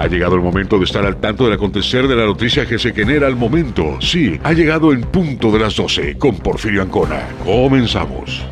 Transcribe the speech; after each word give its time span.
Ha 0.00 0.06
llegado 0.06 0.34
el 0.34 0.40
momento 0.40 0.78
de 0.78 0.84
estar 0.84 1.04
al 1.04 1.18
tanto 1.18 1.44
del 1.44 1.52
acontecer 1.52 2.08
de 2.08 2.16
la 2.16 2.24
noticia 2.24 2.64
que 2.64 2.78
se 2.78 2.94
genera 2.94 3.26
al 3.26 3.36
momento. 3.36 4.00
Sí, 4.00 4.40
ha 4.42 4.54
llegado 4.54 4.92
el 4.92 5.00
punto 5.00 5.52
de 5.52 5.58
las 5.58 5.76
12 5.76 6.16
con 6.16 6.38
Porfirio 6.38 6.80
Ancona. 6.80 7.28
Comenzamos. 7.44 8.42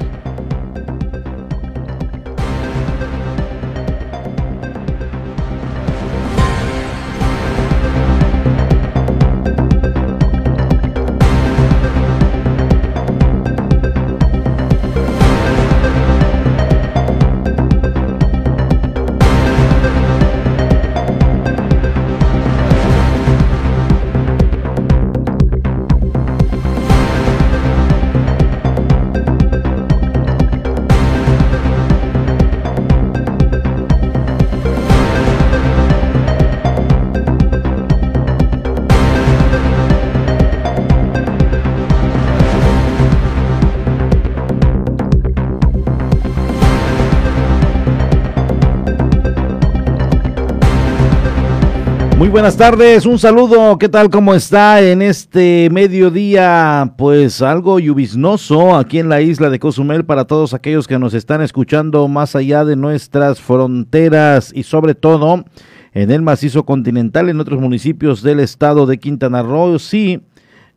Buenas 52.49 52.71
tardes, 52.71 53.04
un 53.04 53.18
saludo, 53.18 53.77
¿qué 53.77 53.91
tal? 53.91 54.09
¿Cómo 54.09 54.32
está 54.35 54.80
en 54.80 55.02
este 55.02 55.68
mediodía? 55.71 56.95
Pues 56.96 57.43
algo 57.43 57.79
lluviznoso 57.79 58.74
aquí 58.74 58.99
en 58.99 59.10
la 59.10 59.21
isla 59.21 59.51
de 59.51 59.59
Cozumel 59.59 60.07
para 60.07 60.24
todos 60.24 60.55
aquellos 60.55 60.88
que 60.88 60.99
nos 60.99 61.13
están 61.13 61.43
escuchando 61.43 62.09
más 62.09 62.35
allá 62.35 62.65
de 62.65 62.74
nuestras 62.74 63.38
fronteras 63.38 64.50
y 64.55 64.62
sobre 64.62 64.94
todo 64.94 65.44
en 65.93 66.10
el 66.10 66.22
macizo 66.22 66.65
continental, 66.65 67.28
en 67.28 67.38
otros 67.38 67.60
municipios 67.60 68.22
del 68.22 68.41
estado 68.41 68.87
de 68.87 68.97
Quintana 68.97 69.43
Roo. 69.43 69.78
Sí, 69.78 70.22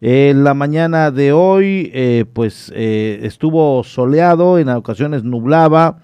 en 0.02 0.44
la 0.44 0.54
mañana 0.54 1.10
de 1.10 1.32
hoy 1.32 1.90
eh, 1.94 2.26
pues 2.34 2.70
eh, 2.76 3.22
estuvo 3.24 3.82
soleado, 3.86 4.60
en 4.60 4.68
ocasiones 4.68 5.24
nublaba, 5.24 6.00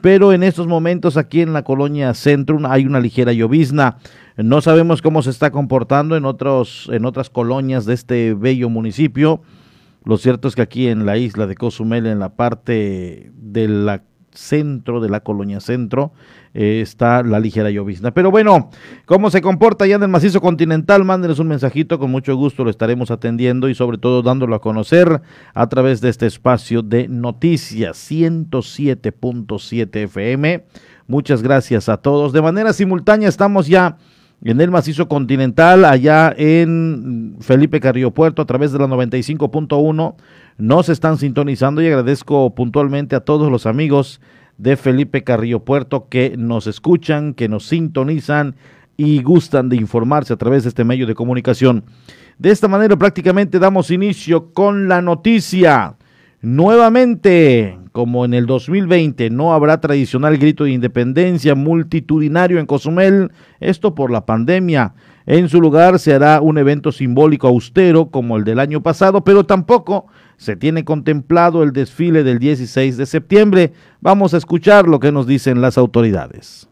pero 0.00 0.32
en 0.32 0.42
estos 0.42 0.66
momentos 0.66 1.16
aquí 1.16 1.42
en 1.42 1.52
la 1.52 1.62
colonia 1.62 2.12
Centro 2.12 2.58
hay 2.68 2.86
una 2.86 2.98
ligera 2.98 3.32
llovizna. 3.32 3.98
No 4.36 4.60
sabemos 4.60 5.02
cómo 5.02 5.22
se 5.22 5.30
está 5.30 5.50
comportando 5.50 6.16
en, 6.16 6.24
otros, 6.24 6.88
en 6.92 7.04
otras 7.04 7.30
colonias 7.30 7.84
de 7.84 7.94
este 7.94 8.34
bello 8.34 8.68
municipio. 8.70 9.42
Lo 10.04 10.16
cierto 10.16 10.48
es 10.48 10.56
que 10.56 10.62
aquí 10.62 10.88
en 10.88 11.06
la 11.06 11.16
isla 11.16 11.46
de 11.46 11.54
Cozumel, 11.54 12.06
en 12.06 12.18
la 12.18 12.30
parte 12.34 13.30
del 13.34 13.88
centro 14.32 15.00
de 15.00 15.08
la 15.10 15.20
colonia 15.20 15.60
centro, 15.60 16.12
eh, 16.54 16.80
está 16.80 17.22
la 17.22 17.38
ligera 17.38 17.70
llovizna. 17.70 18.12
Pero 18.12 18.30
bueno, 18.30 18.70
¿cómo 19.04 19.30
se 19.30 19.42
comporta 19.42 19.86
ya 19.86 19.96
en 19.96 20.02
el 20.02 20.08
macizo 20.08 20.40
continental? 20.40 21.04
Mándenos 21.04 21.38
un 21.38 21.48
mensajito, 21.48 21.98
con 21.98 22.10
mucho 22.10 22.34
gusto 22.34 22.64
lo 22.64 22.70
estaremos 22.70 23.10
atendiendo 23.10 23.68
y 23.68 23.74
sobre 23.74 23.98
todo 23.98 24.22
dándolo 24.22 24.56
a 24.56 24.60
conocer 24.60 25.20
a 25.54 25.68
través 25.68 26.00
de 26.00 26.08
este 26.08 26.26
espacio 26.26 26.82
de 26.82 27.08
noticias 27.08 28.10
107.7 28.10 29.96
FM. 29.96 30.64
Muchas 31.06 31.42
gracias 31.42 31.88
a 31.88 31.98
todos. 31.98 32.32
De 32.32 32.40
manera 32.42 32.72
simultánea 32.72 33.28
estamos 33.28 33.66
ya 33.66 33.98
en 34.44 34.60
el 34.60 34.70
macizo 34.70 35.08
continental, 35.08 35.84
allá 35.84 36.34
en 36.36 37.36
Felipe 37.40 37.80
Carrillo 37.80 38.10
Puerto, 38.10 38.42
a 38.42 38.46
través 38.46 38.72
de 38.72 38.78
la 38.78 38.86
95.1. 38.86 40.14
Nos 40.58 40.88
están 40.88 41.18
sintonizando 41.18 41.80
y 41.80 41.86
agradezco 41.86 42.54
puntualmente 42.54 43.14
a 43.14 43.20
todos 43.20 43.50
los 43.50 43.66
amigos 43.66 44.20
de 44.58 44.76
Felipe 44.76 45.22
Carrillo 45.24 45.60
Puerto 45.60 46.08
que 46.08 46.36
nos 46.36 46.66
escuchan, 46.66 47.34
que 47.34 47.48
nos 47.48 47.66
sintonizan 47.66 48.56
y 48.96 49.22
gustan 49.22 49.68
de 49.68 49.76
informarse 49.76 50.32
a 50.32 50.36
través 50.36 50.64
de 50.64 50.70
este 50.70 50.84
medio 50.84 51.06
de 51.06 51.14
comunicación. 51.14 51.84
De 52.38 52.50
esta 52.50 52.68
manera 52.68 52.96
prácticamente 52.96 53.58
damos 53.58 53.90
inicio 53.90 54.52
con 54.52 54.88
la 54.88 55.02
noticia. 55.02 55.96
Nuevamente, 56.42 57.78
como 57.92 58.24
en 58.24 58.34
el 58.34 58.46
2020, 58.46 59.30
no 59.30 59.52
habrá 59.52 59.80
tradicional 59.80 60.38
grito 60.38 60.64
de 60.64 60.72
independencia 60.72 61.54
multitudinario 61.54 62.58
en 62.58 62.66
Cozumel, 62.66 63.30
esto 63.60 63.94
por 63.94 64.10
la 64.10 64.26
pandemia. 64.26 64.92
En 65.24 65.48
su 65.48 65.60
lugar 65.60 66.00
se 66.00 66.14
hará 66.14 66.40
un 66.40 66.58
evento 66.58 66.90
simbólico 66.90 67.46
austero 67.46 68.06
como 68.10 68.36
el 68.36 68.42
del 68.42 68.58
año 68.58 68.82
pasado, 68.82 69.22
pero 69.22 69.46
tampoco 69.46 70.06
se 70.36 70.56
tiene 70.56 70.84
contemplado 70.84 71.62
el 71.62 71.72
desfile 71.72 72.24
del 72.24 72.40
16 72.40 72.96
de 72.96 73.06
septiembre. 73.06 73.72
Vamos 74.00 74.34
a 74.34 74.38
escuchar 74.38 74.88
lo 74.88 74.98
que 74.98 75.12
nos 75.12 75.28
dicen 75.28 75.60
las 75.60 75.78
autoridades. 75.78 76.68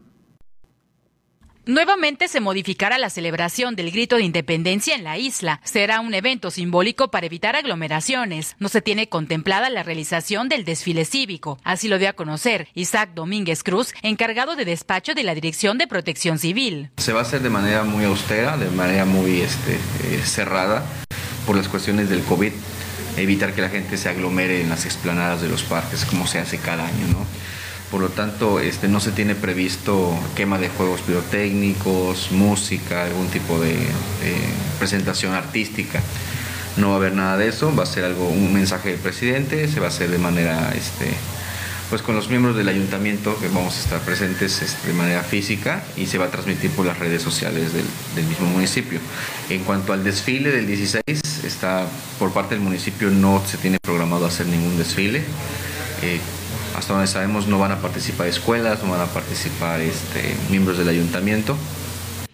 Nuevamente 1.67 2.27
se 2.27 2.39
modificará 2.39 2.97
la 2.97 3.11
celebración 3.11 3.75
del 3.75 3.91
grito 3.91 4.15
de 4.15 4.23
independencia 4.23 4.95
en 4.95 5.03
la 5.03 5.19
isla. 5.19 5.61
Será 5.63 5.99
un 5.99 6.15
evento 6.15 6.49
simbólico 6.49 7.11
para 7.11 7.27
evitar 7.27 7.55
aglomeraciones. 7.55 8.55
No 8.57 8.67
se 8.67 8.81
tiene 8.81 9.09
contemplada 9.09 9.69
la 9.69 9.83
realización 9.83 10.49
del 10.49 10.65
desfile 10.65 11.05
cívico. 11.05 11.59
Así 11.63 11.87
lo 11.87 11.99
dio 11.99 12.09
a 12.09 12.13
conocer 12.13 12.67
Isaac 12.73 13.11
Domínguez 13.13 13.61
Cruz, 13.61 13.93
encargado 14.01 14.55
de 14.55 14.65
despacho 14.65 15.13
de 15.13 15.21
la 15.21 15.35
Dirección 15.35 15.77
de 15.77 15.85
Protección 15.85 16.39
Civil. 16.39 16.89
Se 16.97 17.13
va 17.13 17.19
a 17.19 17.23
hacer 17.23 17.43
de 17.43 17.51
manera 17.51 17.83
muy 17.83 18.05
austera, 18.05 18.57
de 18.57 18.71
manera 18.71 19.05
muy 19.05 19.41
este, 19.41 19.75
eh, 19.75 20.21
cerrada, 20.25 20.83
por 21.45 21.55
las 21.55 21.67
cuestiones 21.67 22.09
del 22.09 22.23
COVID. 22.23 22.53
Evitar 23.17 23.53
que 23.53 23.61
la 23.61 23.69
gente 23.69 23.97
se 23.97 24.09
aglomere 24.09 24.61
en 24.61 24.69
las 24.69 24.85
explanadas 24.85 25.43
de 25.43 25.49
los 25.49 25.61
parques, 25.61 26.05
como 26.05 26.25
se 26.25 26.39
hace 26.39 26.57
cada 26.57 26.87
año, 26.87 27.07
¿no? 27.11 27.27
Por 27.91 27.99
lo 27.99 28.09
tanto 28.09 28.61
este, 28.61 28.87
no 28.87 29.01
se 29.01 29.11
tiene 29.11 29.35
previsto 29.35 30.17
quema 30.35 30.57
de 30.57 30.69
juegos 30.69 31.01
pirotécnicos, 31.01 32.31
música, 32.31 33.03
algún 33.03 33.27
tipo 33.27 33.59
de, 33.59 33.75
presentación 34.79 35.33
artística. 35.33 36.01
No 36.77 36.87
va 36.87 36.93
a 36.93 36.97
haber 36.97 37.13
nada 37.13 37.37
de 37.37 37.49
eso, 37.49 37.75
va 37.75 37.83
a 37.83 37.85
ser 37.85 38.05
algo, 38.05 38.29
un 38.29 38.53
mensaje 38.53 38.89
del 38.89 38.99
presidente, 38.99 39.67
se 39.67 39.81
va 39.81 39.87
a 39.87 39.89
hacer 39.89 40.09
de 40.09 40.17
manera, 40.17 40.73
este, 40.73 41.11
pues 41.89 42.01
con 42.01 42.15
los 42.15 42.29
miembros 42.29 42.55
del 42.55 42.69
ayuntamiento 42.69 43.37
que 43.37 43.49
vamos 43.49 43.75
a 43.75 43.79
estar 43.81 43.99
presentes 43.99 44.61
este, 44.61 44.87
de 44.87 44.93
manera 44.93 45.21
física 45.21 45.83
y 45.97 46.05
se 46.05 46.17
va 46.17 46.25
a 46.25 46.31
transmitir 46.31 46.71
por 46.71 46.85
las 46.85 46.97
redes 46.97 47.21
sociales 47.21 47.73
del, 47.73 48.25
mismo 48.25 48.47
municipio. 48.47 48.99
En 49.49 49.65
cuanto 49.65 49.91
al 49.91 50.01
desfile 50.01 50.49
del 50.51 50.65
16, 50.65 51.01
está 51.43 51.85
por 52.17 52.31
parte 52.31 52.55
del 52.55 52.63
municipio 52.63 53.09
no 53.09 53.43
se 53.45 53.57
tiene 53.57 53.77
programado 53.81 54.25
hacer 54.25 54.47
ningún 54.47 54.77
desfile. 54.77 55.23
Eh, 56.03 56.21
hasta 56.75 56.93
donde 56.93 57.07
sabemos 57.07 57.47
no 57.47 57.59
van 57.59 57.71
a 57.71 57.81
participar 57.81 58.27
escuelas, 58.27 58.83
no 58.83 58.91
van 58.91 59.01
a 59.01 59.05
participar 59.05 59.81
este, 59.81 60.35
miembros 60.49 60.77
del 60.77 60.89
ayuntamiento. 60.89 61.57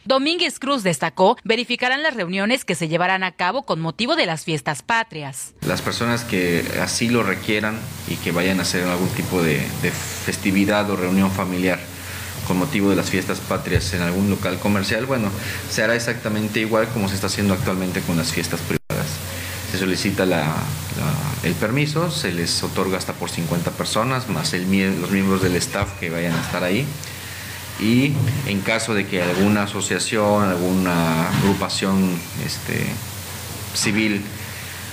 Domínguez 0.05 0.59
Cruz 0.59 0.83
destacó, 0.83 1.37
verificarán 1.43 2.01
las 2.01 2.15
reuniones 2.15 2.63
que 2.63 2.75
se 2.75 2.87
llevarán 2.87 3.25
a 3.25 3.33
cabo 3.33 3.63
con 3.63 3.81
motivo 3.81 4.15
de 4.15 4.25
las 4.25 4.45
fiestas 4.45 4.81
patrias. 4.81 5.53
Las 5.61 5.81
personas 5.81 6.23
que 6.23 6.65
así 6.81 7.09
lo 7.09 7.23
requieran 7.23 7.77
y 8.07 8.15
que 8.15 8.31
vayan 8.31 8.59
a 8.59 8.61
hacer 8.61 8.87
algún 8.87 9.09
tipo 9.09 9.41
de, 9.41 9.67
de 9.81 9.91
festividad 9.91 10.89
o 10.89 10.95
reunión 10.95 11.29
familiar 11.29 11.79
con 12.47 12.57
motivo 12.57 12.89
de 12.89 12.95
las 12.95 13.09
fiestas 13.09 13.39
patrias 13.41 13.93
en 13.93 14.01
algún 14.01 14.29
local 14.29 14.57
comercial, 14.59 15.05
bueno, 15.05 15.29
se 15.69 15.83
hará 15.83 15.95
exactamente 15.95 16.61
igual 16.61 16.87
como 16.93 17.09
se 17.09 17.15
está 17.15 17.27
haciendo 17.27 17.53
actualmente 17.53 17.99
con 17.99 18.15
las 18.15 18.31
fiestas 18.31 18.61
privadas. 18.61 19.07
Se 19.71 19.77
solicita 19.77 20.25
la, 20.25 20.55
el 21.43 21.53
permiso, 21.53 22.09
se 22.11 22.31
les 22.31 22.63
otorga 22.63 22.97
hasta 22.97 23.13
por 23.13 23.29
50 23.29 23.71
personas, 23.71 24.29
más 24.29 24.53
el, 24.53 24.63
los 25.01 25.11
miembros 25.11 25.41
del 25.41 25.55
staff 25.55 25.99
que 25.99 26.09
vayan 26.09 26.33
a 26.33 26.41
estar 26.41 26.63
ahí. 26.63 26.85
Y 27.79 28.13
en 28.47 28.61
caso 28.61 28.93
de 28.93 29.05
que 29.05 29.21
alguna 29.21 29.63
asociación, 29.63 30.49
alguna 30.49 31.29
agrupación 31.29 32.09
este, 32.43 32.87
civil 33.75 34.23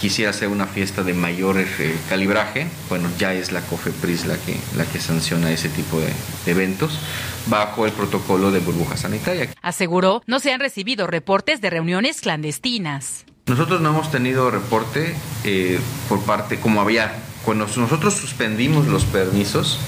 quisiera 0.01 0.31
hacer 0.31 0.49
una 0.49 0.67
fiesta 0.67 1.03
de 1.03 1.15
mayor 1.15 1.59
eh, 1.59 1.97
calibraje, 2.11 2.67
bueno, 2.91 3.09
ya 3.19 3.33
es 3.33 3.53
la 3.53 3.63
COFEPRIS 3.63 4.27
la 4.27 4.37
que, 4.37 4.55
la 4.77 4.85
que 4.85 5.01
sanciona 5.01 5.51
ese 5.51 5.71
tipo 5.71 5.99
de, 5.99 6.13
eventos 6.47 6.99
bajo 7.47 7.87
el 7.87 7.93
protocolo 7.93 8.51
de 8.51 8.61
burbuja 8.61 8.99
sanitaria. 8.99 9.49
Aseguró, 9.63 10.23
no 10.27 10.41
se 10.41 10.53
han 10.53 10.61
recibido 10.61 11.07
reportes 11.07 11.63
de 11.63 11.71
reuniones 11.71 12.21
clandestinas. 12.21 13.25
Nosotros 13.47 13.83
no 13.83 13.91
hemos 13.91 14.11
tenido 14.11 14.51
reporte 14.51 15.15
eh, 15.45 15.79
por 16.09 16.23
parte, 16.23 16.59
como 16.59 16.81
había, 16.81 17.15
cuando 17.45 17.67
nosotros 17.77 18.15
suspendimos 18.15 18.87
los 18.87 19.05
permisos, 19.05 19.81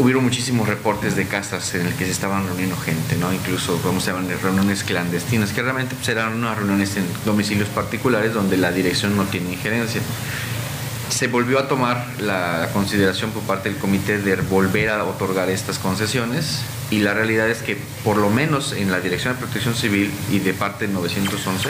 hubieron 0.00 0.24
muchísimos 0.24 0.66
reportes 0.66 1.14
de 1.14 1.28
casas 1.28 1.76
en 1.76 1.86
el 1.86 1.94
que 1.94 2.04
se 2.04 2.10
estaban 2.10 2.44
reuniendo 2.44 2.76
gente. 2.76 3.16
Incluso, 3.32 3.80
como 3.80 4.00
se 4.00 4.10
llaman, 4.10 4.28
reuniones 4.42 4.82
clandestinas, 4.82 5.52
que 5.52 5.62
realmente 5.62 5.94
pues, 5.94 6.08
eran 6.08 6.34
unas 6.34 6.58
reuniones 6.58 6.96
en 6.96 7.06
domicilios 7.24 7.68
particulares 7.68 8.34
donde 8.34 8.56
la 8.56 8.72
dirección 8.72 9.16
no 9.16 9.22
tiene 9.26 9.52
injerencia. 9.52 10.02
Se 11.08 11.28
volvió 11.28 11.58
a 11.58 11.68
tomar 11.68 12.06
la 12.20 12.68
consideración 12.72 13.30
por 13.30 13.42
parte 13.44 13.70
del 13.70 13.78
comité 13.78 14.18
de 14.18 14.36
volver 14.36 14.90
a 14.90 15.04
otorgar 15.04 15.48
estas 15.48 15.78
concesiones 15.78 16.60
y 16.90 17.00
la 17.00 17.14
realidad 17.14 17.48
es 17.48 17.58
que 17.58 17.76
por 18.04 18.16
lo 18.16 18.30
menos 18.30 18.72
en 18.72 18.90
la 18.90 19.00
Dirección 19.00 19.34
de 19.34 19.40
Protección 19.40 19.74
Civil 19.74 20.12
y 20.30 20.40
de 20.40 20.52
parte 20.52 20.88
911 20.88 21.68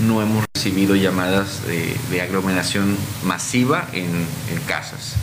no 0.00 0.20
hemos 0.22 0.44
recibido 0.54 0.94
llamadas 0.94 1.62
de, 1.66 2.20
aglomeración 2.20 2.96
masiva 3.24 3.88
en, 3.92 4.06
en 4.06 4.60
casas. 4.66 5.16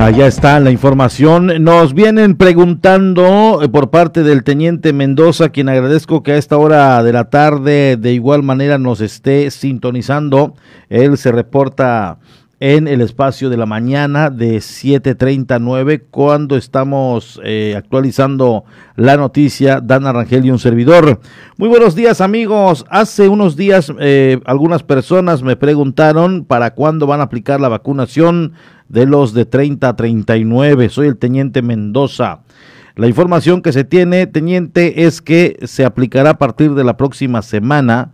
Allá 0.00 0.26
está 0.26 0.58
la 0.60 0.70
información. 0.70 1.62
Nos 1.62 1.92
vienen 1.92 2.34
preguntando 2.34 3.60
eh, 3.62 3.68
por 3.68 3.90
parte 3.90 4.22
del 4.22 4.44
teniente 4.44 4.94
Mendoza, 4.94 5.50
quien 5.50 5.68
agradezco 5.68 6.22
que 6.22 6.32
a 6.32 6.36
esta 6.38 6.56
hora 6.56 7.02
de 7.02 7.12
la 7.12 7.28
tarde 7.28 7.98
de 7.98 8.14
igual 8.14 8.42
manera 8.42 8.78
nos 8.78 9.02
esté 9.02 9.50
sintonizando. 9.50 10.54
Él 10.88 11.18
se 11.18 11.32
reporta 11.32 12.18
en 12.60 12.88
el 12.88 13.00
espacio 13.00 13.48
de 13.48 13.56
la 13.56 13.64
mañana 13.64 14.28
de 14.28 14.58
7.39 14.58 16.02
cuando 16.10 16.56
estamos 16.56 17.40
eh, 17.42 17.74
actualizando 17.74 18.64
la 18.96 19.16
noticia. 19.16 19.80
Dana 19.80 20.12
Rangel 20.12 20.44
y 20.44 20.50
un 20.50 20.58
servidor. 20.58 21.20
Muy 21.56 21.70
buenos 21.70 21.94
días 21.94 22.20
amigos. 22.20 22.84
Hace 22.90 23.30
unos 23.30 23.56
días 23.56 23.90
eh, 23.98 24.40
algunas 24.44 24.82
personas 24.82 25.42
me 25.42 25.56
preguntaron 25.56 26.44
para 26.44 26.74
cuándo 26.74 27.06
van 27.06 27.20
a 27.20 27.24
aplicar 27.24 27.62
la 27.62 27.70
vacunación 27.70 28.52
de 28.90 29.06
los 29.06 29.32
de 29.32 29.46
30 29.46 29.88
a 29.88 29.96
39. 29.96 30.90
Soy 30.90 31.08
el 31.08 31.16
teniente 31.16 31.62
Mendoza. 31.62 32.42
La 32.94 33.08
información 33.08 33.62
que 33.62 33.72
se 33.72 33.84
tiene, 33.84 34.26
teniente, 34.26 35.06
es 35.06 35.22
que 35.22 35.56
se 35.62 35.86
aplicará 35.86 36.30
a 36.30 36.38
partir 36.38 36.74
de 36.74 36.84
la 36.84 36.98
próxima 36.98 37.40
semana, 37.40 38.12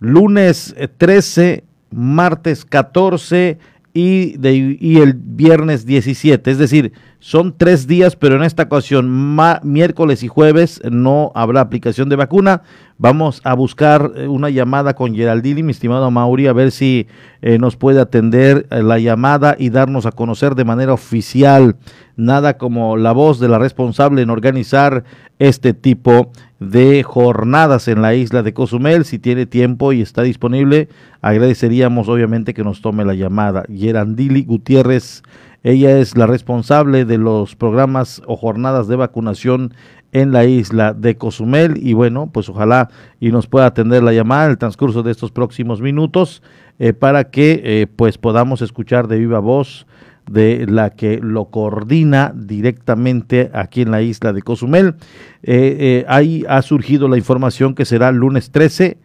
lunes 0.00 0.74
13 0.98 1.64
martes 1.90 2.64
14 2.64 3.58
y, 3.92 4.36
de, 4.36 4.76
y 4.80 4.98
el 4.98 5.14
viernes 5.14 5.84
17. 5.84 6.50
Es 6.50 6.58
decir, 6.58 6.92
son 7.18 7.54
tres 7.56 7.86
días, 7.86 8.16
pero 8.16 8.36
en 8.36 8.42
esta 8.42 8.62
ocasión, 8.64 9.36
miércoles 9.62 10.22
y 10.22 10.28
jueves, 10.28 10.80
no 10.90 11.32
habrá 11.34 11.60
aplicación 11.60 12.08
de 12.08 12.16
vacuna. 12.16 12.62
Vamos 12.96 13.40
a 13.44 13.54
buscar 13.54 14.12
eh, 14.16 14.26
una 14.26 14.48
llamada 14.48 14.94
con 14.94 15.14
Geraldini, 15.14 15.62
mi 15.62 15.72
estimado 15.72 16.10
Mauri, 16.10 16.46
a 16.46 16.52
ver 16.52 16.70
si 16.70 17.08
eh, 17.42 17.58
nos 17.58 17.76
puede 17.76 18.00
atender 18.00 18.66
eh, 18.70 18.82
la 18.82 18.98
llamada 18.98 19.56
y 19.58 19.70
darnos 19.70 20.06
a 20.06 20.12
conocer 20.12 20.54
de 20.54 20.64
manera 20.64 20.94
oficial. 20.94 21.76
Nada 22.16 22.56
como 22.56 22.96
la 22.96 23.12
voz 23.12 23.40
de 23.40 23.48
la 23.48 23.58
responsable 23.58 24.22
en 24.22 24.30
organizar 24.30 25.04
este 25.38 25.74
tipo 25.74 26.32
de 26.60 27.02
jornadas 27.02 27.88
en 27.88 28.02
la 28.02 28.14
isla 28.14 28.44
de 28.44 28.54
Cozumel. 28.54 29.04
Si 29.04 29.18
tiene 29.18 29.46
tiempo 29.46 29.92
y 29.92 30.00
está 30.00 30.22
disponible, 30.22 30.88
agradeceríamos 31.20 32.08
obviamente 32.08 32.54
que 32.54 32.62
nos 32.62 32.80
tome 32.80 33.04
la 33.04 33.14
llamada. 33.14 33.64
Geraldini 33.68 34.44
Gutiérrez 34.44 35.22
ella 35.62 35.98
es 35.98 36.16
la 36.16 36.26
responsable 36.26 37.04
de 37.04 37.18
los 37.18 37.54
programas 37.54 38.22
o 38.26 38.36
jornadas 38.36 38.88
de 38.88 38.96
vacunación 38.96 39.74
en 40.12 40.32
la 40.32 40.46
isla 40.46 40.94
de 40.94 41.16
Cozumel 41.16 41.76
y 41.76 41.92
bueno, 41.92 42.30
pues 42.32 42.48
ojalá 42.48 42.88
y 43.20 43.30
nos 43.30 43.46
pueda 43.46 43.66
atender 43.66 44.02
la 44.02 44.14
llamada 44.14 44.46
en 44.46 44.52
el 44.52 44.58
transcurso 44.58 45.02
de 45.02 45.12
estos 45.12 45.30
próximos 45.30 45.82
minutos 45.82 46.42
eh, 46.78 46.94
para 46.94 47.24
que 47.24 47.60
eh, 47.62 47.86
pues 47.94 48.16
podamos 48.16 48.62
escuchar 48.62 49.06
de 49.06 49.18
viva 49.18 49.38
voz 49.38 49.86
de 50.30 50.64
la 50.68 50.90
que 50.90 51.18
lo 51.18 51.46
coordina 51.46 52.32
directamente 52.34 53.50
aquí 53.52 53.82
en 53.82 53.90
la 53.90 54.00
isla 54.00 54.32
de 54.32 54.42
Cozumel. 54.42 54.94
Eh, 55.42 56.04
ahí 56.08 56.44
ha 56.48 56.62
surgido 56.62 57.08
la 57.08 57.18
información 57.18 57.74
que 57.74 57.84
será 57.84 58.12
lunes 58.12 58.52
13, 58.52 58.96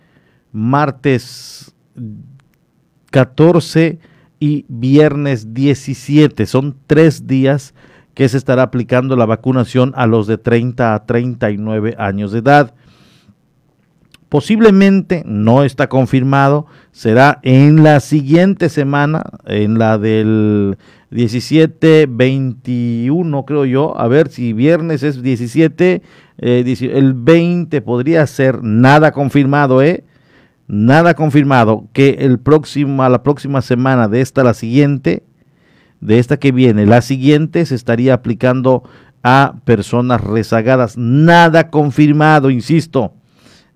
martes 0.51 1.73
14 3.09 3.97
y 4.39 4.65
viernes 4.67 5.53
17. 5.53 6.45
Son 6.45 6.75
tres 6.85 7.25
días 7.25 7.73
que 8.13 8.29
se 8.29 8.37
estará 8.37 8.61
aplicando 8.61 9.15
la 9.15 9.25
vacunación 9.25 9.93
a 9.95 10.05
los 10.05 10.27
de 10.27 10.37
30 10.37 10.93
a 10.93 11.05
39 11.07 11.95
años 11.97 12.31
de 12.31 12.39
edad. 12.39 12.75
Posiblemente, 14.29 15.23
no 15.25 15.63
está 15.63 15.87
confirmado, 15.87 16.65
será 16.91 17.39
en 17.43 17.83
la 17.83 17.99
siguiente 17.99 18.69
semana, 18.69 19.23
en 19.45 19.79
la 19.79 19.97
del 19.97 20.77
17, 21.15 22.07
21 22.09 23.45
creo 23.45 23.65
yo, 23.65 23.97
a 23.97 24.07
ver 24.07 24.29
si 24.29 24.53
viernes 24.53 25.01
es 25.01 25.23
17, 25.23 26.01
eh, 26.37 26.77
el 26.93 27.13
20 27.13 27.81
podría 27.81 28.27
ser 28.27 28.61
nada 28.61 29.11
confirmado, 29.11 29.81
¿eh? 29.81 30.03
nada 30.67 31.13
confirmado 31.13 31.87
que 31.93 32.17
el 32.19 32.39
próximo, 32.39 33.03
a 33.03 33.09
la 33.09 33.23
próxima 33.23 33.61
semana 33.61 34.07
de 34.07 34.21
esta, 34.21 34.43
la 34.43 34.53
siguiente, 34.53 35.23
de 36.01 36.19
esta 36.19 36.37
que 36.37 36.51
viene, 36.51 36.85
la 36.85 37.01
siguiente 37.01 37.65
se 37.65 37.75
estaría 37.75 38.13
aplicando 38.13 38.83
a 39.23 39.55
personas 39.63 40.21
rezagadas. 40.21 40.97
Nada 40.97 41.69
confirmado, 41.69 42.49
insisto, 42.49 43.13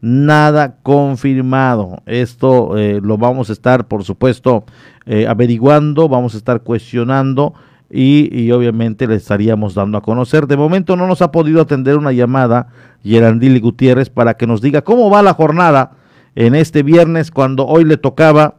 nada 0.02 0.78
confirmado. 0.82 2.02
Esto 2.06 2.78
eh, 2.78 3.00
lo 3.02 3.18
vamos 3.18 3.50
a 3.50 3.54
estar, 3.54 3.88
por 3.88 4.04
supuesto, 4.04 4.66
eh, 5.06 5.28
averiguando, 5.28 6.08
vamos 6.08 6.36
a 6.36 6.38
estar 6.38 6.62
cuestionando 6.62 7.54
y, 7.90 8.30
y, 8.32 8.52
obviamente 8.52 9.08
le 9.08 9.16
estaríamos 9.16 9.74
dando 9.74 9.98
a 9.98 10.02
conocer. 10.02 10.48
De 10.48 10.58
momento 10.58 10.96
no 10.96 11.08
nos 11.08 11.22
ha 11.22 11.32
podido 11.32 11.62
atender 11.62 11.98
una 11.98 12.12
llamada 12.12 12.68
Gerandili 13.04 13.60
Gutiérrez 13.60 14.10
para 14.10 14.36
que 14.36 14.46
nos 14.46 14.62
diga 14.62 14.84
cómo 14.84 15.10
va 15.10 15.24
la 15.24 15.34
jornada 15.34 15.92
en 16.36 16.56
este 16.56 16.84
viernes 16.84 17.32
cuando 17.32 17.66
hoy 17.66 17.84
le 17.84 17.98
tocaba 17.98 18.56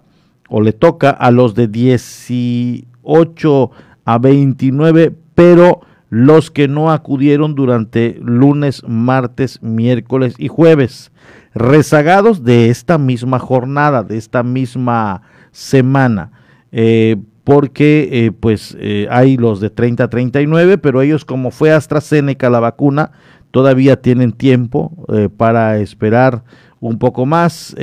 o 0.48 0.60
le 0.60 0.72
toca 0.72 1.10
a 1.10 1.30
los 1.30 1.54
de 1.54 1.68
18 1.68 3.70
a 4.04 4.18
29, 4.18 5.14
pero 5.34 5.82
los 6.10 6.50
que 6.50 6.68
no 6.68 6.90
acudieron 6.90 7.54
durante 7.54 8.18
lunes, 8.20 8.82
martes, 8.86 9.62
miércoles 9.62 10.34
y 10.38 10.48
jueves, 10.48 11.12
rezagados 11.54 12.44
de 12.44 12.68
esta 12.68 12.98
misma 12.98 13.38
jornada, 13.38 14.02
de 14.02 14.18
esta 14.18 14.42
misma 14.42 15.22
semana. 15.52 16.32
Eh, 16.72 17.16
porque 17.44 18.08
eh, 18.12 18.32
pues 18.32 18.76
eh, 18.78 19.06
hay 19.10 19.36
los 19.36 19.60
de 19.60 19.70
30 19.70 20.04
a 20.04 20.10
39, 20.10 20.78
pero 20.78 21.00
ellos 21.00 21.24
como 21.24 21.50
fue 21.50 21.72
AstraZeneca 21.72 22.50
la 22.50 22.60
vacuna, 22.60 23.12
todavía 23.50 24.00
tienen 24.00 24.32
tiempo 24.32 24.92
para 25.36 25.78
esperar 25.78 26.44
un 26.78 27.00
poco 27.00 27.26
más, 27.26 27.74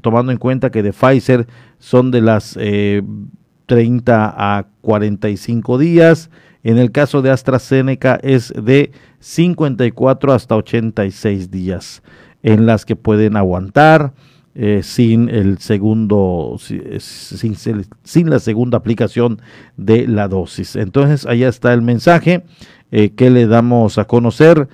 tomando 0.00 0.32
en 0.32 0.38
cuenta 0.38 0.70
que 0.70 0.82
de 0.82 0.94
Pfizer 0.94 1.46
son 1.78 2.10
de 2.10 2.22
las 2.22 2.54
30 2.54 2.62
eh, 2.66 4.32
a 4.38 4.66
45 4.80 5.78
días. 5.78 6.30
En 6.64 6.78
el 6.78 6.90
caso 6.90 7.22
de 7.22 7.30
AstraZeneca 7.30 8.18
es 8.22 8.52
de 8.56 8.90
54 9.20 10.32
hasta 10.32 10.56
86 10.56 11.50
días 11.50 12.02
en 12.42 12.66
las 12.66 12.84
que 12.84 12.96
pueden 12.96 13.36
aguantar 13.36 14.12
eh, 14.56 14.80
sin 14.82 15.28
el 15.28 15.58
segundo, 15.58 16.56
sin, 16.58 18.30
la 18.30 18.38
segunda 18.40 18.78
aplicación 18.78 19.40
de 19.76 20.08
la 20.08 20.26
dosis. 20.26 20.74
Entonces, 20.74 21.26
allá 21.26 21.48
está 21.48 21.72
el 21.72 21.82
mensaje 21.82 22.44
que 22.90 23.28
le 23.28 23.48
damos 23.48 23.98
a 23.98 24.04
conocer 24.04 24.68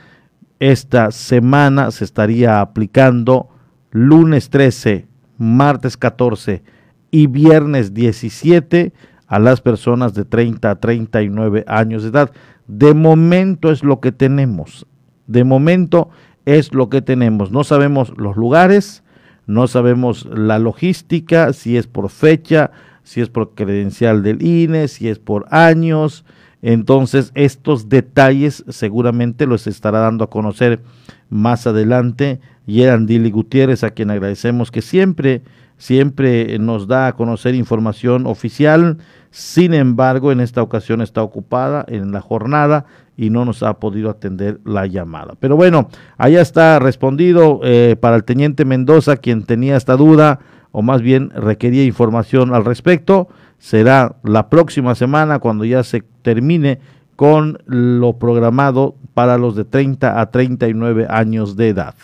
esta 0.61 1.11
semana 1.11 1.91
se 1.91 2.05
estaría 2.05 2.61
aplicando 2.61 3.49
lunes 3.91 4.51
13, 4.51 5.07
martes 5.39 5.97
14 5.97 6.63
y 7.11 7.27
viernes 7.29 7.95
17 7.95 8.93
a 9.31 9.39
las 9.39 9.61
personas 9.61 10.13
de 10.13 10.25
30 10.25 10.71
a 10.71 10.81
39 10.81 11.65
años 11.69 12.03
de 12.03 12.09
edad. 12.09 12.33
De 12.67 12.95
momento 12.95 13.71
es 13.71 13.85
lo 13.85 14.01
que 14.01 14.11
tenemos. 14.11 14.87
De 15.29 15.45
momento 15.45 16.11
es 16.45 16.75
lo 16.75 16.91
que 16.91 17.01
tenemos. 17.01 17.53
No 17.53 17.63
sabemos 17.63 18.13
los 18.17 18.37
lugares, 18.37 19.05
no 19.47 19.69
sabemos 19.69 20.27
la 20.27 20.59
logística, 20.59 21.53
si 21.53 21.77
es 21.77 21.87
por 21.87 22.11
fecha, 22.11 22.73
si 23.05 23.21
es 23.21 23.29
por 23.29 23.55
credencial 23.55 24.25
del 24.25 24.43
INE, 24.43 24.89
si 24.89 25.09
es 25.09 25.21
por 25.21 25.47
años. 25.51 26.25
Entonces, 26.61 27.31
estos 27.37 27.89
detalles 27.89 28.65
seguramente 28.69 29.47
los 29.47 29.69
estará 29.69 30.01
dando 30.01 30.25
a 30.25 30.31
conocer 30.31 30.81
más 31.29 31.69
adelante 31.69 32.41
Dili 32.67 33.31
Gutiérrez, 33.31 33.85
a 33.85 33.91
quien 33.91 34.11
agradecemos 34.11 34.71
que 34.71 34.83
siempre, 34.83 35.43
siempre 35.77 36.59
nos 36.59 36.87
da 36.87 37.09
a 37.09 37.15
conocer 37.15 37.55
información 37.55 38.27
oficial. 38.27 38.99
Sin 39.31 39.75
embargo, 39.75 40.33
en 40.33 40.41
esta 40.41 40.63
ocasión 40.63 41.01
está 41.01 41.23
ocupada 41.23 41.85
en 41.89 42.11
la 42.11 42.21
jornada 42.21 42.87
y 43.17 43.31
no 43.31 43.45
nos 43.45 43.63
ha 43.63 43.75
podido 43.75 44.11
atender 44.11 44.61
la 44.65 44.87
llamada. 44.87 45.35
Pero 45.39 45.57
bueno, 45.57 45.89
allá 46.19 46.41
está 46.41 46.79
respondido 46.79 47.61
eh, 47.63 47.97
para 48.01 48.17
el 48.17 48.25
teniente 48.25 48.65
Mendoza, 48.65 49.17
quien 49.19 49.45
tenía 49.45 49.77
esta 49.77 49.97
duda 49.97 50.41
o 50.73 50.83
más 50.83 51.03
bien 51.03 51.31
requería 51.31 51.85
información 51.85 52.55
al 52.55 52.65
respecto. 52.65 53.29
Será 53.59 54.17
la 54.25 54.49
próxima 54.49 54.95
semana 54.95 55.39
cuando 55.39 55.65
ya 55.65 55.85
se 55.85 56.03
termine 56.23 56.81
con 57.15 57.59
lo 57.67 58.15
programado 58.19 58.97
para 59.15 59.37
los 59.37 59.55
de 59.55 59.65
30 59.65 60.21
a 60.21 60.31
39 60.31 61.07
años 61.11 61.57
de 61.57 61.69
edad. 61.69 61.95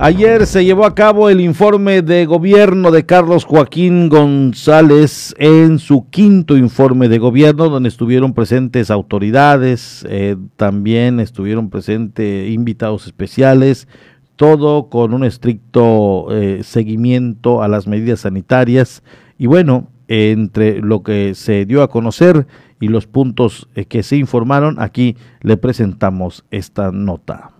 Ayer 0.00 0.46
se 0.46 0.64
llevó 0.64 0.86
a 0.86 0.94
cabo 0.94 1.30
el 1.30 1.40
informe 1.40 2.02
de 2.02 2.26
gobierno 2.26 2.90
de 2.90 3.06
Carlos 3.06 3.44
Joaquín 3.44 4.08
González 4.08 5.34
en 5.38 5.78
su 5.78 6.10
quinto 6.10 6.56
informe 6.56 7.08
de 7.08 7.18
gobierno, 7.18 7.68
donde 7.68 7.88
estuvieron 7.88 8.34
presentes 8.34 8.90
autoridades, 8.90 10.04
eh, 10.08 10.36
también 10.56 11.20
estuvieron 11.20 11.70
presentes 11.70 12.50
invitados 12.52 13.06
especiales, 13.06 13.86
todo 14.34 14.90
con 14.90 15.14
un 15.14 15.22
estricto 15.24 16.26
eh, 16.32 16.62
seguimiento 16.64 17.62
a 17.62 17.68
las 17.68 17.86
medidas 17.86 18.20
sanitarias. 18.20 19.04
Y 19.38 19.46
bueno, 19.46 19.86
entre 20.08 20.80
lo 20.80 21.04
que 21.04 21.34
se 21.34 21.66
dio 21.66 21.82
a 21.82 21.88
conocer 21.88 22.48
y 22.80 22.88
los 22.88 23.06
puntos 23.06 23.68
eh, 23.76 23.84
que 23.84 24.02
se 24.02 24.16
informaron, 24.16 24.76
aquí 24.80 25.16
le 25.40 25.56
presentamos 25.56 26.44
esta 26.50 26.90
nota. 26.90 27.52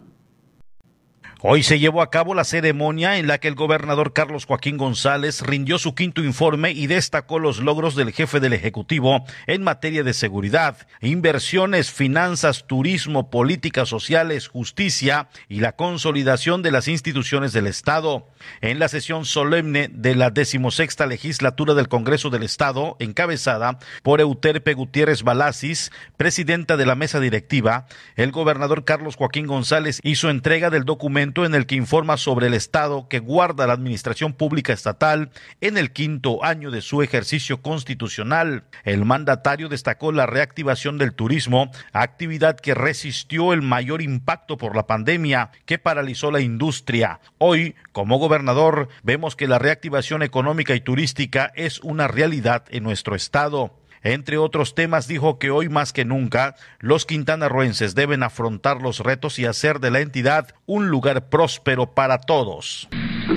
Hoy 1.47 1.63
se 1.63 1.79
llevó 1.79 2.01
a 2.01 2.09
cabo 2.09 2.35
la 2.35 2.45
ceremonia 2.45 3.19
en 3.19 3.27
la 3.27 3.37
que 3.37 3.49
el 3.49 3.55
gobernador 3.55 4.15
Carlos 4.15 4.47
Joaquín 4.47 4.79
González 4.79 5.43
rindió 5.43 5.79
su 5.79 5.95
quinto 5.95 6.25
informe 6.25 6.71
y 6.71 6.87
destacó 6.87 7.39
los 7.39 7.59
logros 7.59 7.95
del 7.97 8.13
jefe 8.13 8.41
del 8.41 8.55
Ejecutivo 8.55 9.27
en 9.47 9.63
materia 9.63 10.03
de 10.03 10.15
seguridad, 10.15 10.79
inversiones, 11.03 11.93
finanzas, 11.93 12.65
turismo, 12.67 13.29
políticas 13.29 13.91
sociales, 13.91 14.49
justicia 14.49 15.29
y 15.47 15.61
la 15.61 15.73
consolidación 15.73 16.63
de 16.63 16.71
las 16.71 16.89
instituciones 16.89 17.53
del 17.53 17.67
Estado. 17.67 18.27
En 18.63 18.79
la 18.79 18.89
sesión 18.89 19.27
solemne 19.27 19.91
de 19.93 20.15
la 20.15 20.31
decimosexta 20.31 21.05
legislatura 21.05 21.75
del 21.75 21.89
Congreso 21.89 22.31
del 22.31 22.43
Estado, 22.43 22.97
encabezada 23.01 23.79
por 24.03 24.23
Euterpe 24.23 24.73
Gutiérrez 24.73 25.23
Balasis, 25.23 25.93
presidenta 26.17 26.79
de 26.79 26.87
la 26.87 26.95
mesa 26.95 27.21
directiva, 27.21 27.85
el 28.17 28.33
gobernador 28.33 28.87
Carlos 28.87 29.17
Joaquín 29.17 29.47
González 29.47 30.01
hizo 30.05 30.31
entrega 30.31 30.71
del 30.71 30.85
documento 30.85 31.34
en 31.43 31.55
el 31.55 31.67
que 31.67 31.75
informa 31.75 32.17
sobre 32.17 32.47
el 32.47 32.55
estado 32.55 33.09
que 33.09 33.19
guarda 33.19 33.67
la 33.67 33.73
administración 33.73 34.35
pública 34.35 34.73
estatal 34.73 35.31
en 35.61 35.77
el 35.77 35.91
quinto 35.93 36.45
año 36.45 36.71
de 36.71 36.83
su 36.83 37.03
ejercicio 37.03 37.63
constitucional. 37.63 38.65
El 38.85 39.05
mandatario 39.05 39.69
destacó 39.69 40.13
la 40.13 40.27
reactivación 40.27 40.99
del 40.99 41.15
turismo, 41.15 41.73
actividad 41.93 42.61
que 42.61 42.75
resistió 42.75 43.53
el 43.53 43.63
mayor 43.63 44.03
impacto 44.03 44.59
por 44.59 44.77
la 44.77 44.87
pandemia 44.87 45.51
que 45.65 45.79
paralizó 45.79 46.31
la 46.31 46.41
industria. 46.41 47.21
Hoy, 47.39 47.75
como 47.93 48.19
gobernador, 48.19 48.89
vemos 49.03 49.35
que 49.35 49.49
la 49.49 49.59
reactivación 49.59 50.23
económica 50.23 50.75
y 50.75 50.81
turística 50.81 51.51
es 51.57 51.81
una 51.81 52.07
realidad 52.07 52.65
en 52.69 52.85
nuestro 52.85 53.17
estado. 53.17 53.73
Entre 54.05 54.37
otros 54.37 54.75
temas, 54.75 55.09
dijo 55.09 55.39
que 55.39 55.51
hoy 55.51 55.71
más 55.71 55.95
que 55.95 56.05
nunca 56.05 56.57
los 56.79 57.07
quintanarroenses 57.07 57.95
deben 57.95 58.23
afrontar 58.23 58.83
los 58.83 59.01
retos 59.01 59.39
y 59.39 59.47
hacer 59.47 59.81
de 59.81 59.91
la 59.91 60.01
entidad 60.01 60.49
un 60.67 60.89
lugar 60.89 61.31
próspero 61.31 61.95
para 61.95 62.19
todos. 62.19 62.87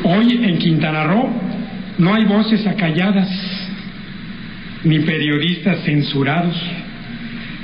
Hoy 0.04 0.44
en 0.44 0.60
Quintana 0.60 1.06
Roo 1.06 1.30
no 2.00 2.14
hay 2.14 2.26
voces 2.26 2.68
acalladas 2.68 3.30
ni 4.84 5.00
periodistas 5.00 5.86
censurados. 5.86 6.56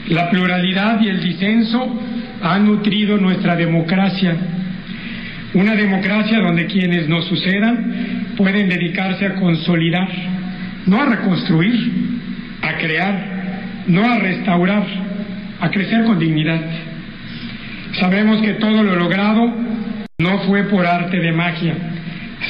La 0.08 0.30
pluralidad 0.30 1.02
y 1.02 1.10
el 1.10 1.22
disenso 1.22 2.00
han 2.42 2.66
nutrido 2.66 3.18
nuestra 3.18 3.58
democracia. 3.58 4.34
Una 5.54 5.76
democracia 5.76 6.40
donde 6.40 6.68
quienes 6.68 7.10
nos 7.10 7.26
sucedan 7.26 8.34
pueden 8.38 8.70
dedicarse 8.70 9.26
a 9.26 9.36
consolidar, 9.36 10.08
no 10.86 11.02
a 11.02 11.06
reconstruir, 11.06 12.23
a 12.64 12.78
crear, 12.78 13.84
no 13.88 14.06
a 14.06 14.20
restaurar, 14.20 14.84
a 15.60 15.70
crecer 15.70 16.06
con 16.06 16.18
dignidad. 16.18 16.62
Sabemos 18.00 18.42
que 18.42 18.54
todo 18.54 18.82
lo 18.84 18.96
logrado 18.96 19.54
no 20.20 20.40
fue 20.48 20.64
por 20.64 20.86
arte 20.86 21.20
de 21.20 21.32
magia. 21.32 21.76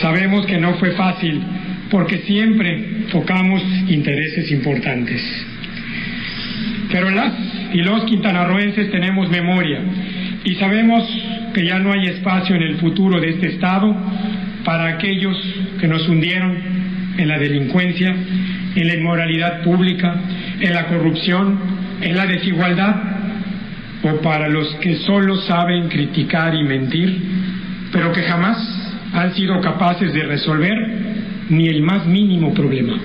Sabemos 0.02 0.46
que 0.46 0.60
no 0.60 0.76
fue 0.76 0.92
fácil 0.92 1.42
porque 1.90 2.20
siempre 2.20 3.06
tocamos 3.12 3.62
intereses 3.88 4.52
importantes. 4.52 5.22
Pero 6.92 7.10
las 7.10 7.34
y 7.74 7.80
los 7.80 8.04
quintanarroenses 8.06 8.92
tenemos 8.92 9.30
memoria 9.30 9.82
y 10.44 10.56
sabemos 10.56 11.04
que 11.54 11.66
ya 11.66 11.80
no 11.80 11.92
hay 11.92 12.06
espacio 12.08 12.56
en 12.56 12.62
el 12.62 12.76
futuro 12.76 13.20
de 13.20 13.32
este 13.32 13.48
Estado 13.48 13.96
para 14.64 14.88
aquellos 14.90 15.36
que 15.80 15.88
nos 15.88 16.08
hundieron 16.08 16.56
en 17.18 17.28
la 17.28 17.40
delincuencia 17.40 18.16
en 18.76 18.88
la 18.88 18.96
inmoralidad 18.96 19.62
pública, 19.62 20.16
en 20.60 20.74
la 20.74 20.88
corrupción, 20.88 21.60
en 22.02 22.16
la 22.16 22.26
desigualdad, 22.26 22.96
o 24.04 24.22
para 24.22 24.50
los 24.50 24.76
que 24.76 24.98
solo 24.98 25.38
saben 25.38 25.88
criticar 25.88 26.54
y 26.54 26.64
mentir, 26.64 27.22
pero 27.92 28.12
que 28.12 28.24
jamás 28.24 28.58
han 29.14 29.34
sido 29.34 29.62
capaces 29.62 30.14
de 30.14 30.24
resolver 30.24 30.74
ni 31.50 31.68
el 31.68 31.82
más 31.82 32.06
mínimo 32.06 32.54
problema. 32.54 32.96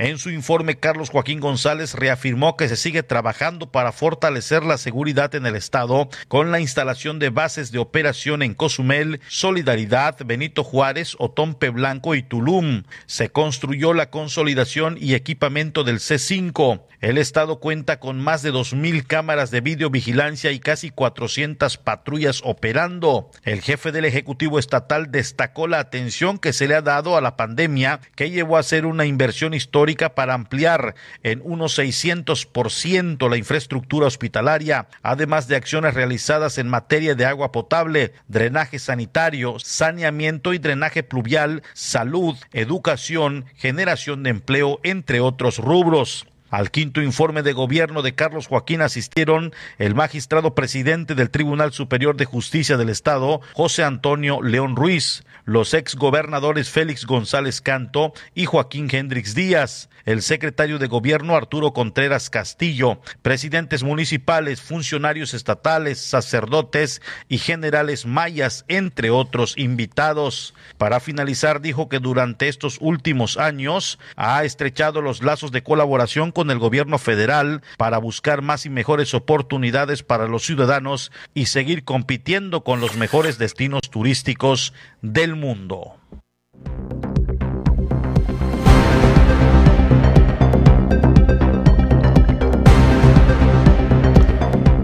En 0.00 0.16
su 0.16 0.30
informe, 0.30 0.78
Carlos 0.78 1.10
Joaquín 1.10 1.40
González 1.40 1.92
reafirmó 1.92 2.56
que 2.56 2.70
se 2.70 2.76
sigue 2.76 3.02
trabajando 3.02 3.70
para 3.70 3.92
fortalecer 3.92 4.64
la 4.64 4.78
seguridad 4.78 5.34
en 5.34 5.44
el 5.44 5.56
Estado 5.56 6.08
con 6.26 6.50
la 6.50 6.58
instalación 6.58 7.18
de 7.18 7.28
bases 7.28 7.70
de 7.70 7.80
operación 7.80 8.40
en 8.40 8.54
Cozumel, 8.54 9.20
Solidaridad, 9.28 10.16
Benito 10.24 10.64
Juárez, 10.64 11.16
Otompe 11.18 11.68
Blanco 11.68 12.14
y 12.14 12.22
Tulum. 12.22 12.84
Se 13.04 13.28
construyó 13.28 13.92
la 13.92 14.08
consolidación 14.08 14.96
y 14.98 15.12
equipamiento 15.12 15.84
del 15.84 15.98
C5. 15.98 16.80
El 17.02 17.18
Estado 17.18 17.60
cuenta 17.60 18.00
con 18.00 18.18
más 18.20 18.42
de 18.42 18.54
2.000 18.54 19.06
cámaras 19.06 19.50
de 19.50 19.60
videovigilancia 19.60 20.50
y 20.50 20.60
casi 20.60 20.88
400 20.88 21.76
patrullas 21.76 22.40
operando. 22.42 23.30
El 23.44 23.60
jefe 23.60 23.92
del 23.92 24.06
Ejecutivo 24.06 24.58
Estatal 24.58 25.10
destacó 25.10 25.66
la 25.66 25.78
atención 25.78 26.38
que 26.38 26.54
se 26.54 26.68
le 26.68 26.74
ha 26.74 26.82
dado 26.82 27.18
a 27.18 27.20
la 27.20 27.36
pandemia 27.36 28.00
que 28.16 28.30
llevó 28.30 28.56
a 28.56 28.60
hacer 28.60 28.86
una 28.86 29.04
inversión 29.04 29.52
histórica 29.52 29.89
para 29.96 30.34
ampliar 30.34 30.94
en 31.22 31.40
unos 31.44 31.78
600% 31.78 33.28
la 33.28 33.36
infraestructura 33.36 34.06
hospitalaria, 34.06 34.88
además 35.02 35.48
de 35.48 35.56
acciones 35.56 35.94
realizadas 35.94 36.58
en 36.58 36.68
materia 36.68 37.14
de 37.14 37.26
agua 37.26 37.52
potable, 37.52 38.12
drenaje 38.28 38.78
sanitario, 38.78 39.58
saneamiento 39.58 40.54
y 40.54 40.58
drenaje 40.58 41.02
pluvial, 41.02 41.62
salud, 41.74 42.36
educación, 42.52 43.46
generación 43.56 44.22
de 44.22 44.30
empleo, 44.30 44.80
entre 44.82 45.20
otros 45.20 45.58
rubros. 45.58 46.26
Al 46.50 46.72
quinto 46.72 47.00
informe 47.00 47.42
de 47.42 47.52
gobierno 47.52 48.02
de 48.02 48.16
Carlos 48.16 48.48
Joaquín 48.48 48.82
asistieron 48.82 49.54
el 49.78 49.94
magistrado 49.94 50.54
presidente 50.56 51.14
del 51.14 51.30
Tribunal 51.30 51.72
Superior 51.72 52.16
de 52.16 52.24
Justicia 52.24 52.76
del 52.76 52.88
Estado, 52.88 53.40
José 53.54 53.84
Antonio 53.84 54.42
León 54.42 54.74
Ruiz, 54.74 55.24
los 55.44 55.74
ex 55.74 55.94
gobernadores 55.94 56.68
Félix 56.68 57.06
González 57.06 57.60
Canto 57.60 58.12
y 58.34 58.46
Joaquín 58.46 58.88
Hendrix 58.90 59.34
Díaz, 59.34 59.90
el 60.04 60.22
secretario 60.22 60.78
de 60.78 60.86
gobierno 60.86 61.36
Arturo 61.36 61.72
Contreras 61.72 62.30
Castillo, 62.30 63.00
presidentes 63.22 63.82
municipales, 63.82 64.60
funcionarios 64.60 65.34
estatales, 65.34 66.00
sacerdotes 66.00 67.02
y 67.28 67.38
generales 67.38 68.06
mayas, 68.06 68.64
entre 68.68 69.10
otros 69.10 69.54
invitados. 69.56 70.54
Para 70.78 71.00
finalizar, 71.00 71.60
dijo 71.60 71.88
que 71.88 71.98
durante 71.98 72.48
estos 72.48 72.78
últimos 72.80 73.36
años 73.36 73.98
ha 74.16 74.44
estrechado 74.44 75.00
los 75.00 75.22
lazos 75.22 75.52
de 75.52 75.62
colaboración 75.62 76.32
con 76.32 76.39
el 76.48 76.58
gobierno 76.58 76.96
federal 76.96 77.60
para 77.76 77.98
buscar 77.98 78.40
más 78.40 78.64
y 78.64 78.70
mejores 78.70 79.12
oportunidades 79.12 80.02
para 80.02 80.26
los 80.26 80.46
ciudadanos 80.46 81.12
y 81.34 81.46
seguir 81.46 81.84
compitiendo 81.84 82.64
con 82.64 82.80
los 82.80 82.96
mejores 82.96 83.36
destinos 83.36 83.82
turísticos 83.90 84.72
del 85.02 85.36
mundo. 85.36 85.96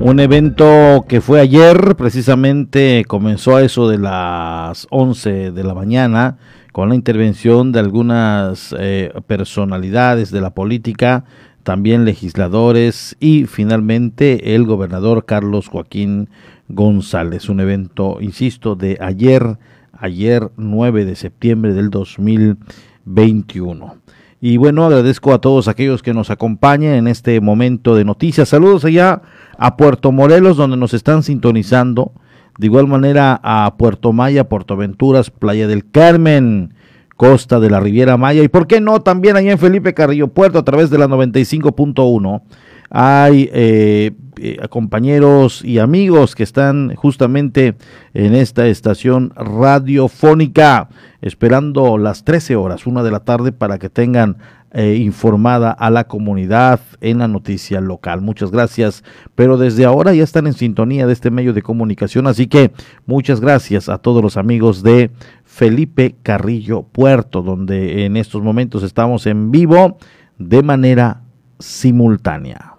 Un 0.07 0.21
evento 0.21 1.05
que 1.09 1.21
fue 1.21 1.41
ayer, 1.41 1.97
precisamente 1.97 3.05
comenzó 3.09 3.57
a 3.57 3.63
eso 3.63 3.89
de 3.89 3.99
las 3.99 4.87
11 4.91 5.51
de 5.51 5.65
la 5.65 5.75
mañana, 5.75 6.39
con 6.77 6.91
la 6.91 6.95
intervención 6.95 7.73
de 7.73 7.81
algunas 7.81 8.77
eh, 8.79 9.11
personalidades 9.27 10.31
de 10.31 10.43
la 10.43 10.51
política, 10.51 11.25
también 11.63 12.05
legisladores 12.05 13.17
y 13.19 13.47
finalmente 13.47 14.55
el 14.55 14.67
gobernador 14.67 15.25
Carlos 15.25 15.69
Joaquín 15.69 16.29
González. 16.69 17.49
Un 17.49 17.61
evento, 17.61 18.19
insisto, 18.21 18.77
de 18.77 18.99
ayer, 19.01 19.57
ayer 19.99 20.51
9 20.59 21.07
de 21.07 21.17
septiembre 21.17 21.73
del 21.73 21.89
2021. 21.89 23.97
Y 24.43 24.59
bueno, 24.59 24.85
agradezco 24.85 25.33
a 25.33 25.41
todos 25.41 25.69
aquellos 25.69 26.03
que 26.03 26.13
nos 26.13 26.29
acompañan 26.29 26.93
en 26.93 27.09
este 27.09 27.41
momento 27.41 27.95
de 27.95 28.05
noticias. 28.05 28.51
Saludos 28.51 28.85
allá 28.85 29.23
a 29.57 29.79
Puerto 29.79 30.13
Morelos, 30.13 30.59
donde 30.59 30.77
nos 30.77 30.93
están 30.93 31.23
sintonizando. 31.23 32.13
De 32.59 32.67
igual 32.67 32.87
manera 32.87 33.41
a 33.43 33.75
Puerto 33.77 34.13
Maya, 34.13 34.49
Puerto 34.49 34.77
Venturas, 34.77 35.31
Playa 35.31 35.67
del 35.67 35.91
Carmen, 35.91 36.75
Costa 37.17 37.61
de 37.61 37.71
la 37.71 37.81
Riviera 37.81 38.17
Maya. 38.17 38.43
Y 38.43 38.49
por 38.49 38.67
qué 38.67 38.81
no 38.81 39.01
también 39.01 39.37
allá 39.37 39.53
en 39.53 39.59
Felipe 39.59 39.95
Carrillo 39.95 40.29
Puerto 40.29 40.59
a 40.59 40.65
través 40.65 40.91
de 40.91 40.99
la 40.99 41.07
95.1 41.07 42.43
hay 42.91 43.51
eh, 43.53 44.13
eh, 44.41 44.59
compañeros 44.69 45.65
y 45.65 45.79
amigos 45.79 46.35
que 46.35 46.43
están 46.43 46.95
justamente 46.95 47.75
en 48.15 48.35
esta 48.35 48.67
estación 48.67 49.33
radiofónica 49.35 50.89
esperando 51.21 51.99
las 51.99 52.25
13 52.25 52.57
horas, 52.57 52.87
una 52.87 53.03
de 53.03 53.11
la 53.11 53.21
tarde 53.21 53.53
para 53.53 53.79
que 53.79 53.89
tengan 53.89 54.37
eh, 54.79 54.97
informada 54.97 55.71
a 55.71 55.89
la 55.89 56.07
comunidad 56.07 56.81
en 57.01 57.17
la 57.21 57.29
noticia 57.29 57.81
local. 57.81 58.21
Muchas 58.21 58.51
gracias, 58.51 59.05
pero 59.35 59.57
desde 59.57 59.87
ahora 59.87 60.13
ya 60.13 60.23
están 60.23 60.47
en 60.47 60.53
sintonía 60.53 61.07
de 61.07 61.15
este 61.15 61.31
medio 61.31 61.55
de 61.55 61.63
comunicación, 61.63 62.27
así 62.27 62.47
que 62.47 62.73
muchas 63.07 63.41
gracias 63.41 63.89
a 63.89 63.97
todos 63.97 64.23
los 64.23 64.37
amigos 64.37 64.83
de 64.83 65.11
Felipe 65.45 66.17
Carrillo 66.23 66.83
Puerto, 66.83 67.41
donde 67.41 68.05
en 68.05 68.19
estos 68.19 68.43
momentos 68.43 68.83
estamos 68.83 69.27
en 69.27 69.51
vivo 69.51 69.97
de 70.37 70.63
manera 70.63 71.23
simultánea. 71.59 72.75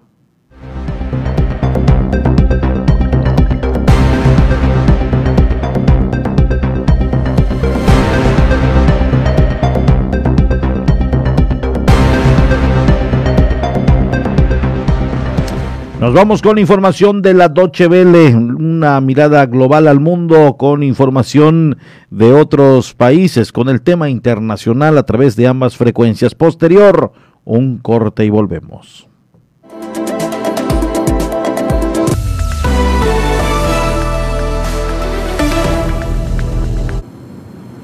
Nos 16.00 16.14
vamos 16.14 16.42
con 16.42 16.58
información 16.58 17.22
de 17.22 17.34
la 17.34 17.48
Doche 17.48 17.88
Vele, 17.88 18.32
una 18.32 19.00
mirada 19.00 19.46
global 19.46 19.88
al 19.88 19.98
mundo 19.98 20.56
con 20.56 20.84
información 20.84 21.76
de 22.10 22.32
otros 22.32 22.94
países, 22.94 23.50
con 23.50 23.68
el 23.68 23.82
tema 23.82 24.08
internacional 24.08 24.96
a 24.96 25.02
través 25.02 25.34
de 25.34 25.48
ambas 25.48 25.76
frecuencias. 25.76 26.36
Posterior, 26.36 27.12
un 27.44 27.78
corte 27.78 28.24
y 28.24 28.30
volvemos. 28.30 29.08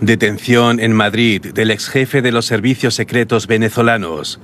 Detención 0.00 0.78
en 0.78 0.92
Madrid 0.92 1.46
del 1.52 1.72
ex 1.72 1.88
jefe 1.88 2.22
de 2.22 2.30
los 2.30 2.46
servicios 2.46 2.94
secretos 2.94 3.48
venezolanos. 3.48 4.38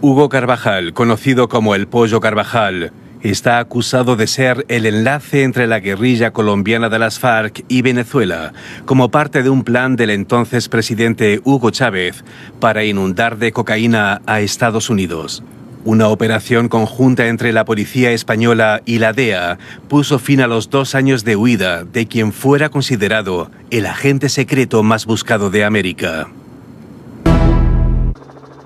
Hugo 0.00 0.28
Carvajal, 0.28 0.92
conocido 0.92 1.48
como 1.48 1.74
el 1.74 1.88
Pollo 1.88 2.20
Carvajal, 2.20 2.92
está 3.22 3.58
acusado 3.58 4.16
de 4.16 4.26
ser 4.26 4.64
el 4.68 4.86
enlace 4.86 5.42
entre 5.42 5.66
la 5.66 5.80
guerrilla 5.80 6.32
colombiana 6.32 6.88
de 6.88 6.98
las 6.98 7.18
FARC 7.18 7.64
y 7.68 7.82
Venezuela, 7.82 8.52
como 8.84 9.10
parte 9.10 9.42
de 9.42 9.50
un 9.50 9.64
plan 9.64 9.96
del 9.96 10.10
entonces 10.10 10.68
presidente 10.68 11.40
Hugo 11.44 11.70
Chávez 11.70 12.24
para 12.60 12.84
inundar 12.84 13.38
de 13.38 13.52
cocaína 13.52 14.22
a 14.26 14.40
Estados 14.40 14.90
Unidos. 14.90 15.42
Una 15.84 16.08
operación 16.08 16.68
conjunta 16.68 17.28
entre 17.28 17.52
la 17.52 17.64
policía 17.64 18.10
española 18.10 18.82
y 18.84 18.98
la 18.98 19.12
DEA 19.12 19.58
puso 19.88 20.18
fin 20.18 20.40
a 20.40 20.46
los 20.46 20.70
dos 20.70 20.94
años 20.94 21.24
de 21.24 21.36
huida 21.36 21.84
de 21.84 22.06
quien 22.06 22.32
fuera 22.32 22.68
considerado 22.68 23.50
el 23.70 23.86
agente 23.86 24.28
secreto 24.28 24.82
más 24.82 25.06
buscado 25.06 25.50
de 25.50 25.64
América. 25.64 26.28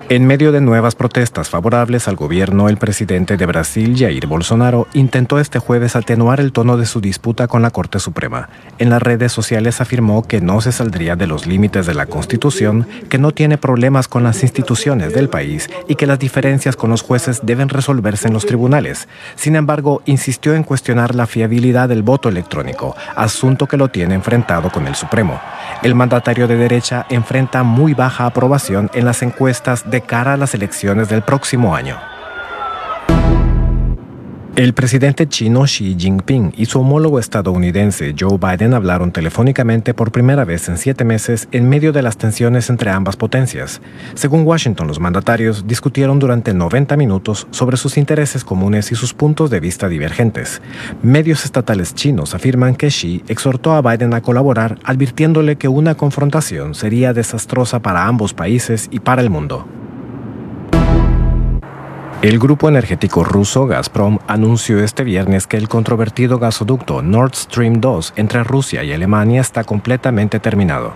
En 0.09 0.27
medio 0.27 0.51
de 0.51 0.59
nuevas 0.59 0.95
protestas 0.95 1.49
favorables 1.49 2.09
al 2.09 2.17
gobierno, 2.17 2.67
el 2.67 2.75
presidente 2.75 3.37
de 3.37 3.45
Brasil, 3.45 3.95
Jair 3.97 4.27
Bolsonaro, 4.27 4.85
intentó 4.93 5.39
este 5.39 5.59
jueves 5.59 5.95
atenuar 5.95 6.41
el 6.41 6.51
tono 6.51 6.75
de 6.75 6.85
su 6.85 6.99
disputa 6.99 7.47
con 7.47 7.61
la 7.61 7.71
Corte 7.71 7.99
Suprema. 7.99 8.49
En 8.79 8.89
las 8.89 9.01
redes 9.01 9.31
sociales 9.31 9.79
afirmó 9.79 10.23
que 10.27 10.41
no 10.41 10.59
se 10.59 10.73
saldría 10.73 11.15
de 11.15 11.25
los 11.25 11.47
límites 11.47 11.85
de 11.85 11.93
la 11.93 12.05
Constitución, 12.05 12.85
que 13.09 13.17
no 13.17 13.31
tiene 13.31 13.57
problemas 13.57 14.09
con 14.09 14.23
las 14.23 14.43
instituciones 14.43 15.13
del 15.13 15.29
país 15.29 15.69
y 15.87 15.95
que 15.95 16.05
las 16.05 16.19
diferencias 16.19 16.75
con 16.75 16.89
los 16.89 17.01
jueces 17.01 17.39
deben 17.43 17.69
resolverse 17.69 18.27
en 18.27 18.33
los 18.33 18.45
tribunales. 18.45 19.07
Sin 19.35 19.55
embargo, 19.55 20.01
insistió 20.05 20.53
en 20.53 20.63
cuestionar 20.63 21.15
la 21.15 21.27
fiabilidad 21.27 21.87
del 21.87 22.03
voto 22.03 22.27
electrónico, 22.27 22.93
asunto 23.15 23.67
que 23.67 23.77
lo 23.77 23.87
tiene 23.87 24.15
enfrentado 24.15 24.69
con 24.69 24.85
el 24.85 24.95
Supremo. 24.95 25.39
El 25.81 25.95
mandatario 25.95 26.47
de 26.47 26.57
derecha 26.57 27.05
enfrenta 27.09 27.63
muy 27.63 27.93
baja 27.93 28.25
aprobación 28.25 28.91
en 28.93 29.05
las 29.05 29.21
encuestas 29.21 29.89
cara 30.01 30.33
a 30.33 30.37
las 30.37 30.53
elecciones 30.53 31.09
del 31.09 31.23
próximo 31.23 31.75
año. 31.75 31.97
El 34.55 34.75
presidente 34.75 35.27
chino 35.27 35.63
Xi 35.63 35.95
Jinping 35.97 36.53
y 36.55 36.65
su 36.65 36.79
homólogo 36.79 37.17
estadounidense 37.17 38.13
Joe 38.15 38.37
Biden 38.37 38.75
hablaron 38.75 39.11
telefónicamente 39.11 39.95
por 39.95 40.11
primera 40.11 40.45
vez 40.45 40.69
en 40.69 40.77
siete 40.77 41.03
meses 41.03 41.47
en 41.51 41.67
medio 41.67 41.91
de 41.91 42.03
las 42.03 42.17
tensiones 42.17 42.69
entre 42.69 42.91
ambas 42.91 43.15
potencias. 43.15 43.81
Según 44.13 44.45
Washington, 44.45 44.85
los 44.85 44.99
mandatarios 44.99 45.65
discutieron 45.65 46.19
durante 46.19 46.53
90 46.53 46.95
minutos 46.97 47.47
sobre 47.49 47.77
sus 47.77 47.97
intereses 47.97 48.43
comunes 48.43 48.91
y 48.91 48.95
sus 48.95 49.15
puntos 49.15 49.49
de 49.49 49.59
vista 49.59 49.89
divergentes. 49.89 50.61
Medios 51.01 51.45
estatales 51.45 51.95
chinos 51.95 52.35
afirman 52.35 52.75
que 52.75 52.89
Xi 52.89 53.23
exhortó 53.27 53.73
a 53.73 53.81
Biden 53.81 54.13
a 54.13 54.21
colaborar, 54.21 54.77
advirtiéndole 54.83 55.55
que 55.55 55.67
una 55.67 55.95
confrontación 55.95 56.75
sería 56.75 57.11
desastrosa 57.11 57.79
para 57.79 58.05
ambos 58.05 58.35
países 58.35 58.87
y 58.91 58.99
para 58.99 59.23
el 59.23 59.31
mundo. 59.31 59.65
El 62.23 62.39
grupo 62.39 62.69
energético 62.69 63.25
ruso 63.25 63.67
Gazprom 63.67 64.19
anunció 64.27 64.81
este 64.81 65.03
viernes 65.03 65.45
que 65.45 65.57
el 65.57 65.67
controvertido 65.67 66.39
gasoducto 66.39 67.01
Nord 67.01 67.35
Stream 67.35 67.81
2 67.81 68.13
entre 68.15 68.45
Rusia 68.45 68.81
y 68.85 68.93
Alemania 68.93 69.41
está 69.41 69.65
completamente 69.65 70.39
terminado. 70.39 70.93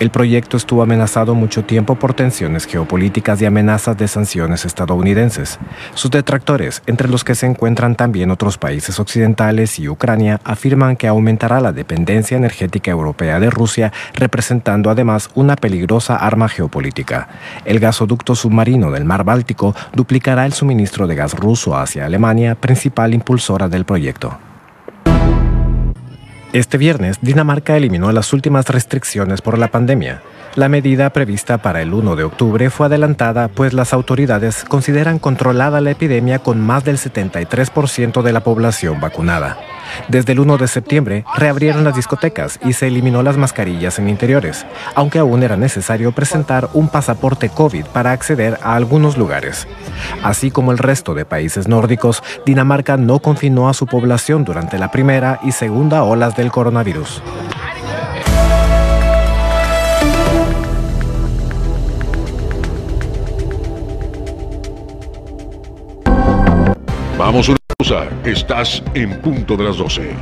El 0.00 0.08
proyecto 0.08 0.56
estuvo 0.56 0.82
amenazado 0.82 1.34
mucho 1.34 1.62
tiempo 1.62 1.94
por 1.94 2.14
tensiones 2.14 2.64
geopolíticas 2.64 3.42
y 3.42 3.44
amenazas 3.44 3.98
de 3.98 4.08
sanciones 4.08 4.64
estadounidenses. 4.64 5.58
Sus 5.92 6.10
detractores, 6.10 6.82
entre 6.86 7.06
los 7.06 7.22
que 7.22 7.34
se 7.34 7.44
encuentran 7.44 7.96
también 7.96 8.30
otros 8.30 8.56
países 8.56 8.98
occidentales 8.98 9.78
y 9.78 9.90
Ucrania, 9.90 10.40
afirman 10.42 10.96
que 10.96 11.06
aumentará 11.06 11.60
la 11.60 11.72
dependencia 11.72 12.38
energética 12.38 12.90
europea 12.90 13.40
de 13.40 13.50
Rusia, 13.50 13.92
representando 14.14 14.88
además 14.88 15.28
una 15.34 15.54
peligrosa 15.54 16.16
arma 16.16 16.48
geopolítica. 16.48 17.28
El 17.66 17.78
gasoducto 17.78 18.34
submarino 18.34 18.90
del 18.90 19.04
Mar 19.04 19.24
Báltico 19.24 19.74
duplicará 19.92 20.46
el 20.46 20.54
suministro 20.54 21.06
de 21.06 21.14
gas 21.14 21.34
ruso 21.34 21.76
hacia 21.76 22.06
Alemania, 22.06 22.54
principal 22.54 23.12
impulsora 23.12 23.68
del 23.68 23.84
proyecto. 23.84 24.38
Este 26.52 26.78
viernes, 26.78 27.18
Dinamarca 27.22 27.76
eliminó 27.76 28.10
las 28.10 28.32
últimas 28.32 28.66
restricciones 28.68 29.40
por 29.40 29.56
la 29.56 29.68
pandemia. 29.68 30.20
La 30.56 30.68
medida 30.68 31.10
prevista 31.10 31.58
para 31.58 31.80
el 31.80 31.94
1 31.94 32.16
de 32.16 32.24
octubre 32.24 32.70
fue 32.70 32.86
adelantada 32.86 33.46
pues 33.46 33.72
las 33.72 33.92
autoridades 33.92 34.64
consideran 34.64 35.20
controlada 35.20 35.80
la 35.80 35.92
epidemia 35.92 36.40
con 36.40 36.60
más 36.60 36.82
del 36.82 36.98
73% 36.98 38.22
de 38.22 38.32
la 38.32 38.40
población 38.40 38.98
vacunada. 38.98 39.58
Desde 40.08 40.32
el 40.32 40.40
1 40.40 40.58
de 40.58 40.68
septiembre 40.68 41.24
reabrieron 41.36 41.84
las 41.84 41.94
discotecas 41.94 42.58
y 42.64 42.72
se 42.72 42.88
eliminó 42.88 43.22
las 43.22 43.36
mascarillas 43.36 43.98
en 43.98 44.08
interiores, 44.08 44.66
aunque 44.94 45.20
aún 45.20 45.42
era 45.42 45.56
necesario 45.56 46.12
presentar 46.12 46.68
un 46.74 46.88
pasaporte 46.88 47.48
COVID 47.48 47.86
para 47.86 48.12
acceder 48.12 48.58
a 48.62 48.74
algunos 48.74 49.16
lugares. 49.16 49.68
Así 50.22 50.50
como 50.50 50.72
el 50.72 50.78
resto 50.78 51.14
de 51.14 51.24
países 51.24 51.68
nórdicos, 51.68 52.22
Dinamarca 52.44 52.96
no 52.96 53.20
confinó 53.20 53.68
a 53.68 53.74
su 53.74 53.86
población 53.86 54.44
durante 54.44 54.78
la 54.78 54.90
primera 54.90 55.38
y 55.44 55.52
segunda 55.52 56.02
olas 56.02 56.36
del 56.40 56.50
coronavirus. 56.50 57.22
Vamos 67.18 67.48
a 67.48 67.52
una 67.52 67.60
pausa. 67.76 68.08
Estás 68.24 68.82
en 68.94 69.20
punto 69.20 69.54
de 69.58 69.64
las 69.64 69.76
12. 69.76 70.12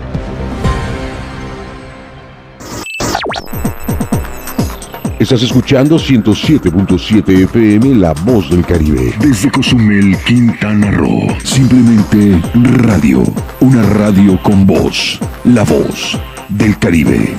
Estás 5.19 5.43
escuchando 5.43 5.97
107.7 5.97 7.43
FM 7.43 7.97
La 7.97 8.13
Voz 8.13 8.49
del 8.51 8.65
Caribe. 8.65 9.13
Desde 9.19 9.51
Cozumel, 9.51 10.17
Quintana 10.19 10.93
Roo. 10.93 11.27
Simplemente 11.43 12.41
radio. 12.55 13.25
Una 13.59 13.83
radio 13.83 14.41
con 14.45 14.65
voz. 14.65 15.19
La 15.43 15.65
Voz 15.65 16.17
del 16.51 16.79
Caribe. 16.79 17.37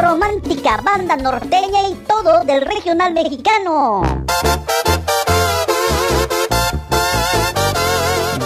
Romántica 0.00 0.80
banda 0.82 1.18
norteña 1.18 1.90
y 1.90 1.94
todo 2.08 2.42
del 2.44 2.62
regional 2.62 3.12
mexicano. 3.12 4.24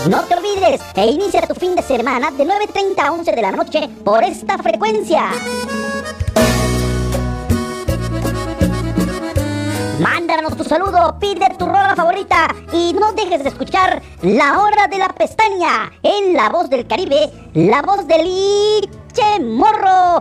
No 0.08 0.22
te 0.22 0.34
olvides 0.34 0.80
e 0.94 1.06
inicia 1.06 1.42
tu 1.42 1.54
fin 1.54 1.74
de 1.74 1.82
semana 1.82 2.30
de 2.30 2.44
9.30 2.44 2.98
a 2.98 3.12
11 3.12 3.32
de 3.32 3.42
la 3.42 3.52
noche 3.52 3.88
por 4.02 4.24
esta 4.24 4.56
frecuencia. 4.56 5.30
Mándanos 9.98 10.56
tu 10.56 10.64
saludo, 10.64 11.18
pide 11.20 11.46
tu 11.58 11.66
rola 11.66 11.94
favorita 11.94 12.48
y 12.72 12.94
no 12.94 13.12
dejes 13.12 13.42
de 13.42 13.50
escuchar 13.50 14.00
La 14.22 14.60
Hora 14.60 14.88
de 14.88 14.96
la 14.96 15.10
Pestaña 15.10 15.92
en 16.02 16.32
La 16.32 16.48
Voz 16.48 16.70
del 16.70 16.86
Caribe, 16.86 17.30
la 17.52 17.82
voz 17.82 18.06
del 18.06 18.26
Iche 18.26 19.40
Morro. 19.40 20.20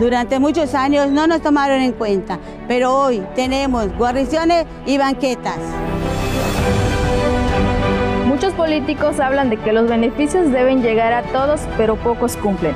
Durante 0.00 0.38
muchos 0.38 0.74
años 0.74 1.10
no 1.10 1.26
nos 1.26 1.42
tomaron 1.42 1.82
en 1.82 1.92
cuenta, 1.92 2.38
pero 2.66 2.96
hoy 2.96 3.22
tenemos 3.34 3.94
guarniciones 3.98 4.64
y 4.86 4.96
banquetas. 4.96 5.58
Muchos 8.24 8.54
políticos 8.54 9.20
hablan 9.20 9.50
de 9.50 9.58
que 9.58 9.74
los 9.74 9.90
beneficios 9.90 10.50
deben 10.52 10.80
llegar 10.80 11.12
a 11.12 11.22
todos, 11.24 11.60
pero 11.76 11.96
pocos 11.96 12.38
cumplen. 12.38 12.74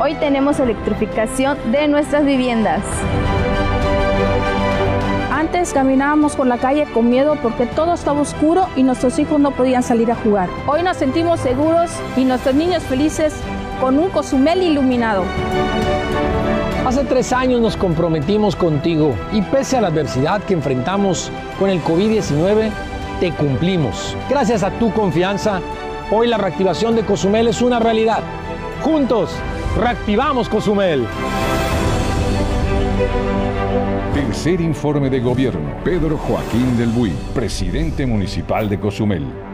Hoy 0.00 0.14
tenemos 0.14 0.58
electrificación 0.58 1.56
de 1.70 1.86
nuestras 1.86 2.24
viviendas. 2.24 2.82
Antes 5.30 5.72
caminábamos 5.72 6.34
por 6.34 6.48
la 6.48 6.58
calle 6.58 6.86
con 6.92 7.08
miedo 7.08 7.36
porque 7.40 7.66
todo 7.66 7.94
estaba 7.94 8.20
oscuro 8.20 8.66
y 8.74 8.82
nuestros 8.82 9.16
hijos 9.20 9.38
no 9.38 9.52
podían 9.52 9.84
salir 9.84 10.10
a 10.10 10.16
jugar. 10.16 10.48
Hoy 10.66 10.82
nos 10.82 10.96
sentimos 10.96 11.38
seguros 11.38 11.92
y 12.16 12.24
nuestros 12.24 12.56
niños 12.56 12.82
felices 12.82 13.32
con 13.80 13.96
un 13.96 14.08
Cozumel 14.08 14.60
iluminado. 14.60 15.22
Hace 16.86 17.04
tres 17.04 17.32
años 17.32 17.62
nos 17.62 17.78
comprometimos 17.78 18.54
contigo 18.56 19.14
y 19.32 19.40
pese 19.40 19.78
a 19.78 19.80
la 19.80 19.88
adversidad 19.88 20.42
que 20.42 20.52
enfrentamos 20.52 21.30
con 21.58 21.70
el 21.70 21.82
COVID-19, 21.82 22.70
te 23.20 23.32
cumplimos. 23.32 24.14
Gracias 24.28 24.62
a 24.62 24.70
tu 24.78 24.92
confianza, 24.92 25.62
hoy 26.10 26.28
la 26.28 26.36
reactivación 26.36 26.94
de 26.94 27.02
Cozumel 27.02 27.48
es 27.48 27.62
una 27.62 27.78
realidad. 27.78 28.18
Juntos, 28.82 29.30
reactivamos 29.80 30.50
Cozumel. 30.50 31.06
Tercer 34.12 34.60
informe 34.60 35.08
de 35.08 35.20
gobierno. 35.20 35.82
Pedro 35.84 36.18
Joaquín 36.18 36.76
del 36.76 36.90
Buy, 36.90 37.12
presidente 37.34 38.04
municipal 38.04 38.68
de 38.68 38.78
Cozumel. 38.78 39.53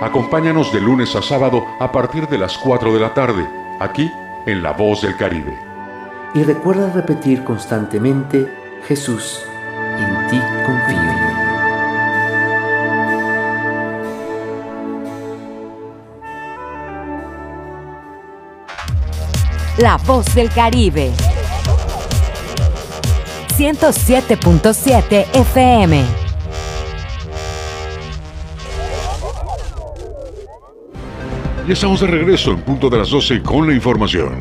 Acompáñanos 0.00 0.72
de 0.72 0.80
lunes 0.80 1.16
a 1.16 1.22
sábado 1.22 1.64
a 1.80 1.90
partir 1.90 2.28
de 2.28 2.36
las 2.36 2.58
4 2.58 2.92
de 2.92 3.00
la 3.00 3.14
tarde, 3.14 3.48
aquí 3.80 4.10
en 4.44 4.62
La 4.62 4.72
Voz 4.72 5.00
del 5.00 5.16
Caribe. 5.16 5.58
Y 6.34 6.42
recuerda 6.42 6.92
repetir 6.92 7.42
constantemente, 7.44 8.46
Jesús, 8.86 9.40
en 9.98 10.28
ti 10.28 10.38
confío. 10.66 11.16
La 19.78 19.96
Voz 19.96 20.34
del 20.34 20.50
Caribe. 20.50 21.12
107.7 23.56 25.26
FM. 25.32 26.25
Ya 31.66 31.72
estamos 31.72 32.00
de 32.00 32.06
regreso 32.06 32.52
en 32.52 32.60
punto 32.60 32.88
de 32.88 32.98
las 32.98 33.10
12 33.10 33.42
con 33.42 33.66
la 33.66 33.74
información. 33.74 34.40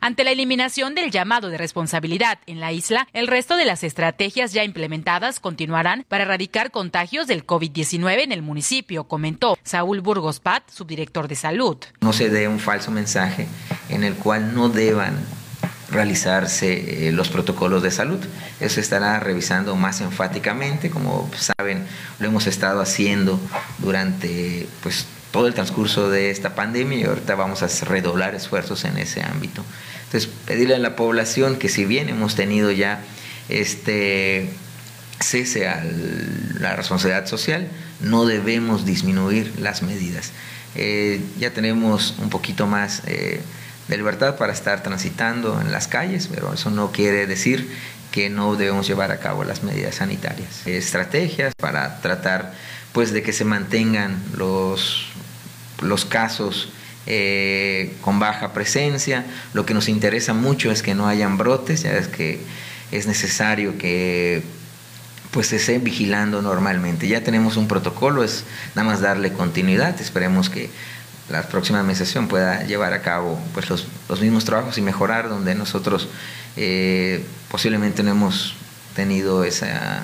Ante 0.00 0.24
la 0.24 0.30
eliminación 0.30 0.94
del 0.94 1.10
llamado 1.10 1.48
de 1.48 1.58
responsabilidad 1.58 2.38
en 2.46 2.60
la 2.60 2.72
isla, 2.72 3.08
el 3.12 3.26
resto 3.26 3.56
de 3.56 3.64
las 3.64 3.84
estrategias 3.84 4.52
ya 4.52 4.64
implementadas 4.64 5.40
continuarán 5.40 6.04
para 6.08 6.24
erradicar 6.24 6.70
contagios 6.70 7.26
del 7.26 7.46
COVID-19 7.46 8.22
en 8.22 8.32
el 8.32 8.42
municipio, 8.42 9.04
comentó 9.04 9.58
Saúl 9.64 10.00
Burgos 10.00 10.40
Pat, 10.40 10.68
subdirector 10.70 11.28
de 11.28 11.36
salud. 11.36 11.78
No 12.00 12.12
se 12.12 12.30
dé 12.30 12.48
un 12.48 12.60
falso 12.60 12.90
mensaje 12.90 13.46
en 13.88 14.04
el 14.04 14.14
cual 14.14 14.54
no 14.54 14.68
deban 14.68 15.16
realizarse 15.90 17.08
eh, 17.08 17.12
los 17.12 17.28
protocolos 17.28 17.82
de 17.82 17.90
salud. 17.90 18.18
Eso 18.60 18.80
estará 18.80 19.20
revisando 19.20 19.76
más 19.76 20.00
enfáticamente, 20.00 20.90
como 20.90 21.30
saben, 21.36 21.86
lo 22.18 22.26
hemos 22.26 22.46
estado 22.46 22.80
haciendo 22.80 23.40
durante 23.78 24.68
pues, 24.82 25.06
todo 25.32 25.46
el 25.46 25.54
transcurso 25.54 26.10
de 26.10 26.30
esta 26.30 26.54
pandemia 26.54 26.98
y 26.98 27.04
ahorita 27.04 27.34
vamos 27.34 27.62
a 27.62 27.84
redoblar 27.84 28.34
esfuerzos 28.34 28.84
en 28.84 28.98
ese 28.98 29.22
ámbito. 29.22 29.64
Entonces, 30.06 30.30
pedirle 30.46 30.76
a 30.76 30.78
la 30.78 30.96
población 30.96 31.56
que 31.56 31.68
si 31.68 31.84
bien 31.84 32.08
hemos 32.08 32.34
tenido 32.34 32.70
ya 32.70 33.00
este 33.48 34.48
cese 35.20 35.68
a 35.68 35.84
la 36.60 36.76
responsabilidad 36.76 37.26
social, 37.26 37.68
no 38.00 38.26
debemos 38.26 38.84
disminuir 38.84 39.52
las 39.58 39.82
medidas. 39.82 40.32
Eh, 40.74 41.20
ya 41.38 41.52
tenemos 41.52 42.14
un 42.18 42.28
poquito 42.28 42.66
más 42.66 43.02
eh, 43.06 43.40
de 43.88 43.96
libertad 43.96 44.36
para 44.36 44.52
estar 44.52 44.82
transitando 44.82 45.60
en 45.60 45.72
las 45.72 45.88
calles, 45.88 46.28
pero 46.32 46.52
eso 46.52 46.70
no 46.70 46.92
quiere 46.92 47.26
decir 47.26 47.68
que 48.12 48.30
no 48.30 48.56
debemos 48.56 48.86
llevar 48.86 49.10
a 49.10 49.18
cabo 49.18 49.44
las 49.44 49.62
medidas 49.62 49.96
sanitarias. 49.96 50.66
Estrategias 50.66 51.54
para 51.54 52.00
tratar 52.00 52.54
pues 52.96 53.12
de 53.12 53.22
que 53.22 53.34
se 53.34 53.44
mantengan 53.44 54.22
los, 54.38 55.08
los 55.82 56.06
casos 56.06 56.70
eh, 57.04 57.94
con 58.00 58.18
baja 58.18 58.54
presencia. 58.54 59.26
Lo 59.52 59.66
que 59.66 59.74
nos 59.74 59.90
interesa 59.90 60.32
mucho 60.32 60.70
es 60.70 60.82
que 60.82 60.94
no 60.94 61.06
hayan 61.06 61.36
brotes, 61.36 61.82
ya 61.82 61.92
es 61.92 62.08
que 62.08 62.40
es 62.92 63.06
necesario 63.06 63.76
que 63.76 64.42
pues 65.30 65.48
se 65.48 65.56
esté 65.56 65.78
vigilando 65.78 66.40
normalmente. 66.40 67.06
Ya 67.06 67.22
tenemos 67.22 67.58
un 67.58 67.68
protocolo, 67.68 68.24
es 68.24 68.44
nada 68.74 68.88
más 68.88 69.02
darle 69.02 69.30
continuidad, 69.30 70.00
esperemos 70.00 70.48
que 70.48 70.70
la 71.28 71.42
próxima 71.42 71.80
administración 71.80 72.28
pueda 72.28 72.64
llevar 72.64 72.94
a 72.94 73.02
cabo 73.02 73.38
pues 73.52 73.68
los, 73.68 73.88
los 74.08 74.22
mismos 74.22 74.46
trabajos 74.46 74.78
y 74.78 74.80
mejorar 74.80 75.28
donde 75.28 75.54
nosotros 75.54 76.08
eh, 76.56 77.22
posiblemente 77.50 78.02
no 78.02 78.12
hemos 78.12 78.54
tenido 78.94 79.44
esa, 79.44 80.00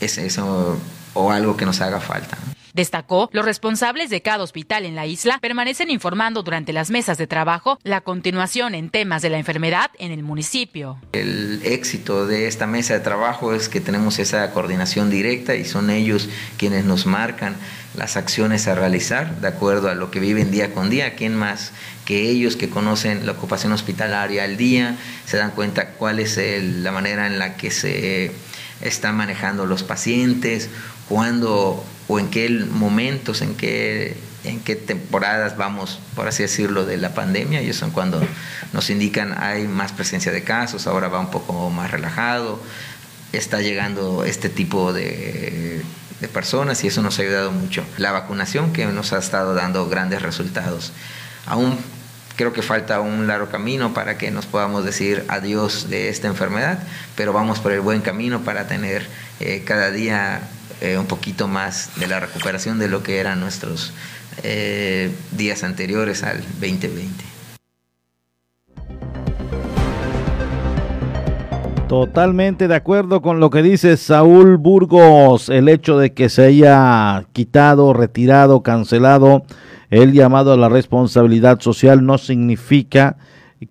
eso 0.00 0.80
o 1.16 1.30
algo 1.30 1.56
que 1.56 1.66
nos 1.66 1.80
haga 1.80 2.00
falta. 2.00 2.36
Destacó, 2.76 3.30
los 3.32 3.46
responsables 3.46 4.10
de 4.10 4.20
cada 4.20 4.44
hospital 4.44 4.84
en 4.84 4.94
la 4.94 5.06
isla 5.06 5.38
permanecen 5.40 5.90
informando 5.90 6.42
durante 6.42 6.74
las 6.74 6.90
mesas 6.90 7.16
de 7.16 7.26
trabajo 7.26 7.78
la 7.84 8.02
continuación 8.02 8.74
en 8.74 8.90
temas 8.90 9.22
de 9.22 9.30
la 9.30 9.38
enfermedad 9.38 9.90
en 9.98 10.12
el 10.12 10.22
municipio. 10.22 10.98
El 11.14 11.62
éxito 11.64 12.26
de 12.26 12.46
esta 12.46 12.66
mesa 12.66 12.92
de 12.92 13.00
trabajo 13.00 13.54
es 13.54 13.70
que 13.70 13.80
tenemos 13.80 14.18
esa 14.18 14.52
coordinación 14.52 15.08
directa 15.08 15.54
y 15.54 15.64
son 15.64 15.88
ellos 15.88 16.28
quienes 16.58 16.84
nos 16.84 17.06
marcan 17.06 17.56
las 17.96 18.18
acciones 18.18 18.68
a 18.68 18.74
realizar 18.74 19.40
de 19.40 19.48
acuerdo 19.48 19.88
a 19.88 19.94
lo 19.94 20.10
que 20.10 20.20
viven 20.20 20.50
día 20.50 20.74
con 20.74 20.90
día. 20.90 21.14
¿Quién 21.14 21.34
más 21.34 21.72
que 22.04 22.28
ellos 22.28 22.56
que 22.56 22.68
conocen 22.68 23.24
la 23.24 23.32
ocupación 23.32 23.72
hospitalaria 23.72 24.44
al 24.44 24.58
día 24.58 24.98
se 25.24 25.38
dan 25.38 25.52
cuenta 25.52 25.92
cuál 25.92 26.20
es 26.20 26.38
la 26.38 26.92
manera 26.92 27.26
en 27.26 27.38
la 27.38 27.56
que 27.56 27.70
se 27.70 28.32
están 28.82 29.16
manejando 29.16 29.64
los 29.64 29.82
pacientes, 29.82 30.68
cuándo 31.08 31.84
o 32.08 32.18
en 32.18 32.28
qué 32.28 32.48
momentos, 32.50 33.42
en 33.42 33.54
qué, 33.54 34.16
en 34.44 34.60
qué 34.60 34.76
temporadas 34.76 35.56
vamos, 35.56 35.98
por 36.14 36.28
así 36.28 36.42
decirlo, 36.42 36.84
de 36.84 36.96
la 36.96 37.14
pandemia, 37.14 37.62
y 37.62 37.70
eso 37.70 37.80
son 37.80 37.90
cuando 37.90 38.20
nos 38.72 38.90
indican 38.90 39.34
hay 39.38 39.66
más 39.66 39.92
presencia 39.92 40.32
de 40.32 40.42
casos, 40.42 40.86
ahora 40.86 41.08
va 41.08 41.18
un 41.18 41.30
poco 41.30 41.70
más 41.70 41.90
relajado, 41.90 42.60
está 43.32 43.60
llegando 43.60 44.24
este 44.24 44.48
tipo 44.48 44.92
de, 44.92 45.82
de 46.20 46.28
personas 46.28 46.82
y 46.84 46.88
eso 46.88 47.02
nos 47.02 47.18
ha 47.18 47.22
ayudado 47.22 47.52
mucho. 47.52 47.84
La 47.98 48.12
vacunación 48.12 48.72
que 48.72 48.86
nos 48.86 49.12
ha 49.12 49.18
estado 49.18 49.54
dando 49.54 49.88
grandes 49.88 50.22
resultados. 50.22 50.92
Aún 51.44 51.78
creo 52.36 52.52
que 52.52 52.62
falta 52.62 53.00
un 53.00 53.26
largo 53.26 53.48
camino 53.48 53.94
para 53.94 54.18
que 54.18 54.30
nos 54.30 54.46
podamos 54.46 54.84
decir 54.84 55.24
adiós 55.28 55.88
de 55.88 56.08
esta 56.08 56.28
enfermedad, 56.28 56.78
pero 57.16 57.32
vamos 57.32 57.58
por 57.58 57.72
el 57.72 57.80
buen 57.80 58.02
camino 58.02 58.42
para 58.42 58.66
tener 58.66 59.06
eh, 59.40 59.62
cada 59.64 59.90
día 59.90 60.42
eh, 60.80 60.98
un 60.98 61.06
poquito 61.06 61.48
más 61.48 61.90
de 61.98 62.06
la 62.06 62.20
recuperación 62.20 62.78
de 62.78 62.88
lo 62.88 63.02
que 63.02 63.18
eran 63.18 63.40
nuestros 63.40 63.92
eh, 64.42 65.10
días 65.32 65.64
anteriores 65.64 66.22
al 66.22 66.40
2020. 66.60 67.24
Totalmente 71.88 72.66
de 72.66 72.74
acuerdo 72.74 73.22
con 73.22 73.38
lo 73.38 73.48
que 73.50 73.62
dice 73.62 73.96
Saúl 73.96 74.56
Burgos, 74.56 75.48
el 75.48 75.68
hecho 75.68 75.98
de 75.98 76.12
que 76.12 76.28
se 76.28 76.46
haya 76.46 77.24
quitado, 77.32 77.92
retirado, 77.92 78.62
cancelado 78.62 79.44
el 79.90 80.12
llamado 80.12 80.52
a 80.52 80.56
la 80.56 80.68
responsabilidad 80.68 81.60
social 81.60 82.04
no 82.04 82.18
significa 82.18 83.16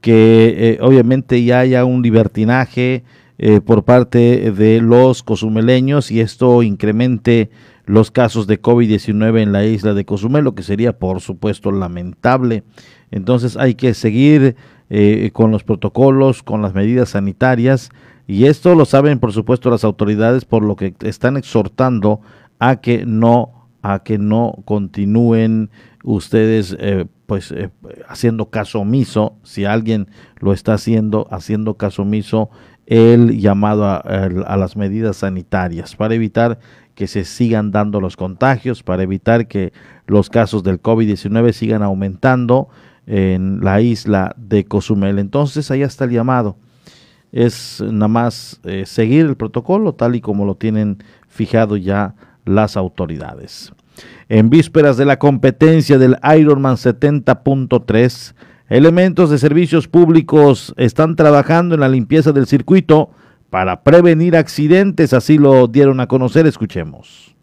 que 0.02 0.56
eh, 0.58 0.78
obviamente 0.82 1.44
ya 1.44 1.60
haya 1.60 1.86
un 1.86 2.02
libertinaje, 2.02 3.04
eh, 3.38 3.62
por 3.62 3.84
parte 3.84 4.52
de 4.52 4.82
los 4.82 5.22
cozumeleños 5.24 6.12
y 6.12 6.22
esto 6.22 6.64
incremente 6.64 7.50
los 7.86 8.10
casos 8.10 8.48
de 8.48 8.62
COVID-19 8.62 9.42
en 9.42 9.52
la 9.52 9.66
isla 9.66 9.94
de 9.94 10.06
Cozumel, 10.06 10.44
lo 10.44 10.56
que 10.56 10.64
sería 10.64 10.98
por 10.98 11.22
supuesto 11.22 11.72
lamentable. 11.72 12.64
Entonces 13.12 13.58
hay 13.58 13.76
que 13.76 13.94
seguir 13.94 14.56
eh, 14.90 15.32
con 15.34 15.52
los 15.52 15.64
protocolos, 15.64 16.44
con 16.44 16.62
las 16.62 16.74
medidas 16.74 17.10
sanitarias 17.10 17.90
y 18.28 18.46
esto 18.46 18.74
lo 18.74 18.86
saben 18.86 19.20
por 19.20 19.34
supuesto 19.34 19.70
las 19.70 19.84
autoridades 19.84 20.46
por 20.46 20.64
lo 20.64 20.76
que 20.76 20.94
están 21.02 21.38
exhortando 21.38 22.22
a 22.60 22.78
que 22.78 23.06
no 23.06 23.68
a 23.82 24.00
que 24.00 24.18
no 24.18 24.56
continúen 24.66 25.70
ustedes 26.04 26.76
eh, 26.80 27.06
pues 27.26 27.54
haciendo 28.08 28.50
caso 28.50 28.82
omiso 28.82 29.38
si 29.44 29.66
alguien 29.66 30.08
lo 30.40 30.54
está 30.54 30.74
haciendo 30.76 31.28
haciendo 31.32 31.76
caso 31.76 32.04
omiso 32.04 32.50
el 32.86 33.40
llamado 33.40 33.86
a, 33.86 34.58
las 34.58 34.76
medidas 34.76 35.18
sanitarias 35.18 35.96
para 35.96 36.14
evitar 36.14 36.60
que 36.94 37.08
se 37.08 37.26
sigan 37.26 37.72
dando 37.72 38.00
los 38.00 38.16
contagios, 38.16 38.84
para 38.84 39.04
evitar 39.04 39.48
que 39.48 39.74
los 40.08 40.30
casos 40.30 40.64
del 40.64 40.82
COVID-19 40.82 41.52
sigan 41.52 41.84
aumentando 41.84 42.70
en 43.06 43.60
la 43.62 43.82
isla 43.82 44.34
de 44.38 44.66
Cozumel. 44.66 45.20
Entonces, 45.20 45.70
ahí 45.72 45.82
está 45.82 46.06
el 46.06 46.12
llamado. 46.12 46.58
Es 47.32 47.82
nada 47.82 48.08
más 48.08 48.62
eh, 48.64 48.86
seguir 48.86 49.26
el 49.26 49.36
protocolo 49.36 49.94
tal 49.94 50.16
y 50.16 50.22
como 50.22 50.46
lo 50.46 50.56
tienen 50.56 51.04
fijado 51.28 51.76
ya 51.76 52.16
las 52.46 52.78
autoridades. 52.78 53.74
En 54.30 54.50
vísperas 54.50 54.98
de 54.98 55.06
la 55.06 55.20
competencia 55.20 55.98
del 55.98 56.18
Ironman 56.24 56.76
70.3, 56.76 58.34
Elementos 58.68 59.30
de 59.30 59.38
servicios 59.38 59.88
públicos 59.88 60.74
están 60.78 61.16
trabajando 61.16 61.76
en 61.76 61.82
la 61.82 61.88
limpieza 61.88 62.32
del 62.32 62.48
circuito 62.48 63.12
para 63.52 63.84
prevenir 63.84 64.36
accidentes, 64.36 65.14
así 65.14 65.38
lo 65.38 65.68
dieron 65.68 66.00
a 66.00 66.08
conocer, 66.08 66.48
escuchemos. 66.48 67.35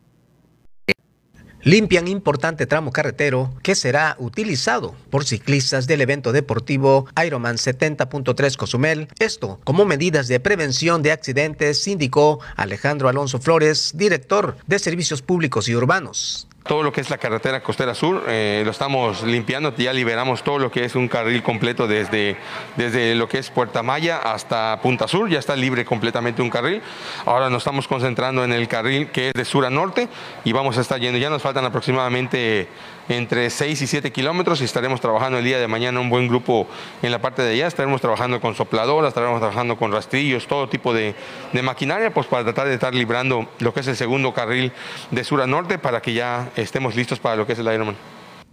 Limpian 1.64 2.08
importante 2.08 2.66
tramo 2.66 2.90
carretero 2.90 3.54
que 3.62 3.76
será 3.76 4.16
utilizado 4.18 4.96
por 5.10 5.24
ciclistas 5.24 5.86
del 5.86 6.00
evento 6.00 6.32
deportivo 6.32 7.06
Ironman 7.24 7.54
70.3 7.54 8.56
Cozumel. 8.56 9.06
Esto 9.20 9.60
como 9.62 9.84
medidas 9.84 10.26
de 10.26 10.40
prevención 10.40 11.02
de 11.02 11.12
accidentes, 11.12 11.86
indicó 11.86 12.40
Alejandro 12.56 13.08
Alonso 13.08 13.38
Flores, 13.38 13.92
director 13.94 14.56
de 14.66 14.80
Servicios 14.80 15.22
Públicos 15.22 15.68
y 15.68 15.76
Urbanos. 15.76 16.48
Todo 16.64 16.84
lo 16.84 16.92
que 16.92 17.00
es 17.00 17.10
la 17.10 17.18
carretera 17.18 17.60
costera 17.60 17.92
sur 17.94 18.24
eh, 18.28 18.62
lo 18.64 18.70
estamos 18.70 19.24
limpiando, 19.24 19.74
ya 19.76 19.92
liberamos 19.92 20.44
todo 20.44 20.60
lo 20.60 20.70
que 20.70 20.84
es 20.84 20.94
un 20.94 21.08
carril 21.08 21.42
completo 21.42 21.88
desde, 21.88 22.36
desde 22.76 23.16
lo 23.16 23.28
que 23.28 23.38
es 23.38 23.50
Puerta 23.50 23.82
Maya 23.82 24.18
hasta 24.18 24.78
Punta 24.80 25.08
Sur, 25.08 25.28
ya 25.28 25.40
está 25.40 25.56
libre 25.56 25.84
completamente 25.84 26.40
un 26.40 26.50
carril. 26.50 26.80
Ahora 27.26 27.50
nos 27.50 27.62
estamos 27.62 27.88
concentrando 27.88 28.44
en 28.44 28.52
el 28.52 28.68
carril 28.68 29.08
que 29.08 29.28
es 29.28 29.34
de 29.34 29.44
sur 29.44 29.66
a 29.66 29.70
norte 29.70 30.08
y 30.44 30.52
vamos 30.52 30.78
a 30.78 30.82
estar 30.82 31.00
yendo, 31.00 31.18
ya 31.18 31.30
nos 31.30 31.42
faltan 31.42 31.64
aproximadamente 31.64 32.68
entre 33.08 33.50
6 33.50 33.82
y 33.82 33.86
7 33.86 34.12
kilómetros 34.12 34.60
y 34.60 34.64
estaremos 34.64 35.00
trabajando 35.00 35.38
el 35.38 35.44
día 35.44 35.58
de 35.58 35.68
mañana 35.68 36.00
un 36.00 36.10
buen 36.10 36.28
grupo 36.28 36.66
en 37.02 37.10
la 37.10 37.20
parte 37.20 37.42
de 37.42 37.52
allá, 37.52 37.66
estaremos 37.66 38.00
trabajando 38.00 38.40
con 38.40 38.54
sopladoras, 38.54 39.08
estaremos 39.08 39.40
trabajando 39.40 39.76
con 39.76 39.92
rastrillos, 39.92 40.46
todo 40.46 40.68
tipo 40.68 40.92
de, 40.94 41.14
de 41.52 41.62
maquinaria, 41.62 42.12
pues 42.12 42.26
para 42.26 42.44
tratar 42.44 42.68
de 42.68 42.74
estar 42.74 42.94
librando 42.94 43.48
lo 43.58 43.74
que 43.74 43.80
es 43.80 43.88
el 43.88 43.96
segundo 43.96 44.32
carril 44.32 44.72
de 45.10 45.24
sur 45.24 45.40
a 45.42 45.46
norte 45.46 45.78
para 45.78 46.00
que 46.00 46.12
ya 46.12 46.50
estemos 46.56 46.94
listos 46.94 47.18
para 47.18 47.36
lo 47.36 47.46
que 47.46 47.54
es 47.54 47.58
el 47.58 47.72
Ironman. 47.72 47.96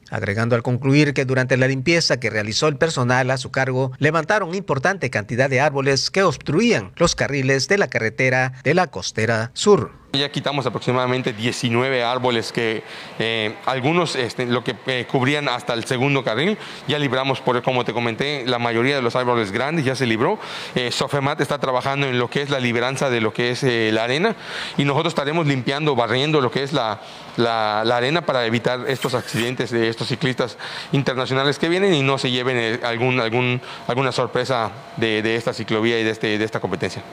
Agregando 0.09 0.55
al 0.55 0.63
concluir 0.63 1.13
que 1.13 1.25
durante 1.25 1.57
la 1.57 1.67
limpieza 1.67 2.19
que 2.19 2.29
realizó 2.29 2.67
el 2.67 2.77
personal 2.77 3.31
a 3.31 3.37
su 3.37 3.51
cargo, 3.51 3.91
levantaron 3.97 4.55
importante 4.55 5.09
cantidad 5.09 5.49
de 5.49 5.61
árboles 5.61 6.09
que 6.11 6.23
obstruían 6.23 6.91
los 6.95 7.15
carriles 7.15 7.67
de 7.67 7.77
la 7.77 7.89
carretera 7.89 8.53
de 8.63 8.73
la 8.73 8.87
costera 8.87 9.51
sur. 9.53 9.99
Ya 10.13 10.31
quitamos 10.31 10.65
aproximadamente 10.65 11.33
19 11.33 12.03
árboles 12.03 12.51
que 12.51 12.81
eh, 13.19 13.55
algunos 13.67 14.15
este, 14.15 14.47
lo 14.47 14.63
que 14.63 14.75
eh, 14.87 15.05
cubrían 15.09 15.47
hasta 15.47 15.75
el 15.75 15.83
segundo 15.83 16.23
carril. 16.23 16.57
Ya 16.87 16.97
libramos, 16.97 17.41
por, 17.41 17.61
como 17.61 17.85
te 17.85 17.93
comenté, 17.93 18.43
la 18.47 18.57
mayoría 18.57 18.95
de 18.95 19.03
los 19.03 19.15
árboles 19.15 19.51
grandes 19.51 19.85
ya 19.85 19.95
se 19.95 20.07
libró. 20.07 20.39
Eh, 20.73 20.91
Sofemat 20.91 21.39
está 21.41 21.59
trabajando 21.59 22.07
en 22.07 22.17
lo 22.17 22.27
que 22.27 22.41
es 22.41 22.49
la 22.49 22.59
liberanza 22.59 23.11
de 23.11 23.21
lo 23.21 23.33
que 23.33 23.51
es 23.51 23.61
la 23.61 24.03
arena 24.03 24.35
y 24.77 24.85
nosotros 24.85 25.11
estaremos 25.11 25.45
limpiando, 25.45 25.95
barriendo 25.95 26.41
lo 26.41 26.49
que 26.49 26.63
es 26.63 26.73
la, 26.73 26.99
la, 27.39 27.81
arena 27.81 28.21
para 28.21 28.45
evitar 28.45 28.81
estos 28.87 29.13
accidentes 29.13 29.71
de 29.71 29.89
estos 29.89 30.07
ciclistas 30.07 30.57
internacionales 30.91 31.57
que 31.57 31.69
vienen 31.69 31.93
y 31.93 32.03
no 32.03 32.17
se 32.17 32.31
lleven 32.31 32.79
algún, 32.83 33.19
algún, 33.19 33.61
alguna 33.87 34.11
sorpresa 34.11 34.71
de, 34.97 35.21
de 35.21 35.35
esta 35.35 35.53
ciclovía 35.53 35.99
y 35.99 36.03
de, 36.03 36.11
este, 36.11 36.37
de 36.37 36.45
esta 36.45 36.59
competencia. 36.59 37.03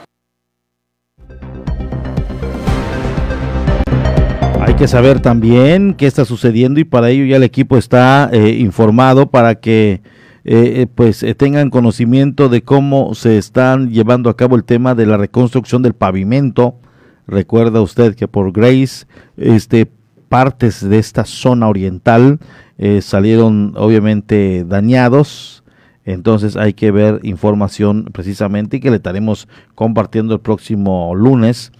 Hay 4.61 4.73
que 4.75 4.87
saber 4.87 5.21
también 5.21 5.93
qué 5.93 6.07
está 6.07 6.25
sucediendo 6.25 6.79
y 6.79 6.83
para 6.83 7.09
ello 7.09 7.25
ya 7.25 7.37
el 7.37 7.43
equipo 7.43 7.77
está 7.77 8.29
eh, 8.31 8.49
informado 8.59 9.31
para 9.31 9.55
que 9.55 10.01
eh, 10.43 10.81
eh, 10.81 10.87
pues 10.93 11.25
tengan 11.37 11.69
conocimiento 11.69 12.49
de 12.49 12.61
cómo 12.63 13.15
se 13.15 13.37
están 13.37 13.91
llevando 13.91 14.29
a 14.29 14.37
cabo 14.37 14.55
el 14.55 14.63
tema 14.63 14.93
de 14.93 15.05
la 15.05 15.17
reconstrucción 15.17 15.83
del 15.83 15.93
pavimento. 15.93 16.75
Recuerda 17.27 17.81
usted 17.81 18.15
que 18.15 18.27
por 18.27 18.51
Grace, 18.51 19.05
este 19.37 19.87
partes 20.27 20.87
de 20.87 20.99
esta 20.99 21.25
zona 21.25 21.67
oriental 21.67 22.39
salieron 23.01 23.73
obviamente 23.75 24.63
dañados. 24.65 25.63
Entonces 26.05 26.55
hay 26.55 26.73
que 26.73 26.91
ver 26.91 27.19
información 27.23 28.09
precisamente 28.13 28.77
y 28.77 28.79
que 28.79 28.91
le 28.91 28.97
estaremos 28.97 29.47
compartiendo 29.75 30.35
el 30.35 30.39
próximo 30.39 31.13
lunes 31.15 31.71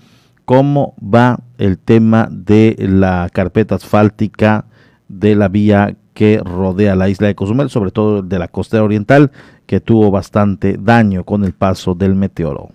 cómo 0.44 0.96
va 1.02 1.40
el 1.58 1.78
tema 1.78 2.28
de 2.32 2.76
la 2.80 3.30
carpeta 3.32 3.76
asfáltica 3.76 4.66
de 5.08 5.36
la 5.36 5.50
vía 5.50 5.96
que 6.14 6.42
rodea 6.44 6.96
la 6.96 7.10
isla 7.10 7.28
de 7.28 7.36
Cozumel, 7.36 7.70
sobre 7.70 7.92
todo 7.92 8.22
de 8.22 8.40
la 8.40 8.48
costa 8.48 8.82
oriental, 8.82 9.32
que 9.66 9.80
tuvo 9.80 10.10
bastante 10.10 10.78
daño 10.80 11.24
con 11.24 11.44
el 11.44 11.54
paso 11.54 11.96
del 11.96 12.16
meteoro. 12.16 12.72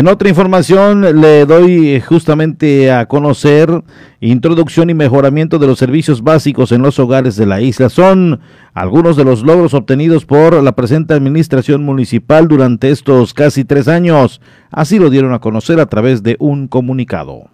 En 0.00 0.08
otra 0.08 0.30
información 0.30 1.20
le 1.20 1.44
doy 1.44 1.90
eh, 1.90 2.00
justamente 2.00 2.90
a 2.90 3.04
conocer 3.04 3.84
introducción 4.22 4.88
y 4.88 4.94
mejoramiento 4.94 5.58
de 5.58 5.66
los 5.66 5.78
servicios 5.78 6.22
básicos 6.22 6.72
en 6.72 6.80
los 6.80 6.98
hogares 6.98 7.36
de 7.36 7.44
la 7.44 7.60
isla. 7.60 7.90
Son 7.90 8.40
algunos 8.72 9.18
de 9.18 9.24
los 9.24 9.42
logros 9.42 9.74
obtenidos 9.74 10.24
por 10.24 10.62
la 10.62 10.72
presente 10.72 11.12
administración 11.12 11.84
municipal 11.84 12.48
durante 12.48 12.88
estos 12.88 13.34
casi 13.34 13.66
tres 13.66 13.88
años. 13.88 14.40
Así 14.70 14.98
lo 14.98 15.10
dieron 15.10 15.34
a 15.34 15.40
conocer 15.40 15.78
a 15.80 15.86
través 15.90 16.22
de 16.22 16.36
un 16.38 16.66
comunicado. 16.66 17.50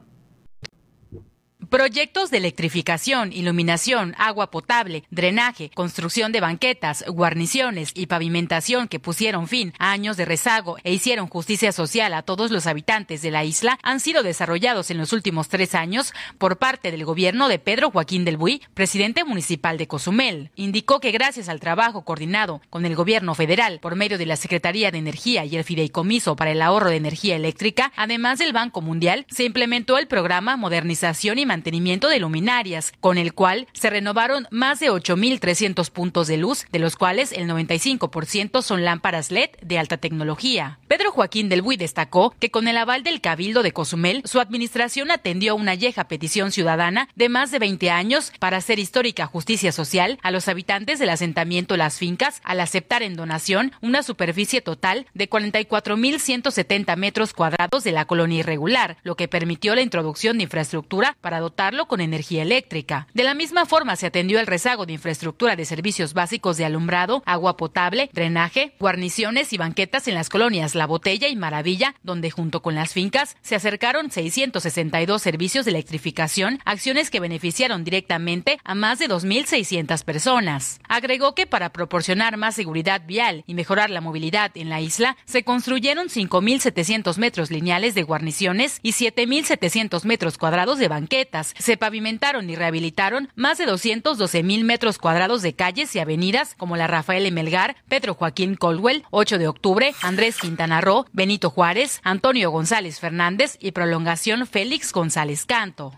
Proyectos 1.77 2.31
de 2.31 2.39
electrificación, 2.39 3.35
iluminación, 3.35 4.15
agua 4.17 4.51
potable, 4.51 5.05
drenaje, 5.11 5.71
construcción 5.75 6.33
de 6.33 6.41
banquetas, 6.41 7.05
guarniciones 7.07 7.91
y 7.93 8.07
pavimentación 8.07 8.89
que 8.89 8.99
pusieron 8.99 9.47
fin 9.47 9.75
a 9.79 9.93
años 9.93 10.17
de 10.17 10.25
rezago 10.25 10.79
e 10.85 10.95
hicieron 10.95 11.29
justicia 11.29 11.73
social 11.73 12.15
a 12.15 12.23
todos 12.23 12.51
los 12.51 12.67
habitantes 12.67 13.21
de 13.21 13.31
la 13.31 13.45
isla 13.45 13.79
han 13.83 14.01
sido 14.01 14.23
desarrollados 14.23 14.91
en 14.91 14.97
los 14.97 15.12
últimos 15.12 15.51
tres 15.51 15.75
años 15.75 16.15
por 16.39 16.57
parte 16.57 16.91
del 16.91 17.05
gobierno 17.05 17.47
de 17.47 17.59
Pedro 17.59 17.91
Joaquín 17.91 18.25
del 18.25 18.39
Buy, 18.39 18.62
presidente 18.73 19.25
municipal 19.25 19.77
de 19.77 19.87
Cozumel. 19.87 20.53
Indicó 20.57 20.99
que 20.99 21.11
gracias 21.11 21.51
al 21.51 21.61
trabajo 21.61 22.07
coordinado 22.07 22.62
con 22.71 22.87
el 22.87 22.97
gobierno 22.97 23.35
federal 23.35 23.81
por 23.81 23.97
medio 23.97 24.17
de 24.17 24.25
la 24.25 24.37
Secretaría 24.37 24.91
de 24.91 24.97
Energía 24.97 25.45
y 25.45 25.57
el 25.57 25.65
Fideicomiso 25.65 26.37
para 26.37 26.53
el 26.53 26.62
Ahorro 26.62 26.89
de 26.89 26.97
Energía 26.97 27.37
Eléctrica, 27.37 27.93
además 27.97 28.39
del 28.39 28.55
Banco 28.55 28.81
Mundial, 28.81 29.27
se 29.29 29.45
implementó 29.45 29.99
el 29.99 30.07
programa 30.07 30.57
Modernización 30.57 31.39
y 31.39 31.45
mantenimiento 31.45 31.66
de 31.67 32.21
luminarias, 32.21 32.93
con 33.01 33.19
el 33.19 33.35
cual 33.35 33.67
se 33.73 33.91
renovaron 33.91 34.47
más 34.51 34.79
de 34.79 34.91
8.300 34.91 35.91
puntos 35.91 36.29
de 36.29 36.37
luz, 36.37 36.65
de 36.71 36.79
los 36.79 36.97
cuales 36.97 37.33
el 37.33 37.49
95% 37.49 38.63
son 38.63 38.85
lámparas 38.85 39.31
LED 39.33 39.51
de 39.63 39.79
alta 39.79 39.97
tecnología. 39.97 40.79
Pedro 40.87 41.11
Joaquín 41.11 41.49
del 41.49 41.63
Buy 41.63 41.77
destacó 41.77 42.35
que 42.39 42.51
con 42.51 42.69
el 42.69 42.77
aval 42.77 43.03
del 43.03 43.21
Cabildo 43.21 43.65
de 43.65 43.73
Cozumel, 43.73 44.23
su 44.25 44.39
administración 44.39 45.11
atendió 45.11 45.57
una 45.57 45.75
vieja 45.75 46.07
petición 46.07 46.53
ciudadana 46.53 47.09
de 47.17 47.29
más 47.29 47.51
de 47.51 47.59
20 47.59 47.91
años 47.91 48.33
para 48.39 48.59
hacer 48.59 48.79
histórica 48.79 49.27
justicia 49.27 49.73
social 49.73 50.19
a 50.23 50.31
los 50.31 50.49
habitantes 50.49 50.99
del 50.99 51.11
asentamiento 51.11 51.77
Las 51.77 51.99
Fincas 51.99 52.41
al 52.45 52.61
aceptar 52.61 53.03
en 53.03 53.17
donación 53.17 53.73
una 53.83 54.03
superficie 54.03 54.61
total 54.61 55.07
de 55.15 55.29
44.170 55.29 56.97
metros 56.97 57.33
cuadrados 57.33 57.83
de 57.83 57.93
la 57.93 58.05
colonia 58.05 58.41
irregular, 58.41 58.99
lo 59.03 59.17
que 59.17 59.29
permitió 59.29 59.75
la 59.75 59.83
introducción 59.83 60.37
de 60.39 60.45
infraestructura 60.45 61.17
para 61.21 61.41
dotarlo 61.47 61.87
con 61.87 62.01
energía 62.01 62.43
eléctrica. 62.43 63.07
De 63.15 63.23
la 63.23 63.35
misma 63.35 63.67
forma 63.67 63.95
se 63.95 64.07
atendió 64.07 64.41
el 64.41 64.49
rezago 64.49 64.85
de 64.85 64.95
infraestructura 64.95 65.55
de 65.55 65.65
servicios 65.65 66.13
básicos 66.13 66.57
de 66.57 66.65
alumbrado, 66.65 67.23
agua 67.25 67.57
potable, 67.57 68.11
drenaje, 68.13 68.75
guarniciones 68.81 69.53
y 69.53 69.57
banquetas 69.57 70.09
en 70.09 70.15
las 70.15 70.29
colonias 70.29 70.75
La 70.75 70.89
Botella 70.89 71.29
y 71.29 71.37
Maravilla, 71.37 71.95
donde 72.03 72.33
junto 72.33 72.63
con 72.63 72.75
las 72.75 72.93
fincas 72.93 73.37
se 73.43 73.55
acercaron 73.55 74.11
662 74.11 75.23
servicios 75.23 75.65
de 75.65 75.71
electrificación, 75.71 76.59
acciones 76.65 77.11
que 77.11 77.21
beneficiaron 77.21 77.85
directamente 77.85 78.59
a 78.65 78.75
más 78.75 78.99
de 78.99 79.09
2.600 79.09 80.03
personas. 80.03 80.81
Agregó 80.89 81.37
que 81.37 81.47
para 81.47 81.71
proporcionar 81.71 82.37
más 82.37 82.57
seguridad 82.57 83.03
vial 83.07 83.45
y 83.47 83.55
mejorar 83.55 83.91
la 83.91 84.01
movilidad 84.01 84.51
en 84.57 84.69
la 84.69 84.81
isla, 84.81 85.17
se 85.27 85.45
construyeron 85.45 86.09
5.700 86.09 87.19
metros 87.19 87.53
lineales 87.53 87.95
de 87.95 88.03
guarniciones 88.03 88.81
y 88.83 88.95
7.700 88.95 90.05
metros 90.05 90.39
cuadrados 90.39 90.81
de 90.81 90.89
banquetas 90.89 91.36
se 91.44 91.77
pavimentaron 91.77 92.49
y 92.51 92.57
rehabilitaron 92.57 93.29
más 93.35 93.59
de 93.59 93.66
212 93.66 94.42
mil 94.42 94.64
metros 94.64 94.99
cuadrados 94.99 95.42
de 95.42 95.55
calles 95.55 95.94
y 95.94 95.99
avenidas 95.99 96.55
como 96.55 96.77
la 96.77 96.87
Rafael 96.87 97.31
Melgar, 97.33 97.77
Pedro 97.88 98.14
Joaquín 98.14 98.55
Colwell, 98.55 99.05
8 99.11 99.38
de 99.38 99.49
octubre, 99.49 99.94
Andrés 100.03 100.38
Quintana 100.38 100.81
Roo, 100.81 101.07
Benito 101.12 101.51
Juárez, 101.51 102.01
Antonio 102.05 102.51
González 102.51 103.01
Fernández 103.01 103.57
y 103.61 103.72
prolongación 103.72 104.46
Félix 104.46 104.92
González 104.92 105.44
Canto. 105.46 105.92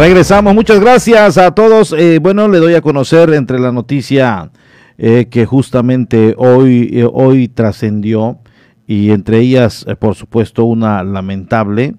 Regresamos, 0.00 0.54
muchas 0.54 0.80
gracias 0.80 1.36
a 1.36 1.50
todos. 1.50 1.92
Eh, 1.92 2.20
bueno, 2.20 2.48
le 2.48 2.56
doy 2.56 2.72
a 2.72 2.80
conocer 2.80 3.34
entre 3.34 3.58
la 3.58 3.70
noticia 3.70 4.50
eh, 4.96 5.26
que 5.30 5.44
justamente 5.44 6.34
hoy, 6.38 6.88
eh, 6.90 7.06
hoy 7.12 7.48
trascendió 7.48 8.38
y 8.86 9.10
entre 9.10 9.40
ellas, 9.40 9.84
por 9.98 10.14
supuesto, 10.14 10.64
una 10.64 11.04
lamentable, 11.04 11.96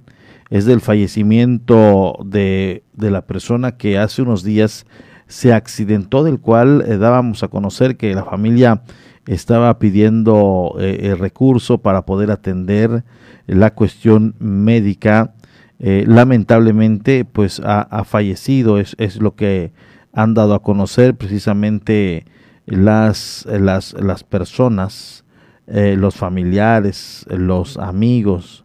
es 0.50 0.66
del 0.66 0.82
fallecimiento 0.82 2.18
de, 2.26 2.82
de, 2.94 3.12
la 3.12 3.22
persona 3.28 3.78
que 3.78 4.00
hace 4.00 4.24
unos 4.24 4.44
días 4.44 4.88
se 5.28 5.54
accidentó, 5.54 6.24
del 6.24 6.40
cual 6.40 6.84
dábamos 7.00 7.44
a 7.44 7.50
conocer 7.50 7.98
que 7.98 8.16
la 8.16 8.24
familia 8.26 8.82
estaba 9.28 9.78
pidiendo 9.78 10.76
el 10.80 11.20
recurso 11.20 11.78
para 11.78 12.04
poder 12.08 12.32
atender 12.32 13.04
la 13.46 13.76
cuestión 13.76 14.34
médica 14.40 15.36
eh, 15.84 16.06
lamentablemente 16.08 17.26
pues 17.26 17.60
ha, 17.66 18.04
fallecido, 18.04 18.78
es, 18.78 18.96
es, 19.00 19.20
lo 19.20 19.36
que 19.36 19.72
han 20.14 20.36
dado 20.36 20.54
a 20.54 20.62
conocer 20.62 21.16
precisamente 21.16 22.24
las, 22.68 23.48
las, 23.50 23.94
las 23.94 24.24
personas, 24.24 25.26
eh, 25.66 25.96
los 25.98 26.14
familiares, 26.16 27.26
los 27.30 27.78
amigos 27.80 28.64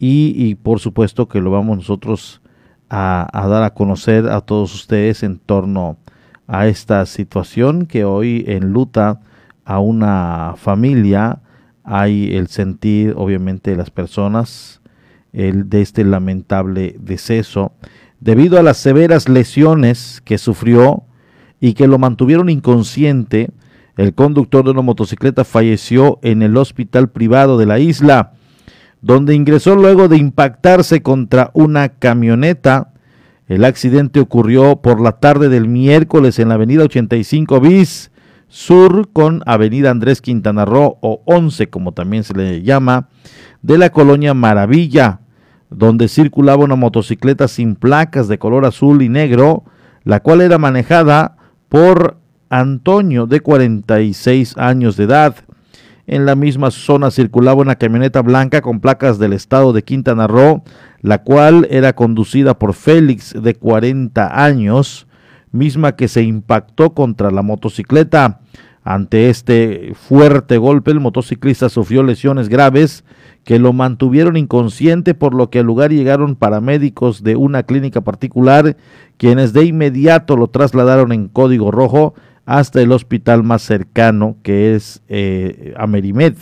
y, 0.00 0.56
por 0.56 0.80
supuesto 0.80 1.28
que 1.28 1.40
lo 1.40 1.52
vamos 1.52 1.76
nosotros 1.76 2.42
a, 2.88 3.28
a 3.32 3.46
dar 3.46 3.62
a 3.62 3.74
conocer 3.74 4.28
a 4.28 4.40
todos 4.40 4.74
ustedes 4.74 5.22
en 5.22 5.38
torno 5.38 5.98
a 6.48 6.66
esta 6.66 7.06
situación 7.06 7.86
que 7.86 8.04
hoy 8.04 8.44
enluta 8.48 9.20
a 9.64 9.78
una 9.78 10.54
familia. 10.56 11.42
Hay 11.84 12.34
el 12.34 12.48
sentir, 12.48 13.14
obviamente, 13.16 13.70
de 13.70 13.76
las 13.76 13.90
personas 13.90 14.79
el, 15.32 15.68
de 15.68 15.82
este 15.82 16.04
lamentable 16.04 16.96
deceso 16.98 17.72
debido 18.20 18.58
a 18.58 18.62
las 18.62 18.76
severas 18.76 19.28
lesiones 19.28 20.22
que 20.24 20.38
sufrió 20.38 21.04
y 21.60 21.74
que 21.74 21.88
lo 21.88 21.98
mantuvieron 21.98 22.48
inconsciente. 22.48 23.50
El 23.96 24.14
conductor 24.14 24.64
de 24.64 24.70
una 24.70 24.82
motocicleta 24.82 25.44
falleció 25.44 26.18
en 26.22 26.42
el 26.42 26.56
hospital 26.56 27.10
privado 27.10 27.58
de 27.58 27.66
la 27.66 27.78
isla, 27.78 28.32
donde 29.02 29.34
ingresó 29.34 29.74
luego 29.74 30.08
de 30.08 30.16
impactarse 30.16 31.02
contra 31.02 31.50
una 31.54 31.88
camioneta. 31.88 32.92
El 33.48 33.64
accidente 33.64 34.20
ocurrió 34.20 34.76
por 34.76 35.00
la 35.00 35.12
tarde 35.12 35.48
del 35.48 35.68
miércoles 35.68 36.38
en 36.38 36.48
la 36.48 36.54
avenida 36.54 36.84
85 36.84 37.60
bis 37.60 38.10
sur 38.50 39.10
con 39.12 39.42
avenida 39.46 39.90
Andrés 39.90 40.20
Quintana 40.20 40.64
Roo 40.64 40.98
o 41.00 41.22
11 41.24 41.70
como 41.70 41.92
también 41.92 42.24
se 42.24 42.34
le 42.34 42.62
llama, 42.62 43.08
de 43.62 43.78
la 43.78 43.90
colonia 43.90 44.34
Maravilla, 44.34 45.20
donde 45.70 46.08
circulaba 46.08 46.64
una 46.64 46.74
motocicleta 46.74 47.48
sin 47.48 47.76
placas 47.76 48.26
de 48.28 48.38
color 48.38 48.66
azul 48.66 49.02
y 49.02 49.08
negro, 49.08 49.64
la 50.02 50.20
cual 50.20 50.40
era 50.40 50.58
manejada 50.58 51.36
por 51.68 52.18
Antonio 52.50 53.26
de 53.26 53.40
46 53.40 54.58
años 54.58 54.96
de 54.96 55.04
edad. 55.04 55.36
En 56.08 56.26
la 56.26 56.34
misma 56.34 56.72
zona 56.72 57.12
circulaba 57.12 57.62
una 57.62 57.76
camioneta 57.76 58.20
blanca 58.20 58.62
con 58.62 58.80
placas 58.80 59.20
del 59.20 59.32
estado 59.32 59.72
de 59.72 59.84
Quintana 59.84 60.26
Roo, 60.26 60.64
la 61.02 61.22
cual 61.22 61.68
era 61.70 61.92
conducida 61.92 62.58
por 62.58 62.74
Félix 62.74 63.32
de 63.40 63.54
40 63.54 64.44
años, 64.44 65.06
misma 65.52 65.96
que 65.96 66.08
se 66.08 66.22
impactó 66.22 66.94
contra 66.94 67.30
la 67.30 67.42
motocicleta. 67.42 68.40
Ante 68.82 69.28
este 69.28 69.92
fuerte 69.94 70.56
golpe, 70.56 70.90
el 70.90 71.00
motociclista 71.00 71.68
sufrió 71.68 72.02
lesiones 72.02 72.48
graves 72.48 73.04
que 73.44 73.58
lo 73.58 73.72
mantuvieron 73.72 74.36
inconsciente, 74.36 75.14
por 75.14 75.34
lo 75.34 75.50
que 75.50 75.60
al 75.60 75.66
lugar 75.66 75.90
llegaron 75.90 76.36
paramédicos 76.36 77.22
de 77.22 77.36
una 77.36 77.62
clínica 77.62 78.00
particular, 78.00 78.76
quienes 79.16 79.52
de 79.52 79.64
inmediato 79.64 80.36
lo 80.36 80.48
trasladaron 80.48 81.12
en 81.12 81.28
código 81.28 81.70
rojo 81.70 82.14
hasta 82.46 82.80
el 82.80 82.92
hospital 82.92 83.42
más 83.42 83.62
cercano, 83.62 84.36
que 84.42 84.74
es 84.74 85.02
eh, 85.08 85.74
Amerimed. 85.76 86.34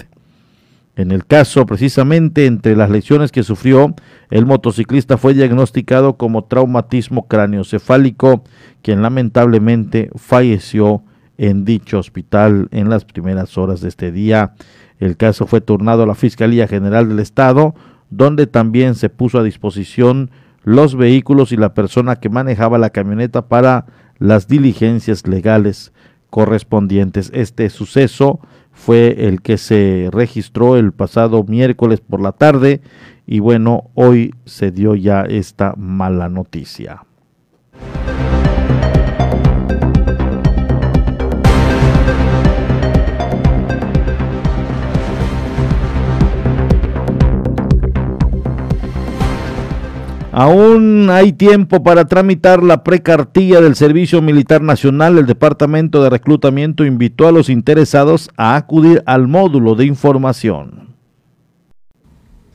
En 0.99 1.13
el 1.13 1.25
caso, 1.25 1.65
precisamente, 1.65 2.47
entre 2.47 2.75
las 2.75 2.91
lesiones 2.91 3.31
que 3.31 3.45
sufrió, 3.45 3.95
el 4.31 4.47
motociclista 4.47 5.17
fue 5.17 5.33
diagnosticado 5.33 6.17
como 6.17 6.43
traumatismo 6.43 7.29
craneoencefálico, 7.29 8.43
quien 8.83 9.01
lamentablemente 9.01 10.11
falleció 10.17 11.05
en 11.37 11.65
dicho 11.65 12.01
hospital 12.01 12.67
en 12.73 12.91
las 12.91 13.05
primeras 13.05 13.57
horas 13.57 13.81
de 13.81 13.91
este 13.91 14.11
día. 14.11 14.55
El 14.99 15.17
caso 15.17 15.47
fue 15.47 15.61
turnado 15.61 16.03
a 16.03 16.07
la 16.07 16.17
Fiscalía 16.17 16.67
General 16.67 17.09
del 17.09 17.21
Estado, 17.21 17.77
donde 18.11 18.49
también 18.49 18.97
se 18.97 19.09
puso 19.09 19.39
a 19.39 19.45
disposición 19.45 20.33
los 20.65 20.97
vehículos 20.97 21.53
y 21.53 21.57
la 21.57 21.75
persona 21.75 22.17
que 22.17 22.29
manejaba 22.29 22.77
la 22.77 22.91
camioneta 22.91 23.47
para 23.47 23.87
las 24.19 24.49
diligencias 24.49 25.29
legales 25.29 25.93
correspondientes. 26.29 27.31
Este 27.33 27.71
suceso 27.71 28.41
fue 28.79 29.27
el 29.27 29.43
que 29.43 29.59
se 29.59 30.09
registró 30.13 30.77
el 30.77 30.93
pasado 30.93 31.43
miércoles 31.43 32.01
por 32.01 32.23
la 32.23 32.33
tarde 32.33 32.81
y 33.27 33.41
bueno, 33.41 33.91
hoy 33.95 34.35
se 34.45 34.71
dio 34.71 34.95
ya 34.95 35.23
esta 35.23 35.75
mala 35.77 36.29
noticia. 36.29 37.03
Aún 50.41 51.11
hay 51.11 51.33
tiempo 51.33 51.83
para 51.83 52.05
tramitar 52.05 52.63
la 52.63 52.85
precartilla 52.85 53.61
del 53.61 53.75
Servicio 53.75 54.23
Militar 54.23 54.63
Nacional. 54.63 55.19
El 55.19 55.27
Departamento 55.27 56.01
de 56.01 56.11
Reclutamiento 56.11 56.85
invitó 56.85 57.27
a 57.27 57.33
los 57.33 57.49
interesados 57.49 58.31
a 58.37 58.55
acudir 58.55 59.03
al 59.05 59.27
módulo 59.27 59.75
de 59.75 59.87
información. 59.87 60.88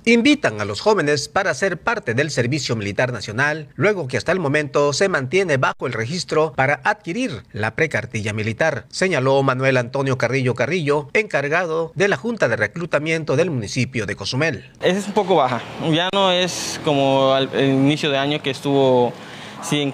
Invitan 0.05 0.59
a 0.59 0.65
los 0.65 0.81
jóvenes 0.81 1.29
para 1.29 1.53
ser 1.53 1.77
parte 1.77 2.13
del 2.13 2.29
Servicio 2.29 2.75
Militar 2.75 3.13
Nacional, 3.13 3.69
luego 3.75 4.09
que 4.09 4.17
hasta 4.17 4.33
el 4.33 4.39
momento 4.39 4.91
se 4.91 5.07
mantiene 5.07 5.55
bajo 5.55 5.87
el 5.87 5.93
registro 5.93 6.51
para 6.57 6.81
adquirir 6.83 7.43
la 7.53 7.75
precartilla 7.75 8.33
militar, 8.33 8.85
señaló 8.89 9.41
Manuel 9.43 9.77
Antonio 9.77 10.17
Carrillo 10.17 10.55
Carrillo, 10.55 11.07
encargado 11.13 11.93
de 11.95 12.09
la 12.09 12.17
Junta 12.17 12.49
de 12.49 12.57
Reclutamiento 12.57 13.37
del 13.37 13.49
municipio 13.49 14.05
de 14.05 14.17
Cozumel. 14.17 14.69
Es 14.81 15.07
un 15.07 15.13
poco 15.13 15.35
baja, 15.35 15.61
ya 15.89 16.09
no 16.13 16.31
es 16.31 16.81
como 16.83 17.33
al 17.33 17.49
inicio 17.57 18.11
de 18.11 18.17
año 18.17 18.41
que 18.41 18.49
estuvo 18.49 19.13
sí, 19.61 19.93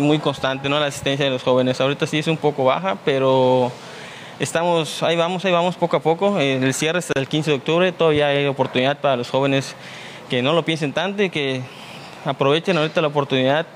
muy 0.00 0.18
constante 0.18 0.68
¿no? 0.68 0.80
la 0.80 0.86
asistencia 0.86 1.24
de 1.24 1.30
los 1.30 1.44
jóvenes. 1.44 1.80
Ahorita 1.80 2.08
sí 2.08 2.18
es 2.18 2.26
un 2.26 2.36
poco 2.36 2.64
baja, 2.64 2.98
pero 3.04 3.70
Estamos, 4.38 5.02
ahí 5.02 5.16
vamos, 5.16 5.42
ahí 5.46 5.52
vamos 5.52 5.76
poco 5.76 5.96
a 5.96 6.00
poco. 6.00 6.38
El 6.38 6.74
cierre 6.74 6.98
hasta 6.98 7.18
el 7.18 7.26
15 7.26 7.52
de 7.52 7.56
octubre, 7.56 7.92
todavía 7.92 8.28
hay 8.28 8.46
oportunidad 8.46 8.98
para 8.98 9.16
los 9.16 9.30
jóvenes 9.30 9.74
que 10.28 10.42
no 10.42 10.52
lo 10.52 10.62
piensen 10.62 10.92
tanto 10.92 11.22
y 11.22 11.30
que 11.30 11.62
aprovechen 12.26 12.76
ahorita 12.76 13.00
la 13.00 13.08
oportunidad 13.08 13.66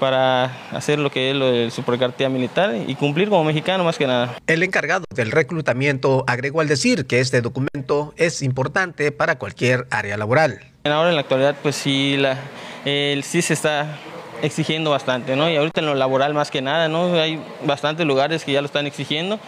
para 0.00 0.44
hacer 0.72 0.98
lo 0.98 1.10
que 1.10 1.30
es 1.30 1.36
lo 1.36 1.52
de 1.52 1.70
su 1.70 1.84
precartía 1.84 2.28
militar 2.28 2.74
y 2.86 2.94
cumplir 2.96 3.28
como 3.28 3.44
mexicano 3.44 3.84
más 3.84 3.96
que 3.96 4.08
nada. 4.08 4.34
El 4.48 4.62
encargado 4.64 5.04
del 5.14 5.30
reclutamiento 5.30 6.24
agregó 6.26 6.62
al 6.62 6.68
decir 6.68 7.06
que 7.06 7.20
este 7.20 7.40
documento 7.40 8.12
es 8.16 8.42
importante 8.42 9.12
para 9.12 9.38
cualquier 9.38 9.86
área 9.90 10.16
laboral. 10.16 10.60
Ahora 10.84 11.10
en 11.10 11.14
la 11.14 11.20
actualidad 11.20 11.56
pues 11.62 11.76
sí, 11.76 12.16
la, 12.16 12.38
el, 12.84 13.22
sí 13.22 13.42
se 13.42 13.54
está 13.54 13.98
exigiendo 14.42 14.90
bastante, 14.90 15.36
¿no? 15.36 15.50
Y 15.50 15.56
ahorita 15.56 15.80
en 15.80 15.86
lo 15.86 15.94
laboral 15.94 16.34
más 16.34 16.50
que 16.50 16.62
nada, 16.62 16.88
¿no? 16.88 17.14
Hay 17.14 17.40
bastantes 17.64 18.06
lugares 18.06 18.44
que 18.44 18.52
ya 18.52 18.60
lo 18.60 18.66
están 18.66 18.86
exigiendo 18.86 19.38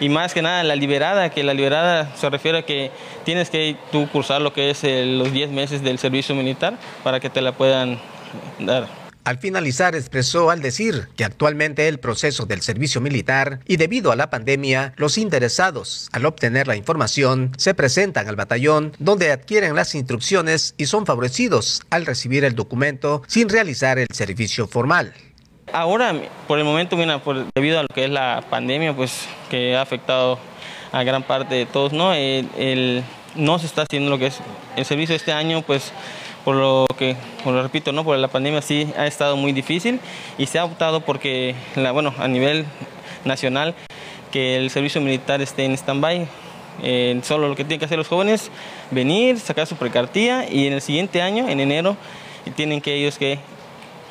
y 0.00 0.08
más 0.08 0.34
que 0.34 0.42
nada 0.42 0.62
la 0.62 0.76
liberada, 0.76 1.30
que 1.30 1.42
la 1.42 1.54
liberada 1.54 2.14
se 2.16 2.28
refiere 2.30 2.58
a 2.58 2.62
que 2.62 2.90
tienes 3.24 3.50
que 3.50 3.76
tú 3.92 4.08
cursar 4.10 4.40
lo 4.40 4.52
que 4.52 4.70
es 4.70 4.82
los 4.84 5.32
10 5.32 5.50
meses 5.50 5.82
del 5.82 5.98
servicio 5.98 6.34
militar 6.34 6.74
para 7.04 7.20
que 7.20 7.30
te 7.30 7.40
la 7.40 7.52
puedan 7.52 7.98
dar. 8.58 8.99
Al 9.24 9.38
finalizar 9.38 9.94
expresó 9.94 10.50
al 10.50 10.62
decir 10.62 11.08
que 11.14 11.24
actualmente 11.24 11.88
el 11.88 12.00
proceso 12.00 12.46
del 12.46 12.62
servicio 12.62 13.02
militar 13.02 13.60
y 13.66 13.76
debido 13.76 14.12
a 14.12 14.16
la 14.16 14.30
pandemia, 14.30 14.94
los 14.96 15.18
interesados 15.18 16.08
al 16.12 16.24
obtener 16.24 16.66
la 16.66 16.76
información 16.76 17.52
se 17.58 17.74
presentan 17.74 18.28
al 18.28 18.36
batallón 18.36 18.92
donde 18.98 19.30
adquieren 19.30 19.76
las 19.76 19.94
instrucciones 19.94 20.74
y 20.78 20.86
son 20.86 21.04
favorecidos 21.04 21.82
al 21.90 22.06
recibir 22.06 22.44
el 22.44 22.54
documento 22.54 23.22
sin 23.26 23.50
realizar 23.50 23.98
el 23.98 24.08
servicio 24.10 24.66
formal. 24.66 25.12
Ahora, 25.72 26.14
por 26.48 26.58
el 26.58 26.64
momento, 26.64 26.96
mira, 26.96 27.20
debido 27.54 27.78
a 27.78 27.82
lo 27.82 27.88
que 27.88 28.04
es 28.04 28.10
la 28.10 28.42
pandemia, 28.48 28.96
pues 28.96 29.28
que 29.50 29.76
ha 29.76 29.82
afectado 29.82 30.38
a 30.92 31.02
gran 31.04 31.22
parte 31.22 31.54
de 31.54 31.66
todos, 31.66 31.92
¿no? 31.92 32.12
no 33.36 33.58
se 33.58 33.66
está 33.66 33.82
haciendo 33.82 34.10
lo 34.10 34.18
que 34.18 34.26
es 34.26 34.38
el 34.76 34.84
servicio 34.84 35.14
este 35.14 35.32
año, 35.32 35.62
pues 35.62 35.92
por 36.50 36.56
lo 36.56 36.84
que, 36.98 37.14
como 37.44 37.54
lo 37.54 37.62
repito, 37.62 37.92
¿no? 37.92 38.02
por 38.02 38.18
la 38.18 38.26
pandemia 38.26 38.60
sí 38.60 38.92
ha 38.98 39.06
estado 39.06 39.36
muy 39.36 39.52
difícil 39.52 40.00
y 40.36 40.46
se 40.46 40.58
ha 40.58 40.64
optado 40.64 41.00
porque, 41.00 41.54
la, 41.76 41.92
bueno, 41.92 42.12
a 42.18 42.26
nivel 42.26 42.66
nacional, 43.24 43.72
que 44.32 44.56
el 44.56 44.68
servicio 44.70 45.00
militar 45.00 45.40
esté 45.40 45.64
en 45.64 45.74
stand-by. 45.74 46.26
Eh, 46.82 47.20
solo 47.22 47.46
lo 47.46 47.54
que 47.54 47.62
tienen 47.62 47.78
que 47.78 47.84
hacer 47.84 47.98
los 47.98 48.08
jóvenes, 48.08 48.50
venir, 48.90 49.38
sacar 49.38 49.68
su 49.68 49.76
precartía 49.76 50.50
y 50.50 50.66
en 50.66 50.72
el 50.72 50.82
siguiente 50.82 51.22
año, 51.22 51.48
en 51.48 51.60
enero, 51.60 51.96
tienen 52.56 52.80
que 52.80 52.94
ellos 52.96 53.16
que 53.16 53.38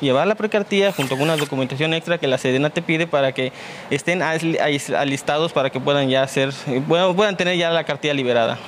llevar 0.00 0.26
la 0.26 0.34
precartía 0.34 0.92
junto 0.92 1.16
con 1.16 1.24
una 1.24 1.36
documentación 1.36 1.92
extra 1.92 2.16
que 2.16 2.26
la 2.26 2.38
Sedena 2.38 2.70
te 2.70 2.80
pide 2.80 3.06
para 3.06 3.32
que 3.32 3.52
estén 3.90 4.22
alistados 4.22 5.52
para 5.52 5.68
que 5.68 5.78
puedan 5.78 6.08
ya 6.08 6.22
hacer, 6.22 6.54
puedan 6.88 7.36
tener 7.36 7.58
ya 7.58 7.68
la 7.68 7.84
cartilla 7.84 8.14
liberada. 8.14 8.58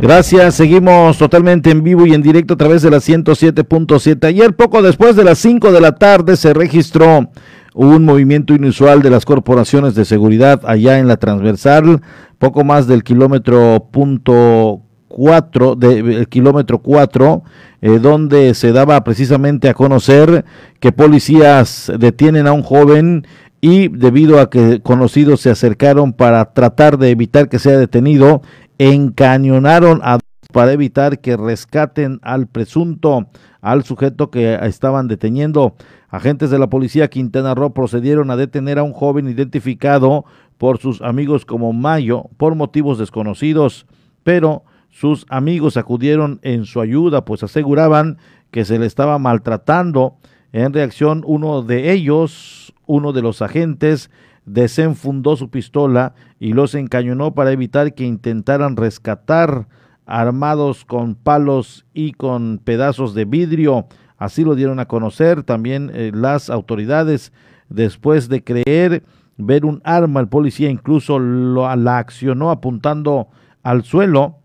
Gracias, 0.00 0.54
seguimos 0.54 1.18
totalmente 1.18 1.70
en 1.70 1.82
vivo 1.82 2.06
y 2.06 2.14
en 2.14 2.22
directo 2.22 2.54
a 2.54 2.56
través 2.56 2.80
de 2.80 2.90
la 2.90 2.96
107.7. 2.96 4.24
Ayer, 4.24 4.56
poco 4.56 4.80
después 4.80 5.14
de 5.14 5.24
las 5.24 5.38
5 5.40 5.72
de 5.72 5.80
la 5.82 5.96
tarde, 5.96 6.36
se 6.36 6.54
registró 6.54 7.28
un 7.74 8.04
movimiento 8.06 8.54
inusual 8.54 9.02
de 9.02 9.10
las 9.10 9.26
corporaciones 9.26 9.94
de 9.94 10.06
seguridad 10.06 10.62
allá 10.64 10.98
en 10.98 11.06
la 11.06 11.18
transversal, 11.18 12.00
poco 12.38 12.64
más 12.64 12.86
del 12.86 13.04
kilómetro 13.04 13.88
punto 13.90 14.80
4, 15.08 15.76
del 15.76 16.28
kilómetro 16.28 16.78
4, 16.78 17.42
eh, 17.82 17.98
donde 17.98 18.54
se 18.54 18.72
daba 18.72 19.04
precisamente 19.04 19.68
a 19.68 19.74
conocer 19.74 20.46
que 20.80 20.92
policías 20.92 21.92
detienen 21.98 22.46
a 22.46 22.52
un 22.52 22.62
joven 22.62 23.26
y 23.60 23.88
debido 23.88 24.40
a 24.40 24.48
que 24.48 24.80
conocidos 24.80 25.42
se 25.42 25.50
acercaron 25.50 26.14
para 26.14 26.54
tratar 26.54 26.96
de 26.96 27.10
evitar 27.10 27.50
que 27.50 27.58
sea 27.58 27.76
detenido, 27.76 28.40
encañonaron 28.80 30.00
a 30.02 30.20
para 30.52 30.72
evitar 30.72 31.20
que 31.20 31.36
rescaten 31.36 32.18
al 32.22 32.46
presunto, 32.46 33.28
al 33.60 33.84
sujeto 33.84 34.30
que 34.30 34.58
estaban 34.62 35.06
deteniendo. 35.06 35.76
Agentes 36.08 36.50
de 36.50 36.58
la 36.58 36.70
policía 36.70 37.08
Quintana 37.08 37.54
Roo 37.54 37.74
procedieron 37.74 38.30
a 38.30 38.36
detener 38.36 38.78
a 38.78 38.82
un 38.82 38.94
joven 38.94 39.28
identificado 39.28 40.24
por 40.58 40.78
sus 40.78 41.02
amigos 41.02 41.44
como 41.44 41.72
Mayo 41.72 42.30
por 42.38 42.54
motivos 42.54 42.98
desconocidos, 42.98 43.86
pero 44.24 44.64
sus 44.88 45.26
amigos 45.28 45.76
acudieron 45.76 46.40
en 46.42 46.64
su 46.64 46.80
ayuda, 46.80 47.24
pues 47.24 47.42
aseguraban 47.42 48.16
que 48.50 48.64
se 48.64 48.78
le 48.78 48.86
estaba 48.86 49.18
maltratando. 49.18 50.16
En 50.52 50.72
reacción, 50.72 51.22
uno 51.26 51.62
de 51.62 51.92
ellos, 51.92 52.74
uno 52.86 53.12
de 53.12 53.22
los 53.22 53.40
agentes, 53.42 54.10
desenfundó 54.52 55.36
su 55.36 55.48
pistola 55.50 56.14
y 56.38 56.52
los 56.52 56.74
encañonó 56.74 57.34
para 57.34 57.52
evitar 57.52 57.94
que 57.94 58.04
intentaran 58.04 58.76
rescatar 58.76 59.68
armados 60.06 60.84
con 60.84 61.14
palos 61.14 61.86
y 61.94 62.12
con 62.12 62.58
pedazos 62.58 63.14
de 63.14 63.24
vidrio. 63.24 63.86
Así 64.18 64.44
lo 64.44 64.54
dieron 64.54 64.80
a 64.80 64.86
conocer 64.86 65.44
también 65.44 65.90
eh, 65.94 66.10
las 66.12 66.50
autoridades 66.50 67.32
después 67.68 68.28
de 68.28 68.42
creer 68.42 69.04
ver 69.36 69.64
un 69.64 69.80
arma. 69.84 70.20
El 70.20 70.28
policía 70.28 70.68
incluso 70.68 71.18
lo, 71.18 71.74
la 71.76 71.98
accionó 71.98 72.50
apuntando 72.50 73.28
al 73.62 73.84
suelo. 73.84 74.38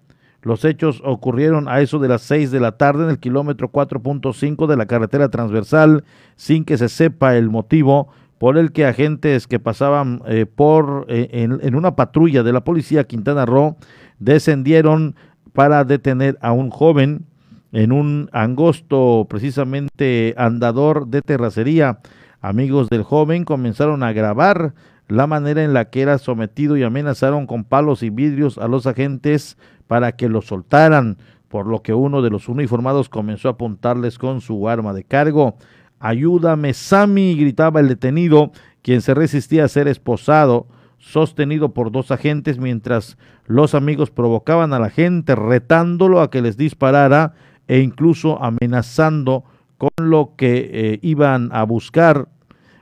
Los 0.43 0.63
hechos 0.63 1.01
ocurrieron 1.03 1.67
a 1.67 1.81
eso 1.81 1.97
de 1.97 2.07
las 2.07 2.21
6 2.21 2.51
de 2.51 2.59
la 2.59 2.73
tarde 2.73 3.05
en 3.05 3.09
el 3.09 3.19
kilómetro 3.19 3.71
4.5 3.71 4.67
de 4.67 4.77
la 4.77 4.85
carretera 4.85 5.29
transversal 5.29 6.03
sin 6.35 6.63
que 6.63 6.77
se 6.77 6.87
sepa 6.87 7.35
el 7.35 7.49
motivo 7.49 8.09
por 8.37 8.57
el 8.57 8.71
que 8.71 8.85
agentes 8.85 9.47
que 9.47 9.59
pasaban 9.59 10.21
eh, 10.27 10.45
por 10.45 11.05
eh, 11.09 11.29
en, 11.31 11.59
en, 11.61 11.75
una 11.75 11.95
patrulla 11.95 12.43
de 12.43 12.53
la 12.53 12.63
policía 12.63 13.05
Quintana 13.05 13.45
Roo 13.45 13.77
descendieron 14.19 15.15
para 15.53 15.83
detener 15.83 16.37
a 16.41 16.51
un 16.51 16.69
joven 16.69 17.25
en 17.71 17.91
un 17.91 18.29
angosto 18.31 19.27
precisamente 19.29 20.33
andador 20.37 21.07
de 21.07 21.21
terracería. 21.21 21.99
Amigos 22.41 22.89
del 22.89 23.03
joven 23.03 23.43
comenzaron 23.43 24.03
a 24.03 24.13
grabar 24.13 24.73
la 25.07 25.27
manera 25.27 25.63
en 25.63 25.73
la 25.73 25.89
que 25.89 26.01
era 26.01 26.17
sometido 26.17 26.77
y 26.77 26.83
amenazaron 26.83 27.47
con 27.47 27.63
palos 27.63 28.03
y 28.03 28.09
vidrios 28.09 28.57
a 28.57 28.67
los 28.67 28.87
agentes 28.87 29.57
para 29.87 30.13
que 30.13 30.29
lo 30.29 30.41
soltaran, 30.41 31.17
por 31.47 31.67
lo 31.67 31.81
que 31.81 31.93
uno 31.93 32.21
de 32.21 32.29
los 32.29 32.49
uniformados 32.49 33.09
comenzó 33.09 33.49
a 33.49 33.51
apuntarles 33.51 34.17
con 34.17 34.41
su 34.41 34.67
arma 34.67 34.93
de 34.93 35.03
cargo. 35.03 35.57
Ayúdame, 36.05 36.75
Sammy, 36.75 37.35
gritaba 37.35 37.79
el 37.79 37.87
detenido, 37.87 38.51
quien 38.83 39.01
se 39.01 39.15
resistía 39.15 39.65
a 39.65 39.67
ser 39.67 39.87
esposado, 39.87 40.67
sostenido 40.99 41.73
por 41.73 41.91
dos 41.91 42.11
agentes, 42.11 42.59
mientras 42.59 43.17
los 43.47 43.73
amigos 43.73 44.11
provocaban 44.11 44.71
a 44.73 44.77
la 44.79 44.91
gente, 44.91 45.33
retándolo 45.33 46.21
a 46.21 46.29
que 46.29 46.43
les 46.43 46.57
disparara 46.57 47.33
e 47.67 47.79
incluso 47.79 48.39
amenazando 48.43 49.45
con 49.79 49.89
lo 49.97 50.35
que 50.37 50.69
eh, 50.71 50.99
iban 51.01 51.49
a 51.51 51.63
buscar. 51.63 52.29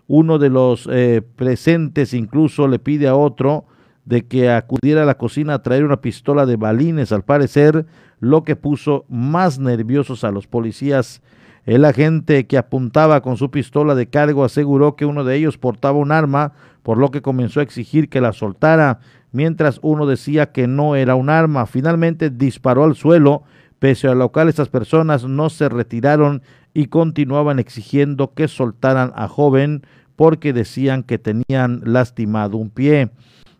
Uno 0.07 0.37
de 0.37 0.49
los 0.49 0.89
eh, 0.91 1.21
presentes 1.37 2.13
incluso 2.13 2.67
le 2.67 2.77
pide 2.77 3.07
a 3.07 3.15
otro 3.15 3.63
de 4.03 4.27
que 4.27 4.51
acudiera 4.51 5.03
a 5.03 5.05
la 5.05 5.17
cocina 5.17 5.53
a 5.53 5.63
traer 5.63 5.85
una 5.85 6.01
pistola 6.01 6.45
de 6.45 6.57
balines, 6.57 7.13
al 7.13 7.23
parecer, 7.23 7.85
lo 8.19 8.43
que 8.43 8.57
puso 8.57 9.05
más 9.07 9.59
nerviosos 9.59 10.25
a 10.25 10.31
los 10.31 10.45
policías. 10.45 11.21
El 11.65 11.85
agente 11.85 12.45
que 12.45 12.57
apuntaba 12.57 13.21
con 13.21 13.37
su 13.37 13.49
pistola 13.49 13.95
de 13.95 14.07
cargo 14.07 14.43
aseguró 14.43 14.95
que 14.95 15.05
uno 15.05 15.23
de 15.23 15.37
ellos 15.37 15.57
portaba 15.57 15.97
un 15.97 16.11
arma, 16.11 16.53
por 16.83 16.97
lo 16.97 17.09
que 17.09 17.21
comenzó 17.21 17.61
a 17.61 17.63
exigir 17.63 18.09
que 18.09 18.19
la 18.19 18.33
soltara, 18.33 18.99
mientras 19.31 19.79
uno 19.81 20.05
decía 20.05 20.51
que 20.51 20.67
no 20.67 20.95
era 20.95 21.15
un 21.15 21.29
arma. 21.29 21.65
Finalmente 21.65 22.29
disparó 22.29 22.83
al 22.83 22.95
suelo, 22.95 23.43
pese 23.79 24.09
a 24.09 24.15
lo 24.15 24.29
cual 24.29 24.49
estas 24.49 24.67
personas 24.67 25.23
no 25.23 25.49
se 25.49 25.69
retiraron 25.69 26.41
y 26.73 26.87
continuaban 26.87 27.59
exigiendo 27.59 28.33
que 28.33 28.49
soltaran 28.49 29.13
a 29.15 29.29
joven 29.29 29.83
porque 30.17 30.51
decían 30.51 31.03
que 31.03 31.17
tenían 31.17 31.81
lastimado 31.85 32.57
un 32.57 32.69
pie. 32.69 33.11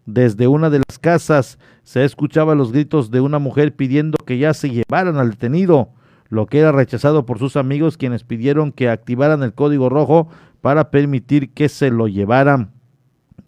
Desde 0.06 0.48
una 0.48 0.70
de 0.70 0.80
las 0.80 1.00
casas 1.00 1.58
se 1.84 2.04
escuchaban 2.04 2.58
los 2.58 2.74
gritos 2.74 3.12
de 3.12 3.22
una 3.22 3.40
mujer 3.40 3.76
pidiendo 3.76 4.18
que 4.26 4.38
ya 4.38 4.54
se 4.54 4.70
llevaran 4.70 5.18
al 5.18 5.32
detenido, 5.32 5.90
lo 6.34 6.48
que 6.48 6.58
era 6.58 6.72
rechazado 6.72 7.28
por 7.28 7.38
sus 7.38 7.56
amigos 7.56 7.96
quienes 7.96 8.24
pidieron 8.24 8.72
que 8.72 8.90
activaran 8.90 9.44
el 9.44 9.54
código 9.54 9.88
rojo 9.88 10.30
para 10.62 10.90
permitir 10.90 11.54
que 11.54 11.70
se 11.70 11.92
lo 11.92 12.08
llevaran. 12.08 12.72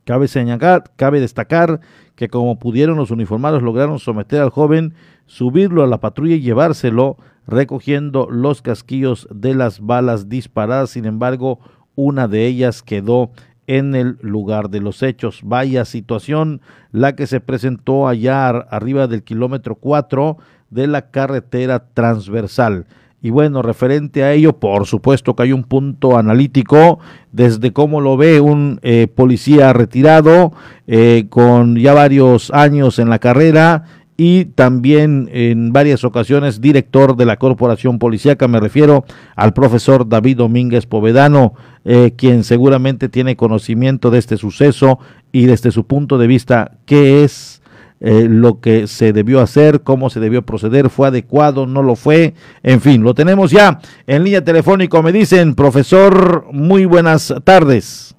Cabe 0.04 0.28
señalar, 0.28 0.84
cabe 0.96 1.20
destacar 1.20 1.80
que 2.14 2.30
como 2.30 2.60
pudieron 2.60 2.98
los 2.98 3.10
uniformados 3.10 3.64
lograron 3.64 3.98
someter 3.98 4.40
al 4.40 4.52
joven, 4.52 4.94
subirlo 5.26 5.84
a 5.84 5.88
la 5.88 6.00
patrulla 6.00 6.36
y 6.36 6.42
llevárselo, 6.42 7.18
recogiendo 7.48 8.28
los 8.30 8.62
casquillos 8.62 9.28
de 9.34 9.56
las 9.56 9.80
balas 9.80 10.30
disparadas. 10.30 10.92
Sin 10.92 11.06
embargo, 11.06 11.60
una 11.96 12.28
de 12.28 12.46
ellas 12.46 12.84
quedó 12.84 13.32
en 13.66 13.96
el 13.96 14.20
lugar 14.22 14.70
de 14.70 14.82
los 14.82 15.02
hechos. 15.02 15.42
Vaya 15.44 15.86
situación 15.86 16.62
la 16.92 17.16
que 17.16 17.26
se 17.26 17.40
presentó 17.40 18.08
allá 18.08 18.50
arriba 18.50 19.08
del 19.08 19.24
kilómetro 19.24 19.74
4 19.74 20.38
de 20.70 20.88
la 20.88 21.10
carretera 21.12 21.86
transversal. 21.94 22.86
Y 23.22 23.32
bueno, 23.32 23.64
referente 23.64 24.24
a 24.24 24.34
ello, 24.34 24.54
por 24.54 24.86
supuesto 24.86 25.36
que 25.36 25.44
hay 25.44 25.52
un 25.52 25.64
punto 25.64 26.16
analítico 26.16 27.00
desde 27.32 27.74
cómo 27.74 28.00
lo 28.00 28.18
ve 28.18 28.40
un 28.40 28.80
eh, 28.84 29.08
policía 29.08 29.74
retirado 29.74 30.54
eh, 30.86 31.26
con 31.30 31.76
ya 31.76 31.94
varios 31.94 32.52
años 32.52 33.00
en 33.00 33.10
la 33.10 33.18
carrera 33.18 33.86
y 34.18 34.46
también 34.46 35.28
en 35.34 35.74
varias 35.74 36.04
ocasiones 36.04 36.62
director 36.62 37.18
de 37.18 37.26
la 37.26 37.38
corporación 37.38 38.00
policíaca. 38.00 38.48
Me 38.48 38.60
refiero 38.60 39.06
al 39.36 39.54
profesor 39.54 40.08
David 40.08 40.38
Domínguez 40.38 40.86
Povedano, 40.86 41.54
eh, 41.84 42.14
quien 42.16 42.44
seguramente 42.44 43.10
tiene 43.10 43.36
conocimiento 43.36 44.12
de 44.12 44.20
este 44.20 44.38
suceso 44.38 45.00
y 45.32 45.46
desde 45.46 45.72
su 45.72 45.86
punto 45.86 46.18
de 46.18 46.28
vista, 46.28 46.78
qué 46.86 47.24
es 47.24 47.55
eh, 48.00 48.28
lo 48.30 48.60
que 48.60 48.88
se 48.88 49.14
debió 49.14 49.42
hacer, 49.42 49.82
cómo 49.82 50.10
se 50.10 50.20
debió 50.20 50.42
proceder, 50.42 50.90
fue 50.90 51.08
adecuado, 51.08 51.66
no 51.66 51.82
lo 51.82 51.96
fue, 51.96 52.34
en 52.64 52.82
fin, 52.82 53.04
lo 53.04 53.14
tenemos 53.14 53.52
ya 53.52 53.80
en 54.08 54.24
línea 54.24 54.44
telefónica, 54.44 55.02
me 55.02 55.12
dicen, 55.12 55.56
profesor, 55.56 56.46
muy 56.52 56.86
buenas 56.86 57.34
tardes. 57.44 58.16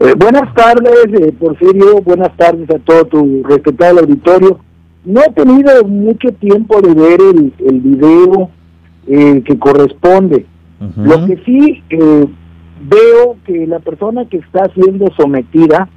Eh, 0.00 0.12
buenas 0.18 0.52
tardes, 0.54 1.32
Porfirio, 1.38 2.02
buenas 2.02 2.36
tardes 2.36 2.68
a 2.70 2.78
todo 2.80 3.04
tu 3.06 3.42
respetado 3.44 4.00
auditorio. 4.00 4.58
No 5.04 5.20
he 5.22 5.32
tenido 5.32 5.84
mucho 5.84 6.32
tiempo 6.32 6.82
de 6.82 6.92
ver 6.92 7.20
el, 7.20 7.52
el 7.66 7.80
video 7.80 8.50
eh, 9.06 9.42
que 9.44 9.58
corresponde. 9.58 10.46
Lo 10.96 11.26
que 11.26 11.38
sí 11.46 11.82
eh, 11.88 12.26
veo 12.88 13.36
que 13.46 13.66
la 13.66 13.78
persona 13.78 14.26
que 14.28 14.38
está 14.38 14.70
siendo 14.74 15.06
sometida, 15.16 15.88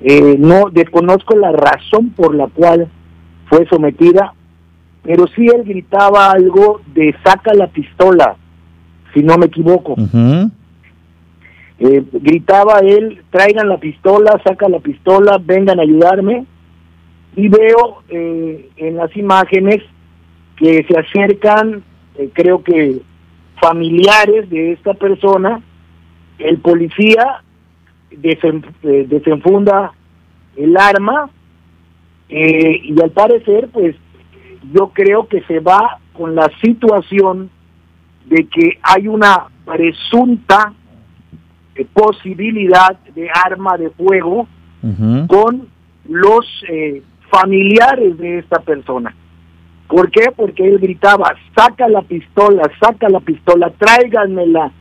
eh, 0.00 0.36
no 0.38 0.70
desconozco 0.70 1.36
la 1.36 1.52
razón 1.52 2.10
por 2.10 2.34
la 2.34 2.48
cual 2.48 2.88
fue 3.48 3.66
sometida, 3.66 4.34
pero 5.02 5.26
sí 5.28 5.46
él 5.46 5.64
gritaba 5.64 6.30
algo 6.30 6.80
de 6.94 7.14
saca 7.24 7.54
la 7.54 7.68
pistola, 7.68 8.36
si 9.14 9.22
no 9.22 9.38
me 9.38 9.46
equivoco. 9.46 9.94
gritaba 11.78 12.78
él, 12.80 13.22
traigan 13.30 13.68
la 13.68 13.78
pistola, 13.78 14.40
saca 14.44 14.68
la 14.68 14.80
pistola, 14.80 15.38
vengan 15.42 15.78
a 15.78 15.82
ayudarme 15.82 16.46
y 17.36 17.48
veo 17.48 18.02
eh, 18.08 18.70
en 18.76 18.96
las 18.96 19.14
imágenes 19.16 19.82
que 20.56 20.84
se 20.88 20.98
acercan, 20.98 21.82
eh, 22.16 22.30
creo 22.32 22.62
que 22.64 23.02
familiares 23.60 24.48
de 24.48 24.72
esta 24.72 24.94
persona, 24.94 25.60
el 26.38 26.58
policía 26.58 27.42
eh, 28.10 29.06
desenfunda 29.08 29.92
el 30.56 30.76
arma 30.76 31.30
y 32.28 33.00
al 33.00 33.10
parecer 33.10 33.68
pues 33.72 33.94
yo 34.72 34.90
creo 34.92 35.28
que 35.28 35.42
se 35.42 35.60
va 35.60 35.98
con 36.12 36.34
la 36.34 36.50
situación 36.60 37.50
de 38.24 38.46
que 38.48 38.78
hay 38.82 39.06
una 39.06 39.46
presunta 39.64 40.72
posibilidad 41.92 42.98
de 43.14 43.28
arma 43.30 43.76
de 43.76 43.90
fuego 43.90 44.48
con 45.28 45.68
los 46.08 46.46
familiares 47.30 48.18
de 48.18 48.38
esta 48.38 48.60
persona. 48.60 49.14
¿Por 49.88 50.10
qué? 50.10 50.32
Porque 50.34 50.66
él 50.66 50.78
gritaba, 50.78 51.34
saca 51.54 51.88
la 51.88 52.02
pistola, 52.02 52.62
saca 52.80 53.08
la 53.08 53.20
pistola, 53.20 53.72
tráiganmela, 53.78 54.72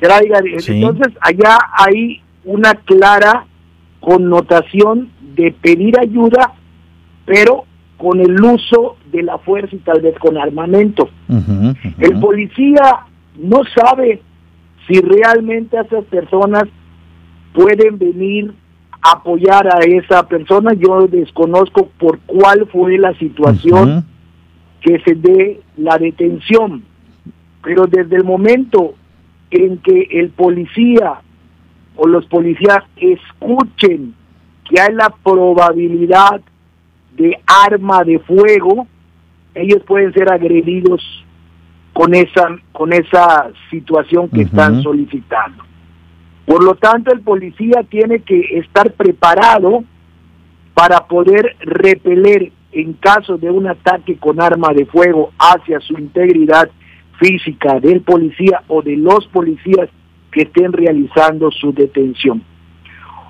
traigan. 0.00 0.44
Entonces 0.46 1.12
allá 1.20 1.58
hay 1.72 2.22
una 2.46 2.74
clara 2.74 3.46
connotación 4.00 5.10
de 5.34 5.52
pedir 5.52 5.98
ayuda, 5.98 6.54
pero 7.26 7.64
con 7.98 8.20
el 8.20 8.40
uso 8.42 8.96
de 9.10 9.22
la 9.22 9.38
fuerza 9.38 9.74
y 9.74 9.80
tal 9.80 10.00
vez 10.00 10.18
con 10.18 10.38
armamento. 10.38 11.08
El 11.98 12.20
policía 12.20 13.06
no 13.38 13.62
sabe 13.74 14.22
si 14.86 15.00
realmente 15.00 15.76
esas 15.78 16.04
personas 16.04 16.64
pueden 17.52 17.98
venir 17.98 18.54
a 19.02 19.12
apoyar 19.12 19.66
a 19.66 19.78
esa 19.80 20.26
persona. 20.28 20.72
Yo 20.74 21.08
desconozco 21.08 21.88
por 21.98 22.20
cuál 22.20 22.66
fue 22.66 22.98
la 22.98 23.12
situación 23.14 24.04
que 24.80 25.00
se 25.00 25.14
dé 25.14 25.60
la 25.76 25.98
detención, 25.98 26.84
pero 27.62 27.86
desde 27.86 28.16
el 28.16 28.24
momento 28.24 28.94
en 29.50 29.78
que 29.78 30.08
el 30.12 30.30
policía 30.30 31.22
o 31.96 32.06
los 32.06 32.26
policías 32.26 32.84
escuchen 32.96 34.14
que 34.68 34.80
hay 34.80 34.94
la 34.94 35.10
probabilidad 35.22 36.40
de 37.16 37.38
arma 37.46 38.04
de 38.04 38.18
fuego, 38.18 38.86
ellos 39.54 39.82
pueden 39.86 40.12
ser 40.12 40.30
agredidos 40.30 41.02
con 41.92 42.14
esa 42.14 42.56
con 42.72 42.92
esa 42.92 43.50
situación 43.70 44.28
que 44.28 44.42
están 44.42 44.82
solicitando. 44.82 45.64
Por 46.44 46.62
lo 46.62 46.74
tanto, 46.74 47.12
el 47.12 47.22
policía 47.22 47.82
tiene 47.88 48.20
que 48.20 48.58
estar 48.58 48.92
preparado 48.92 49.82
para 50.74 51.06
poder 51.06 51.56
repeler 51.60 52.52
en 52.70 52.92
caso 52.92 53.38
de 53.38 53.50
un 53.50 53.66
ataque 53.66 54.16
con 54.18 54.40
arma 54.40 54.72
de 54.74 54.84
fuego 54.84 55.32
hacia 55.38 55.80
su 55.80 55.94
integridad 55.94 56.70
física 57.18 57.80
del 57.80 58.02
policía 58.02 58.62
o 58.68 58.82
de 58.82 58.96
los 58.96 59.26
policías 59.28 59.88
que 60.36 60.42
estén 60.42 60.70
realizando 60.70 61.50
su 61.50 61.72
detención. 61.72 62.42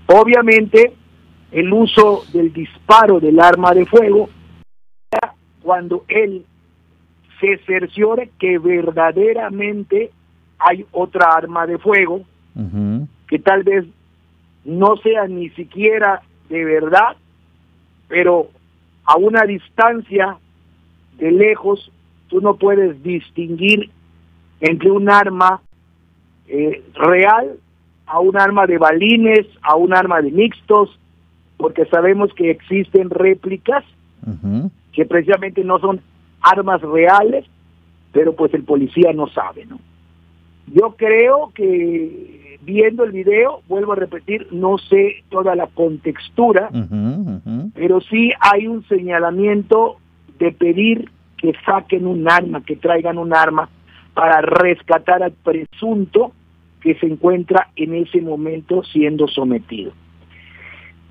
Obviamente, 0.08 0.92
el 1.52 1.72
uso 1.72 2.24
del 2.32 2.52
disparo 2.52 3.20
del 3.20 3.38
arma 3.38 3.72
de 3.74 3.86
fuego 3.86 4.28
cuando 5.62 6.04
él 6.08 6.44
se 7.38 7.58
cerciore 7.58 8.30
que 8.40 8.58
verdaderamente 8.58 10.10
hay 10.58 10.84
otra 10.90 11.28
arma 11.32 11.64
de 11.68 11.78
fuego 11.78 12.22
que 13.28 13.38
tal 13.38 13.62
vez 13.62 13.84
no 14.64 14.96
sea 14.96 15.28
ni 15.28 15.50
siquiera 15.50 16.22
de 16.48 16.64
verdad, 16.64 17.16
pero 18.08 18.48
a 19.04 19.16
una 19.16 19.44
distancia 19.44 20.38
de 21.18 21.30
lejos 21.30 21.92
tú 22.26 22.40
no 22.40 22.56
puedes 22.56 23.00
distinguir 23.04 23.90
entre 24.60 24.90
un 24.90 25.08
arma 25.08 25.60
eh, 26.48 26.82
real 26.94 27.56
a 28.06 28.20
un 28.20 28.36
arma 28.36 28.66
de 28.66 28.78
balines, 28.78 29.46
a 29.62 29.76
un 29.76 29.94
arma 29.94 30.22
de 30.22 30.30
mixtos, 30.30 30.98
porque 31.56 31.86
sabemos 31.86 32.32
que 32.34 32.50
existen 32.50 33.10
réplicas 33.10 33.84
que 34.92 35.04
precisamente 35.04 35.62
no 35.62 35.78
son 35.78 36.00
armas 36.40 36.80
reales, 36.82 37.44
pero 38.12 38.34
pues 38.34 38.52
el 38.54 38.64
policía 38.64 39.12
no 39.12 39.28
sabe, 39.28 39.66
¿no? 39.66 39.78
Yo 40.72 40.96
creo 40.96 41.52
que 41.54 42.58
viendo 42.62 43.04
el 43.04 43.12
video, 43.12 43.62
vuelvo 43.68 43.92
a 43.92 43.96
repetir, 43.96 44.48
no 44.50 44.78
sé 44.78 45.22
toda 45.28 45.54
la 45.54 45.68
contextura, 45.68 46.70
pero 47.74 48.00
sí 48.00 48.32
hay 48.40 48.66
un 48.66 48.84
señalamiento 48.88 49.98
de 50.38 50.50
pedir 50.50 51.10
que 51.36 51.52
saquen 51.64 52.06
un 52.06 52.28
arma, 52.28 52.64
que 52.64 52.76
traigan 52.76 53.18
un 53.18 53.32
arma 53.32 53.68
para 54.16 54.40
rescatar 54.40 55.22
al 55.22 55.32
presunto 55.32 56.32
que 56.80 56.94
se 56.94 57.04
encuentra 57.04 57.68
en 57.76 57.94
ese 57.94 58.22
momento 58.22 58.82
siendo 58.82 59.28
sometido. 59.28 59.92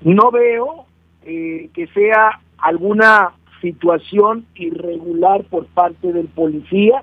No 0.02 0.32
veo 0.32 0.86
eh, 1.24 1.70
que 1.72 1.86
sea 1.86 2.40
alguna 2.58 3.30
situación 3.60 4.44
irregular 4.56 5.44
por 5.44 5.66
parte 5.66 6.12
del 6.12 6.26
policía 6.26 7.00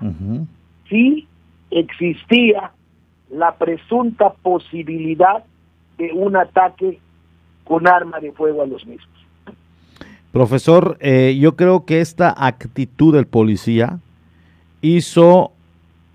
si 0.90 1.26
existía 1.70 2.72
la 3.30 3.56
presunta 3.56 4.34
posibilidad 4.42 5.42
de 5.96 6.12
un 6.12 6.36
ataque 6.36 6.98
con 7.64 7.88
arma 7.88 8.20
de 8.20 8.30
fuego 8.32 8.62
a 8.62 8.66
los 8.66 8.86
mismos. 8.86 9.08
Profesor, 10.32 10.98
eh, 11.00 11.38
yo 11.40 11.56
creo 11.56 11.86
que 11.86 12.02
esta 12.02 12.34
actitud 12.36 13.14
del 13.14 13.26
policía 13.26 14.00
hizo 14.82 15.53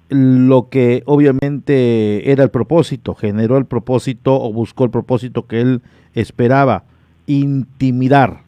lo 0.09 0.69
que 0.69 1.03
obviamente 1.05 2.31
era 2.31 2.43
el 2.43 2.49
propósito, 2.49 3.13
generó 3.13 3.57
el 3.57 3.65
propósito 3.65 4.41
o 4.41 4.51
buscó 4.51 4.83
el 4.83 4.89
propósito 4.89 5.45
que 5.45 5.61
él 5.61 5.81
esperaba, 6.13 6.83
intimidar. 7.27 8.41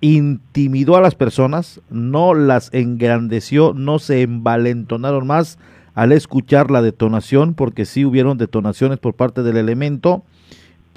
Intimidó 0.00 0.96
a 0.96 1.00
las 1.00 1.14
personas, 1.14 1.80
no 1.90 2.34
las 2.34 2.72
engrandeció, 2.72 3.72
no 3.74 3.98
se 3.98 4.22
envalentonaron 4.22 5.26
más 5.26 5.58
al 5.94 6.12
escuchar 6.12 6.70
la 6.70 6.82
detonación, 6.82 7.54
porque 7.54 7.84
sí 7.84 8.04
hubieron 8.04 8.38
detonaciones 8.38 8.98
por 8.98 9.14
parte 9.14 9.42
del 9.42 9.58
elemento. 9.58 10.24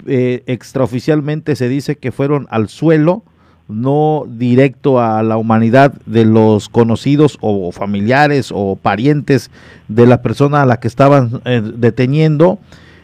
Eh, 0.07 0.43
extraoficialmente 0.47 1.55
se 1.55 1.69
dice 1.69 1.97
que 1.97 2.11
fueron 2.11 2.47
al 2.49 2.69
suelo, 2.69 3.23
no 3.67 4.25
directo 4.27 4.99
a 4.99 5.23
la 5.23 5.37
humanidad 5.37 5.93
de 6.05 6.25
los 6.25 6.69
conocidos 6.69 7.37
o 7.41 7.71
familiares 7.71 8.51
o 8.53 8.75
parientes 8.75 9.49
de 9.87 10.05
la 10.05 10.21
persona 10.21 10.61
a 10.61 10.65
la 10.65 10.79
que 10.79 10.87
estaban 10.87 11.41
eh, 11.45 11.61
deteniendo. 11.75 12.59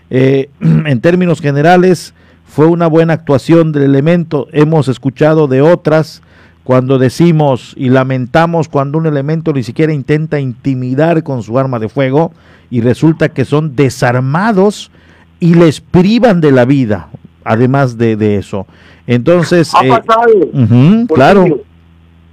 Eh, 0.09 0.49
en 0.59 1.01
términos 1.01 1.41
generales, 1.41 2.13
fue 2.45 2.67
una 2.67 2.87
buena 2.87 3.13
actuación 3.13 3.71
del 3.71 3.83
elemento. 3.83 4.47
Hemos 4.51 4.89
escuchado 4.89 5.47
de 5.47 5.61
otras 5.61 6.21
cuando 6.63 6.99
decimos 6.99 7.73
y 7.77 7.89
lamentamos 7.89 8.67
cuando 8.67 8.97
un 8.97 9.07
elemento 9.07 9.53
ni 9.53 9.63
siquiera 9.63 9.93
intenta 9.93 10.39
intimidar 10.39 11.23
con 11.23 11.43
su 11.43 11.57
arma 11.57 11.79
de 11.79 11.89
fuego 11.89 12.33
y 12.69 12.81
resulta 12.81 13.29
que 13.29 13.45
son 13.45 13.75
desarmados 13.75 14.91
y 15.39 15.55
les 15.55 15.81
privan 15.81 16.39
de 16.39 16.51
la 16.51 16.65
vida, 16.65 17.07
además 17.43 17.97
de 17.97 18.37
eso. 18.37 18.65
Entonces, 19.07 19.73
ha 19.75 19.85
eh, 19.85 19.89
pasado, 19.89 21.07
claro, 21.13 21.61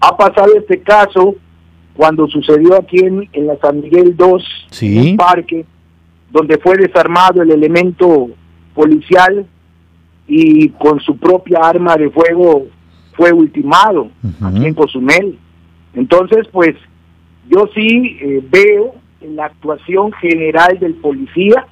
ha 0.01 0.17
pasado 0.17 0.55
este 0.57 0.81
caso 0.81 1.35
cuando 1.95 2.29
sucedió 2.29 2.77
aquí 2.77 2.99
en, 2.99 3.47
la 3.47 3.57
San 3.59 3.81
Miguel 3.81 4.17
2, 4.17 4.45
en 4.83 4.99
un 4.99 5.17
parque, 5.17 5.67
donde 6.31 6.59
fue 6.59 6.77
desarmado 6.77 7.43
el 7.43 7.51
elemento 7.51 8.29
policial 8.75 9.47
y 10.29 10.69
con 10.69 11.01
su 11.01 11.17
propia 11.17 11.59
arma 11.65 11.97
de 11.97 12.11
fuego 12.11 12.67
fue 13.15 13.33
ultimado 13.33 14.11
aquí 14.41 14.67
en 14.67 14.75
Cozumel. 14.75 15.37
Entonces, 15.95 16.47
pues 16.53 16.77
yo 17.51 17.69
sí 17.75 18.19
eh, 18.21 18.45
veo 18.49 18.95
en 19.21 19.35
la 19.35 19.47
actuación 19.47 20.13
general 20.13 20.79
del 20.79 20.95
policía 20.95 21.67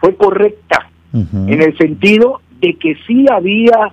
fue 0.00 0.14
correcta, 0.16 0.90
en 1.14 1.62
el 1.62 1.76
sentido 1.78 2.42
de 2.60 2.74
que 2.74 2.96
sí 3.06 3.26
había 3.30 3.92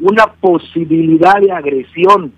una 0.00 0.26
posibilidad 0.40 1.40
de 1.40 1.52
agresión 1.52 2.32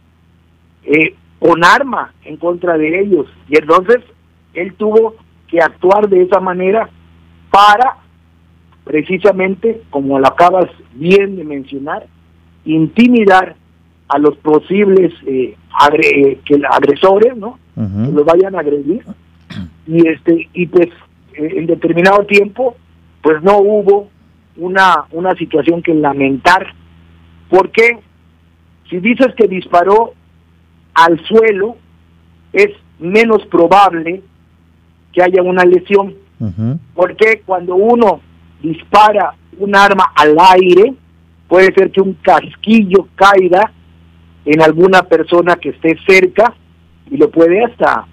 eh, 0.84 1.14
con 1.38 1.64
arma 1.64 2.12
en 2.24 2.36
contra 2.36 2.76
de 2.78 3.00
ellos. 3.00 3.26
Y 3.48 3.58
entonces 3.58 3.98
él 4.54 4.74
tuvo 4.74 5.14
que 5.48 5.60
actuar 5.60 6.08
de 6.08 6.22
esa 6.22 6.40
manera 6.40 6.88
para, 7.50 7.96
precisamente, 8.84 9.82
como 9.90 10.18
lo 10.18 10.26
acabas 10.26 10.66
bien 10.94 11.36
de 11.36 11.44
mencionar, 11.44 12.06
intimidar 12.64 13.56
a 14.08 14.18
los 14.18 14.36
posibles 14.38 15.12
eh, 15.26 15.56
eh 16.02 16.40
que 16.44 16.60
agresores, 16.70 17.36
¿no? 17.36 17.58
Que 17.74 18.12
los 18.12 18.24
vayan 18.24 18.54
a 18.54 18.60
agredir. 18.60 19.04
Y 19.86 20.08
este 20.08 20.48
y 20.54 20.66
pues 20.66 20.88
eh, 21.34 21.54
en 21.56 21.66
determinado 21.66 22.24
tiempo, 22.24 22.76
pues 23.22 23.42
no 23.42 23.58
hubo 23.58 24.08
una 24.56 25.06
una 25.12 25.34
situación 25.34 25.82
que 25.82 25.94
lamentar. 25.94 26.66
Porque 27.48 27.98
si 28.88 28.98
dices 28.98 29.34
que 29.36 29.48
disparó 29.48 30.14
al 30.94 31.20
suelo, 31.26 31.76
es 32.52 32.68
menos 32.98 33.44
probable 33.46 34.22
que 35.12 35.22
haya 35.22 35.42
una 35.42 35.64
lesión. 35.64 36.14
Porque 36.94 37.42
cuando 37.46 37.76
uno 37.76 38.20
dispara 38.62 39.34
un 39.58 39.74
arma 39.74 40.12
al 40.14 40.36
aire, 40.54 40.94
puede 41.48 41.72
ser 41.74 41.90
que 41.90 42.00
un 42.00 42.14
casquillo 42.14 43.08
caiga 43.14 43.72
en 44.44 44.62
alguna 44.62 45.02
persona 45.02 45.56
que 45.56 45.70
esté 45.70 45.96
cerca 46.06 46.54
y 47.10 47.16
lo 47.16 47.30
puede 47.30 47.64
hasta 47.64 48.06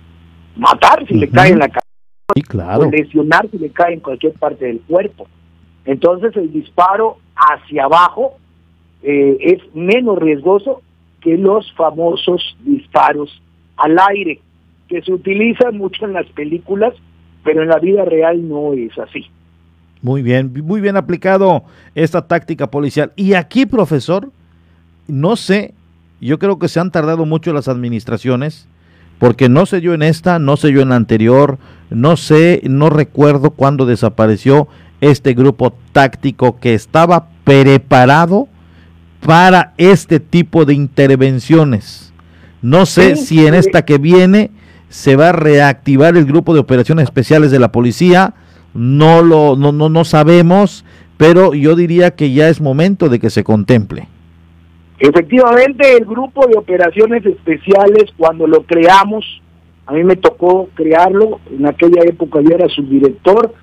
matar 0.55 1.05
si 1.07 1.15
le 1.15 1.29
cae 1.29 1.51
en 1.51 1.59
la 1.59 1.67
cabeza 1.67 2.77
o 2.79 2.89
lesionar 2.89 3.47
si 3.49 3.57
le 3.57 3.69
cae 3.69 3.93
en 3.93 3.99
cualquier 3.99 4.33
parte 4.33 4.65
del 4.65 4.81
cuerpo. 4.81 5.27
Entonces 5.85 6.35
el 6.35 6.51
disparo 6.51 7.17
hacia 7.35 7.85
abajo 7.85 8.33
eh, 9.01 9.37
es 9.39 9.75
menos 9.75 10.17
riesgoso 10.19 10.81
que 11.21 11.37
los 11.37 11.71
famosos 11.73 12.57
disparos 12.63 13.41
al 13.77 13.97
aire, 14.09 14.39
que 14.87 15.01
se 15.01 15.11
utiliza 15.11 15.71
mucho 15.71 16.05
en 16.05 16.13
las 16.13 16.27
películas, 16.27 16.93
pero 17.43 17.63
en 17.63 17.69
la 17.69 17.79
vida 17.79 18.05
real 18.05 18.47
no 18.47 18.73
es 18.73 18.97
así. 18.97 19.25
Muy 20.01 20.21
bien, 20.21 20.53
muy 20.63 20.81
bien 20.81 20.97
aplicado 20.97 21.63
esta 21.95 22.27
táctica 22.27 22.69
policial. 22.69 23.13
Y 23.15 23.33
aquí, 23.33 23.65
profesor, 23.65 24.29
no 25.07 25.35
sé, 25.35 25.73
yo 26.19 26.39
creo 26.39 26.59
que 26.59 26.67
se 26.67 26.79
han 26.79 26.91
tardado 26.91 27.25
mucho 27.25 27.53
las 27.53 27.67
administraciones, 27.67 28.67
porque 29.17 29.47
no 29.47 29.65
sé 29.65 29.79
yo 29.79 29.93
en 29.93 30.01
esta, 30.01 30.39
no 30.39 30.57
sé 30.57 30.71
yo 30.71 30.81
en 30.81 30.89
la 30.89 30.97
anterior, 30.97 31.57
no 31.89 32.17
sé, 32.17 32.61
no 32.65 32.89
recuerdo 32.89 33.51
cuándo 33.51 33.85
desapareció 33.85 34.67
este 35.03 35.33
grupo 35.33 35.73
táctico 35.91 36.59
que 36.59 36.73
estaba 36.73 37.27
preparado 37.43 38.47
para 39.25 39.73
este 39.77 40.19
tipo 40.19 40.65
de 40.65 40.73
intervenciones. 40.73 42.13
No 42.61 42.85
sé 42.85 43.15
si 43.15 43.45
en 43.45 43.53
esta 43.53 43.83
que 43.85 43.97
viene 43.97 44.51
se 44.89 45.15
va 45.15 45.29
a 45.29 45.33
reactivar 45.33 46.15
el 46.15 46.25
grupo 46.25 46.53
de 46.53 46.59
operaciones 46.59 47.03
especiales 47.05 47.51
de 47.51 47.59
la 47.59 47.71
policía, 47.71 48.33
no 48.73 49.21
lo 49.21 49.55
no, 49.55 49.71
no, 49.71 49.89
no 49.89 50.05
sabemos, 50.05 50.85
pero 51.17 51.53
yo 51.53 51.75
diría 51.75 52.11
que 52.11 52.31
ya 52.31 52.47
es 52.47 52.61
momento 52.61 53.09
de 53.09 53.19
que 53.19 53.29
se 53.29 53.43
contemple. 53.43 54.07
Efectivamente, 54.99 55.97
el 55.97 56.05
grupo 56.05 56.47
de 56.47 56.55
operaciones 56.55 57.25
especiales, 57.25 58.05
cuando 58.15 58.47
lo 58.47 58.63
creamos, 58.63 59.41
a 59.85 59.93
mí 59.93 60.03
me 60.03 60.15
tocó 60.15 60.69
crearlo, 60.75 61.41
en 61.51 61.65
aquella 61.65 62.03
época 62.03 62.39
yo 62.41 62.55
era 62.55 62.69
subdirector, 62.69 63.53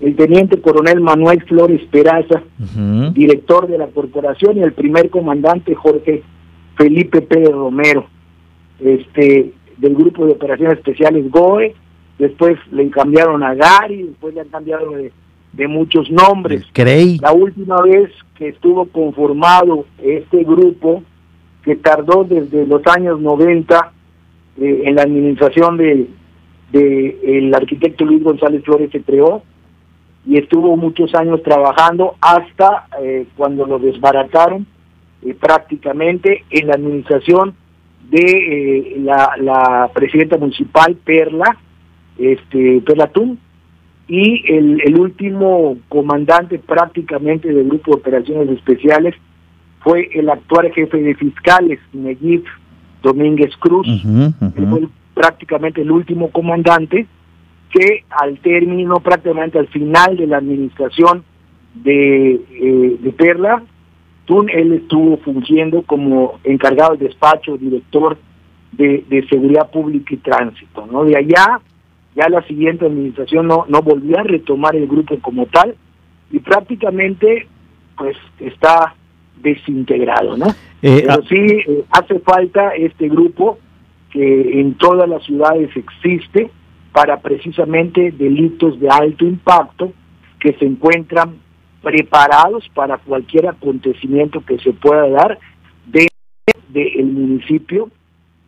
el 0.00 0.14
teniente 0.14 0.60
coronel 0.60 1.00
Manuel 1.00 1.42
Flores 1.44 1.82
Peraza, 1.90 2.42
director 3.12 3.66
de 3.66 3.78
la 3.78 3.88
corporación, 3.88 4.58
y 4.58 4.62
el 4.62 4.72
primer 4.72 5.10
comandante 5.10 5.74
Jorge 5.74 6.22
Felipe 6.76 7.20
Pérez 7.20 7.50
Romero, 7.50 8.06
este, 8.78 9.52
del 9.76 9.94
grupo 9.94 10.26
de 10.26 10.32
operaciones 10.32 10.78
especiales 10.78 11.28
GOE, 11.30 11.74
después 12.18 12.58
le 12.70 12.88
cambiaron 12.90 13.42
a 13.42 13.54
Gary, 13.54 14.04
después 14.04 14.34
le 14.34 14.42
han 14.42 14.48
cambiado 14.48 14.92
de, 14.92 15.12
muchos 15.66 16.08
nombres. 16.10 16.64
La 17.20 17.32
última 17.32 17.82
vez 17.82 18.10
que 18.36 18.48
estuvo 18.48 18.86
conformado 18.86 19.86
este 20.00 20.44
grupo, 20.44 21.02
que 21.64 21.74
tardó 21.74 22.22
desde 22.22 22.64
los 22.64 22.86
años 22.86 23.20
90 23.20 23.92
eh, 24.60 24.82
en 24.84 24.94
la 24.94 25.02
administración 25.02 25.76
de, 25.76 26.06
de 26.70 27.18
el 27.24 27.52
arquitecto 27.52 28.04
Luis 28.04 28.22
González 28.22 28.62
Flores 28.62 28.90
se 28.92 29.02
creó, 29.02 29.42
y 30.28 30.36
estuvo 30.36 30.76
muchos 30.76 31.14
años 31.14 31.42
trabajando 31.42 32.16
hasta 32.20 32.86
eh, 33.00 33.26
cuando 33.34 33.66
lo 33.66 33.78
desbarataron 33.78 34.66
eh, 35.22 35.32
prácticamente 35.32 36.44
en 36.50 36.66
la 36.66 36.74
administración 36.74 37.54
de 38.10 38.20
eh, 38.20 38.96
la, 39.00 39.32
la, 39.40 39.90
presidenta 39.94 40.36
municipal 40.36 40.96
Perla, 40.96 41.56
este 42.18 42.82
Perla 42.82 43.10
y 44.06 44.52
el, 44.54 44.82
el, 44.84 44.98
último 44.98 45.78
comandante 45.88 46.58
prácticamente 46.58 47.48
del 47.48 47.66
grupo 47.66 47.92
de 47.92 47.96
operaciones 47.96 48.50
especiales 48.50 49.14
fue 49.80 50.10
el 50.12 50.28
actual 50.28 50.70
jefe 50.74 50.98
de 50.98 51.14
fiscales, 51.14 51.80
Neyib 51.94 52.44
Domínguez 53.02 53.56
Cruz, 53.56 53.86
fue 54.38 54.88
prácticamente 55.14 55.80
el 55.80 55.90
último 55.90 56.30
comandante 56.30 57.06
que 57.70 58.04
al 58.10 58.38
término, 58.38 59.00
prácticamente 59.00 59.58
al 59.58 59.68
final 59.68 60.16
de 60.16 60.26
la 60.26 60.38
administración 60.38 61.24
de, 61.74 62.34
eh, 62.34 62.96
de 63.00 63.12
Perla, 63.12 63.62
Tun, 64.24 64.50
él 64.50 64.72
estuvo 64.74 65.16
fungiendo 65.18 65.82
como 65.82 66.38
encargado 66.44 66.96
del 66.96 67.08
despacho, 67.08 67.56
director 67.56 68.18
de, 68.72 69.04
de, 69.08 69.26
seguridad 69.26 69.70
pública 69.70 70.14
y 70.14 70.18
tránsito, 70.18 70.86
¿no? 70.86 71.04
De 71.04 71.16
allá, 71.16 71.60
ya 72.14 72.28
la 72.28 72.42
siguiente 72.42 72.84
administración 72.84 73.46
no, 73.46 73.64
no 73.68 73.80
volvió 73.80 74.18
a 74.18 74.24
retomar 74.24 74.76
el 74.76 74.86
grupo 74.86 75.18
como 75.20 75.46
tal 75.46 75.74
y 76.30 76.40
prácticamente, 76.40 77.48
pues, 77.96 78.16
está 78.38 78.94
desintegrado, 79.40 80.36
¿no? 80.36 80.48
Eh, 80.82 81.04
Pero 81.06 81.12
ah, 81.12 81.20
sí 81.28 81.36
eh, 81.36 81.84
hace 81.90 82.18
falta 82.20 82.74
este 82.74 83.08
grupo 83.08 83.58
que 84.10 84.60
en 84.60 84.74
todas 84.74 85.08
las 85.08 85.24
ciudades 85.24 85.70
existe, 85.76 86.50
para 86.92 87.20
precisamente 87.20 88.10
delitos 88.12 88.78
de 88.80 88.88
alto 88.88 89.24
impacto 89.24 89.92
que 90.40 90.54
se 90.54 90.64
encuentran 90.64 91.36
preparados 91.82 92.68
para 92.74 92.98
cualquier 92.98 93.48
acontecimiento 93.48 94.40
que 94.44 94.58
se 94.58 94.72
pueda 94.72 95.08
dar 95.08 95.38
dentro 95.86 96.16
del 96.68 97.06
municipio. 97.06 97.90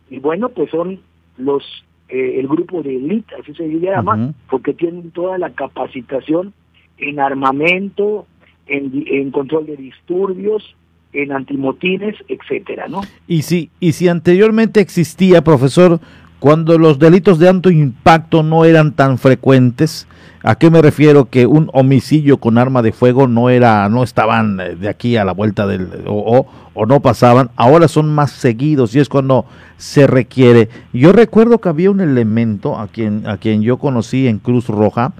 Y 0.09 0.19
bueno 0.19 0.49
pues 0.49 0.69
son 0.69 0.99
los 1.37 1.63
eh, 2.09 2.39
el 2.39 2.47
grupo 2.47 2.83
de 2.83 2.97
élite 2.97 3.33
así 3.39 3.53
se 3.53 3.67
llama 3.67 4.33
porque 4.49 4.73
tienen 4.73 5.11
toda 5.11 5.37
la 5.37 5.51
capacitación 5.51 6.53
en 6.97 7.19
armamento 7.21 8.27
en, 8.67 9.05
en 9.07 9.31
control 9.31 9.65
de 9.65 9.77
disturbios 9.77 10.75
en 11.13 11.31
antimotines 11.31 12.15
etcétera 12.27 12.87
no 12.89 13.01
y 13.27 13.43
si 13.43 13.69
y 13.79 13.93
si 13.93 14.09
anteriormente 14.09 14.81
existía 14.81 15.41
profesor 15.41 16.01
cuando 16.41 16.79
los 16.79 16.97
delitos 16.97 17.37
de 17.37 17.47
alto 17.47 17.69
impacto 17.69 18.41
no 18.41 18.65
eran 18.65 18.93
tan 18.93 19.19
frecuentes, 19.19 20.07
¿a 20.41 20.55
qué 20.55 20.71
me 20.71 20.81
refiero? 20.81 21.25
Que 21.25 21.45
un 21.45 21.69
homicidio 21.71 22.37
con 22.37 22.57
arma 22.57 22.81
de 22.81 22.91
fuego 22.91 23.27
no 23.27 23.51
era, 23.51 23.87
no 23.89 24.01
estaban 24.01 24.59
eh, 24.59 24.75
de 24.75 24.89
aquí 24.89 25.17
a 25.17 25.23
la 25.23 25.33
vuelta 25.33 25.67
del, 25.67 25.87
o, 26.07 26.47
o, 26.73 26.85
no 26.87 26.99
pasaban, 26.99 27.51
ahora 27.57 27.87
son 27.87 28.11
más 28.11 28.31
seguidos 28.31 28.95
y 28.95 28.99
es 28.99 29.07
cuando 29.07 29.45
se 29.77 30.07
requiere. 30.07 30.69
Yo 30.93 31.11
recuerdo 31.11 31.61
que 31.61 31.69
había 31.69 31.91
un 31.91 32.01
elemento 32.01 32.75
a 32.75 32.87
quien, 32.87 33.27
a 33.27 33.37
quien 33.37 33.61
yo 33.61 33.77
conocí 33.77 34.27
en 34.27 34.39
Cruz 34.39 34.65
Roja, 34.67 35.13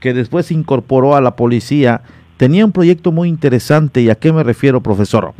que 0.00 0.14
después 0.14 0.46
se 0.46 0.54
incorporó 0.54 1.16
a 1.16 1.20
la 1.20 1.36
policía, 1.36 2.00
tenía 2.38 2.64
un 2.64 2.72
proyecto 2.72 3.12
muy 3.12 3.28
interesante, 3.28 4.00
¿y 4.00 4.08
a 4.08 4.14
qué 4.14 4.32
me 4.32 4.42
refiero, 4.42 4.82
profesor? 4.82 5.34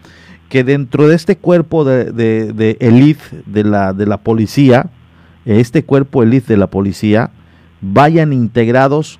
Que 0.51 0.62
dentro 0.62 1.09
de 1.09 1.14
este 1.14 1.39
cuerpo 1.39 1.87
de, 1.87 2.12
de, 2.12 2.53
de 2.53 2.76
elite 2.80 3.24
de 3.47 3.64
la, 3.64 3.95
de 3.95 4.05
la 4.05 4.18
policía, 4.18 4.91
este 5.45 5.84
cuerpo 5.84 6.22
elite 6.22 6.53
de 6.53 6.57
la 6.57 6.68
policía 6.68 7.30
vayan 7.80 8.32
integrados 8.32 9.18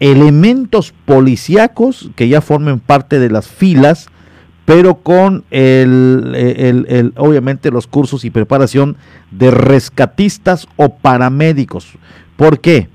elementos 0.00 0.94
policíacos 1.04 2.10
que 2.14 2.28
ya 2.28 2.40
formen 2.40 2.78
parte 2.78 3.18
de 3.18 3.30
las 3.30 3.48
filas, 3.48 4.08
pero 4.64 4.96
con 4.96 5.44
el, 5.50 6.34
el, 6.36 7.12
obviamente 7.16 7.70
los 7.70 7.86
cursos 7.86 8.24
y 8.24 8.30
preparación 8.30 8.96
de 9.30 9.50
rescatistas 9.50 10.68
o 10.76 10.96
paramédicos. 10.96 11.94
¿Por 12.36 12.60
qué? 12.60 12.88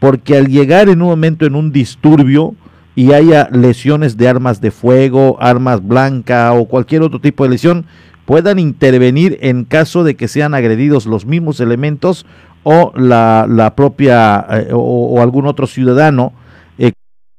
Porque 0.00 0.36
al 0.36 0.48
llegar 0.48 0.88
en 0.88 1.02
un 1.02 1.08
momento 1.08 1.46
en 1.46 1.54
un 1.54 1.72
disturbio 1.72 2.54
y 2.96 3.12
haya 3.12 3.48
lesiones 3.52 4.16
de 4.16 4.28
armas 4.28 4.60
de 4.60 4.70
fuego, 4.70 5.38
armas 5.40 5.86
blancas 5.86 6.52
o 6.56 6.66
cualquier 6.66 7.02
otro 7.02 7.20
tipo 7.20 7.44
de 7.44 7.50
lesión, 7.50 7.86
puedan 8.30 8.60
intervenir 8.60 9.38
en 9.40 9.64
caso 9.64 10.04
de 10.04 10.14
que 10.14 10.28
sean 10.28 10.54
agredidos 10.54 11.04
los 11.04 11.26
mismos 11.26 11.58
elementos 11.58 12.26
o 12.62 12.92
la, 12.94 13.72
propia 13.74 14.46
eh, 14.48 14.68
o, 14.72 15.20
algún 15.20 15.46
otro 15.46 15.66
ciudadano. 15.66 16.32
en 16.78 16.92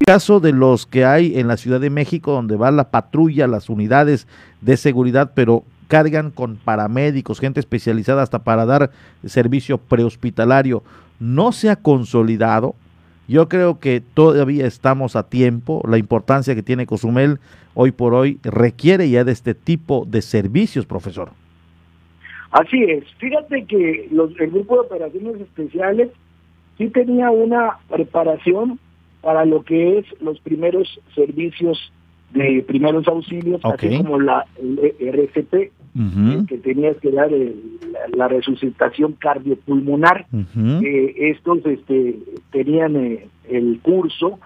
caso 0.06 0.42
de 0.42 0.52
los 0.52 0.86
que 0.86 1.06
hay 1.06 1.39
en 1.39 1.48
la 1.48 1.56
Ciudad 1.56 1.80
de 1.80 1.89
México, 1.89 2.34
donde 2.34 2.58
va 2.58 2.72
la 2.72 2.92
patrulla, 2.92 3.48
las 3.48 3.70
unidades 3.70 4.28
de 4.60 4.76
seguridad, 4.76 5.32
pero 5.34 5.64
cargan 5.88 6.30
con 6.30 6.58
paramédicos, 6.58 7.39
gente 7.39 7.62
especializada 7.62 8.22
hasta 8.22 8.39
para 8.39 8.66
dar 8.66 8.92
servicio 9.26 9.78
prehospitalario, 9.78 10.84
no 11.22 11.54
se 11.54 11.70
ha 11.70 11.78
consolidado. 11.78 12.76
Yo 13.32 13.48
creo 13.48 13.80
que 13.80 14.02
todavía 14.02 14.68
estamos 14.68 15.16
a 15.16 15.30
tiempo. 15.30 15.82
La 15.88 15.98
importancia 15.98 16.54
que 16.54 16.64
tiene 16.64 16.86
Cozumel 16.86 17.40
hoy 17.76 17.94
por 17.94 18.14
hoy 18.14 18.40
requiere 18.44 19.10
ya 19.10 19.24
de 19.24 19.32
este 19.32 19.54
tipo 19.54 20.04
de 20.06 20.22
servicios, 20.22 20.86
profesor. 20.86 21.30
Así 22.52 22.84
es. 22.84 23.06
Fíjate 23.20 23.64
que 23.64 24.10
los, 24.12 24.38
el 24.38 24.52
grupo 24.52 24.74
de 24.74 24.82
operaciones 24.82 25.40
especiales 25.40 26.10
sí 26.78 26.90
tenía 26.90 27.32
una 27.32 27.78
preparación 27.90 28.78
para 29.22 29.46
lo 29.46 29.64
que 29.64 30.00
es 30.00 30.06
los 30.20 30.38
primeros 30.42 31.00
servicios 31.16 31.94
de 32.34 32.66
primeros 32.68 33.08
auxilios, 33.08 33.62
así 33.64 33.96
como 33.96 34.20
la 34.20 34.46
RCP, 35.00 35.72
que 36.48 36.58
tenías 36.58 36.98
que 36.98 37.12
dar 37.12 37.30
la, 38.14 38.28
resucitación 38.28 39.14
cardiopulmonar. 39.14 40.26
Eh, 40.32 41.16
estos 41.18 41.66
este, 41.66 42.20
tenían 42.52 42.96
eh, 42.96 43.28
el 43.50 43.80
curso 43.82 44.39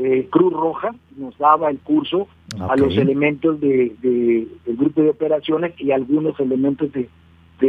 eh, 0.00 0.28
Cruz 0.30 0.52
Roja 0.52 0.94
nos 1.16 1.36
daba 1.38 1.70
el 1.70 1.78
curso 1.78 2.28
a 2.60 2.76
los 2.76 2.96
elementos 2.96 3.60
de, 3.60 3.96
del 4.00 4.76
grupo 4.76 5.02
de 5.02 5.10
operaciones 5.10 5.74
y 5.76 5.90
algunos 5.90 6.38
elementos 6.38 6.92
de, 6.92 7.08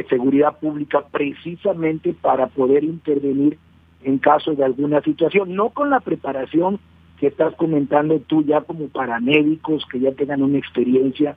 seguridad 0.07 0.59
pública 0.59 1.03
precisamente 1.11 2.13
para 2.13 2.45
poder 2.45 2.83
intervenir 2.83 3.57
en 4.03 4.19
caso 4.19 4.53
de 4.53 4.63
alguna 4.63 5.01
situación, 5.01 5.55
no 5.55 5.71
con 5.71 5.89
la 5.89 5.99
preparación 5.99 6.79
que 7.19 7.27
estás 7.27 7.55
comentando 7.55 8.19
tú 8.19 8.43
ya 8.43 8.61
como 8.61 8.87
paramédicos 8.89 9.83
que 9.91 9.99
ya 9.99 10.11
tengan 10.11 10.43
una 10.43 10.59
experiencia 10.59 11.35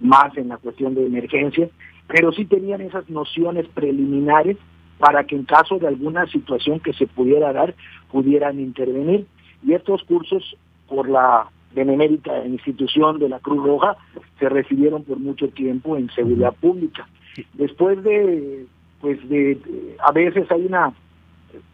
más 0.00 0.36
en 0.36 0.48
la 0.48 0.56
cuestión 0.56 0.94
de 0.94 1.06
emergencia, 1.06 1.68
pero 2.06 2.32
sí 2.32 2.44
tenían 2.44 2.80
esas 2.80 3.08
nociones 3.08 3.66
preliminares 3.68 4.56
para 4.98 5.24
que 5.24 5.36
en 5.36 5.44
caso 5.44 5.78
de 5.78 5.88
alguna 5.88 6.26
situación 6.26 6.80
que 6.80 6.92
se 6.92 7.06
pudiera 7.06 7.52
dar, 7.52 7.74
pudieran 8.10 8.60
intervenir. 8.60 9.26
Y 9.66 9.72
estos 9.72 10.02
cursos, 10.04 10.56
por 10.88 11.08
la 11.08 11.48
benemérita 11.74 12.46
institución 12.46 13.18
de 13.18 13.28
la 13.28 13.40
Cruz 13.40 13.64
Roja, 13.64 13.96
se 14.38 14.48
recibieron 14.48 15.02
por 15.04 15.18
mucho 15.18 15.48
tiempo 15.48 15.96
en 15.96 16.10
seguridad 16.10 16.54
pública. 16.54 17.08
Después 17.54 18.02
de, 18.04 18.66
pues 19.00 19.28
de, 19.28 19.58
a 20.06 20.12
veces 20.12 20.50
hay 20.50 20.66
una, 20.66 20.92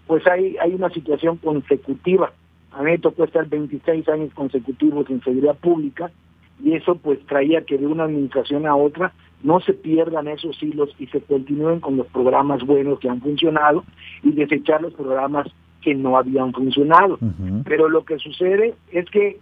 pues 0.06 0.26
hay, 0.26 0.56
hay 0.56 0.74
una 0.74 0.88
situación 0.90 1.36
consecutiva. 1.36 2.32
A 2.72 2.82
mí 2.82 2.92
me 2.92 2.98
tocó 2.98 3.24
estar 3.24 3.46
26 3.46 4.08
años 4.08 4.32
consecutivos 4.32 5.10
en 5.10 5.22
seguridad 5.22 5.56
pública 5.56 6.10
y 6.62 6.74
eso 6.74 6.96
pues 6.96 7.18
traía 7.26 7.62
que 7.62 7.78
de 7.78 7.86
una 7.86 8.04
administración 8.04 8.66
a 8.66 8.76
otra 8.76 9.12
no 9.42 9.60
se 9.60 9.72
pierdan 9.72 10.28
esos 10.28 10.62
hilos 10.62 10.90
y 10.98 11.06
se 11.06 11.20
continúen 11.20 11.80
con 11.80 11.96
los 11.96 12.06
programas 12.08 12.62
buenos 12.64 12.98
que 13.00 13.08
han 13.08 13.20
funcionado 13.20 13.84
y 14.22 14.32
desechar 14.32 14.82
los 14.82 14.92
programas 14.92 15.48
que 15.80 15.94
no 15.94 16.18
habían 16.18 16.52
funcionado. 16.52 17.18
Pero 17.64 17.88
lo 17.88 18.04
que 18.04 18.18
sucede 18.18 18.74
es 18.92 19.06
que 19.06 19.38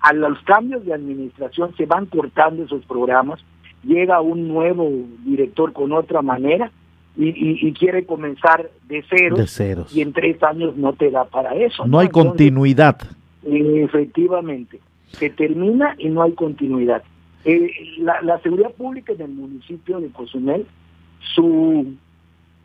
a 0.00 0.12
los 0.12 0.38
cambios 0.42 0.84
de 0.84 0.94
administración 0.94 1.74
se 1.76 1.86
van 1.86 2.06
cortando 2.06 2.62
esos 2.62 2.84
programas, 2.84 3.40
llega 3.82 4.20
un 4.20 4.48
nuevo 4.48 4.88
director 5.24 5.72
con 5.72 5.92
otra 5.92 6.22
manera 6.22 6.70
y, 7.16 7.72
quiere 7.72 8.04
comenzar 8.04 8.70
de 8.88 9.04
cero 9.08 9.36
ceros. 9.46 9.96
y 9.96 10.00
en 10.00 10.12
tres 10.12 10.42
años 10.42 10.76
no 10.76 10.92
te 10.92 11.10
da 11.10 11.24
para 11.24 11.54
eso. 11.54 11.86
No, 11.86 11.98
hay 12.00 12.08
continuidad. 12.08 12.98
Efectivamente, 13.44 14.80
se 15.14 15.30
termina 15.30 15.94
y 15.98 16.08
no 16.08 16.22
hay 16.22 16.32
continuidad. 16.32 17.02
Eh, 17.44 17.70
la, 17.98 18.38
seguridad 18.40 18.72
pública 18.72 19.12
en 19.12 19.20
el 19.20 19.28
municipio 19.30 20.00
de 20.00 20.08
Cozumel, 20.08 20.66
su 21.34 21.94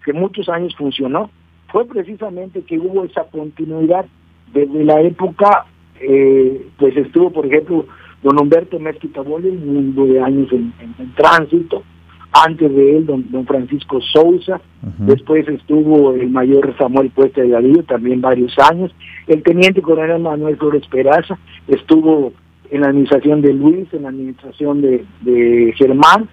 que 0.05 0.13
muchos 0.13 0.47
años 0.47 0.75
funcionó, 0.77 1.29
fue 1.67 1.85
precisamente 1.85 2.61
que 2.61 2.79
hubo 2.79 3.03
esa 3.03 3.25
continuidad. 3.25 4.05
Desde 4.53 4.83
la 4.83 5.01
época, 5.01 5.65
eh, 5.99 6.65
pues 6.77 6.95
estuvo, 6.95 7.31
por 7.31 7.45
ejemplo, 7.45 7.85
don 8.23 8.39
Humberto 8.39 8.79
Mezquita 8.79 9.21
un 9.21 9.73
mundo 9.73 10.05
de 10.05 10.21
años 10.21 10.51
en, 10.51 10.73
tránsito, 11.15 11.83
antes 12.31 12.73
de 12.73 12.97
él 12.97 13.05
don, 13.05 13.25
don 13.31 13.45
Francisco 13.45 13.99
Sousa, 14.01 14.61
después 14.99 15.47
estuvo 15.47 16.13
el 16.13 16.29
mayor 16.29 16.75
Samuel 16.77 17.09
Puesta 17.09 17.41
de 17.41 17.49
Galillo, 17.49 17.83
también 17.83 18.21
varios 18.21 18.53
años, 18.59 18.93
el 19.27 19.43
teniente 19.43 19.81
coronel 19.81 20.21
Manuel 20.21 20.57
Flores 20.57 20.85
Peraza, 20.87 21.37
estuvo 21.67 22.33
en 22.71 22.81
la 22.81 22.89
administración 22.89 23.41
de 23.41 23.53
Luis, 23.53 23.87
en 23.93 24.03
la 24.03 24.09
administración 24.09 24.81
de, 24.81 25.73
Germán 25.75 26.29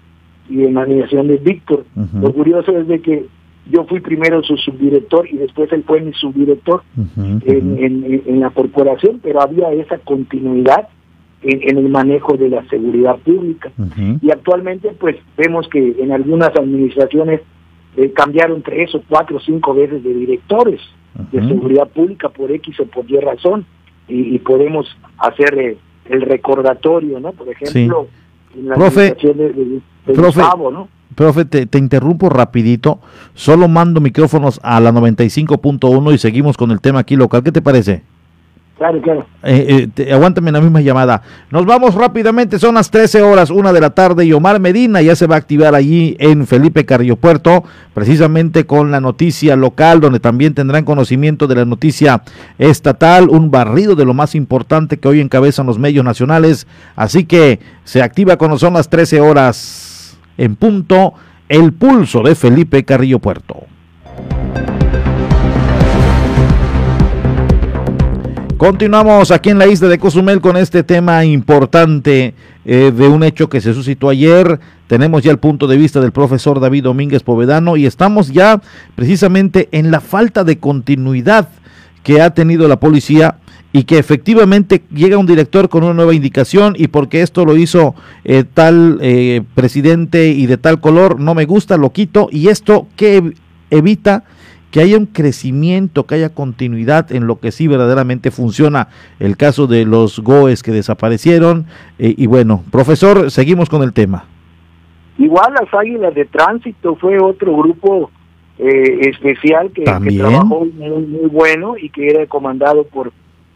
y 0.49 0.63
en 0.63 0.75
la 0.75 0.81
administración 0.81 1.27
de 1.27 1.37
Víctor. 1.37 1.85
Lo 2.21 2.31
curioso 2.31 2.77
es 2.77 2.87
de 2.87 3.01
que 3.01 3.25
yo 3.71 3.85
fui 3.85 3.99
primero 3.99 4.43
su 4.43 4.55
subdirector 4.57 5.27
y 5.27 5.37
después 5.37 5.71
él 5.71 5.83
fue 5.85 6.01
mi 6.01 6.13
subdirector 6.13 6.83
en, 7.17 8.39
la 8.39 8.49
corporación, 8.51 9.19
pero 9.21 9.41
había 9.41 9.71
esa 9.73 9.97
continuidad 9.97 10.87
en, 11.41 11.77
el 11.77 11.89
manejo 11.89 12.35
de 12.37 12.49
la 12.49 12.67
seguridad 12.69 13.17
pública. 13.17 13.71
Y 14.21 14.31
actualmente 14.31 14.89
pues 14.99 15.15
vemos 15.37 15.67
que 15.69 15.95
en 15.99 16.11
algunas 16.11 16.55
administraciones 16.55 17.41
eh, 17.95 18.11
cambiaron 18.11 18.61
tres 18.61 18.93
o 18.95 19.01
cuatro 19.07 19.37
o 19.37 19.39
cinco 19.39 19.73
veces 19.73 20.03
de 20.03 20.13
directores 20.13 20.81
de 21.31 21.47
seguridad 21.47 21.87
pública 21.87 22.29
por 22.29 22.51
X 22.51 22.79
o 22.79 22.85
por 22.85 23.09
Y 23.09 23.17
razón 23.19 23.65
y, 24.07 24.37
podemos 24.39 24.87
hacer 25.17 25.57
eh, 25.57 25.77
el 26.09 26.21
recordatorio, 26.21 27.19
¿no? 27.19 27.33
Por 27.33 27.49
ejemplo, 27.49 28.07
en 28.55 28.69
la 28.69 28.75
profe, 28.75 29.15
de, 29.15 29.81
profe, 30.13 30.41
¿no? 30.41 30.87
Profe, 31.15 31.45
te, 31.45 31.77
interrumpo 31.77 32.29
rapidito, 32.29 32.99
solo 33.33 33.67
mando 33.67 33.99
micrófonos 33.99 34.59
a 34.63 34.79
la 34.79 34.91
95.1 34.91 36.13
y 36.13 36.17
seguimos 36.19 36.55
con 36.55 36.71
el 36.71 36.79
tema 36.79 36.99
aquí 36.99 37.15
local. 37.15 37.43
¿Qué 37.43 37.51
te 37.51 37.61
parece? 37.61 38.03
Claro, 38.77 39.01
claro. 39.01 39.25
Eh, 39.41 39.87
eh, 39.97 40.13
aguántame 40.13 40.51
la 40.51 40.61
misma 40.61 40.81
llamada. 40.81 41.23
Nos 41.49 41.65
vamos 41.65 41.95
rápidamente, 41.95 42.59
son 42.59 42.75
las 42.75 42.91
13 42.91 43.23
horas, 43.23 43.49
una 43.49 43.73
de 43.73 43.81
la 43.81 43.89
tarde 43.89 44.23
y 44.23 44.33
Omar 44.33 44.59
Medina 44.59 45.01
ya 45.01 45.15
se 45.15 45.25
va 45.25 45.33
a 45.33 45.39
activar 45.39 45.73
allí 45.73 46.15
en 46.19 46.45
Felipe 46.45 46.85
Carrillo 46.85 47.15
Puerto, 47.15 47.63
precisamente 47.95 48.67
con 48.67 48.91
la 48.91 49.01
noticia 49.01 49.55
local, 49.55 49.99
donde 49.99 50.19
también 50.19 50.53
tendrán 50.53 50.85
conocimiento 50.85 51.47
de 51.47 51.55
la 51.55 51.65
noticia 51.65 52.21
estatal, 52.59 53.29
un 53.29 53.49
barrido 53.49 53.95
de 53.95 54.05
lo 54.05 54.13
más 54.13 54.35
importante 54.35 54.97
que 54.97 55.07
hoy 55.07 55.21
encabezan 55.21 55.65
los 55.65 55.79
medios 55.79 56.05
nacionales. 56.05 56.67
Así 56.95 57.25
que 57.25 57.59
se 57.83 58.03
activa 58.03 58.37
cuando 58.37 58.59
son 58.59 58.73
las 58.73 58.89
13 58.89 59.21
horas 59.21 60.17
en 60.37 60.55
punto, 60.55 61.15
el 61.49 61.73
pulso 61.73 62.21
de 62.21 62.35
Felipe 62.35 62.85
Carrillo 62.85 63.17
Puerto. 63.17 63.65
Continuamos 68.57 69.29
aquí 69.29 69.51
en 69.51 69.59
la 69.59 69.67
isla 69.67 69.87
de 69.87 69.99
Cozumel 69.99 70.41
con 70.41 70.57
este 70.57 70.81
tema 70.81 71.23
importante 71.23 72.33
eh, 72.65 72.91
de 72.91 73.07
un 73.07 73.21
hecho 73.23 73.49
que 73.49 73.61
se 73.61 73.71
suscitó 73.71 74.09
ayer. 74.09 74.59
Tenemos 74.87 75.21
ya 75.21 75.29
el 75.29 75.37
punto 75.37 75.67
de 75.67 75.77
vista 75.77 76.01
del 76.01 76.11
profesor 76.11 76.59
David 76.59 76.85
Domínguez 76.85 77.21
Povedano 77.21 77.77
y 77.77 77.85
estamos 77.85 78.33
ya 78.33 78.59
precisamente 78.95 79.69
en 79.73 79.91
la 79.91 79.99
falta 79.99 80.43
de 80.43 80.57
continuidad 80.57 81.49
que 82.01 82.19
ha 82.19 82.31
tenido 82.31 82.67
la 82.67 82.79
policía 82.79 83.37
y 83.73 83.83
que 83.83 83.99
efectivamente 83.99 84.81
llega 84.91 85.19
un 85.19 85.27
director 85.27 85.69
con 85.69 85.83
una 85.83 85.93
nueva 85.93 86.15
indicación 86.15 86.73
y 86.75 86.87
porque 86.87 87.21
esto 87.21 87.45
lo 87.45 87.55
hizo 87.57 87.93
eh, 88.23 88.43
tal 88.51 88.97
eh, 89.01 89.43
presidente 89.53 90.29
y 90.29 90.47
de 90.47 90.57
tal 90.57 90.81
color, 90.81 91.19
no 91.19 91.35
me 91.35 91.45
gusta, 91.45 91.77
lo 91.77 91.91
quito 91.91 92.27
y 92.31 92.47
esto 92.47 92.87
que 92.95 93.33
evita 93.69 94.23
que 94.71 94.81
haya 94.81 94.97
un 94.97 95.05
crecimiento, 95.05 96.05
que 96.05 96.15
haya 96.15 96.33
continuidad 96.33 97.11
en 97.11 97.27
lo 97.27 97.39
que 97.39 97.51
sí 97.51 97.67
verdaderamente 97.67 98.31
funciona. 98.31 98.89
El 99.19 99.37
caso 99.37 99.67
de 99.67 99.85
los 99.85 100.19
GOES 100.19 100.63
que 100.63 100.71
desaparecieron. 100.71 101.65
Eh, 101.99 102.13
y 102.17 102.27
bueno, 102.27 102.63
profesor, 102.71 103.31
seguimos 103.31 103.69
con 103.69 103.83
el 103.83 103.93
tema. 103.93 104.25
Igual 105.17 105.53
las 105.53 105.73
Águilas 105.73 106.13
de 106.13 106.25
Tránsito 106.25 106.95
fue 106.95 107.19
otro 107.19 107.55
grupo 107.55 108.11
eh, 108.59 109.09
especial 109.09 109.71
que, 109.71 109.83
trabajó 109.83 110.65
muy, 110.65 111.05
muy 111.05 111.29
bueno 111.29 111.75
y 111.77 111.89
que 111.89 112.07
era 112.07 112.25
comandado 112.27 112.83
por 112.85 113.11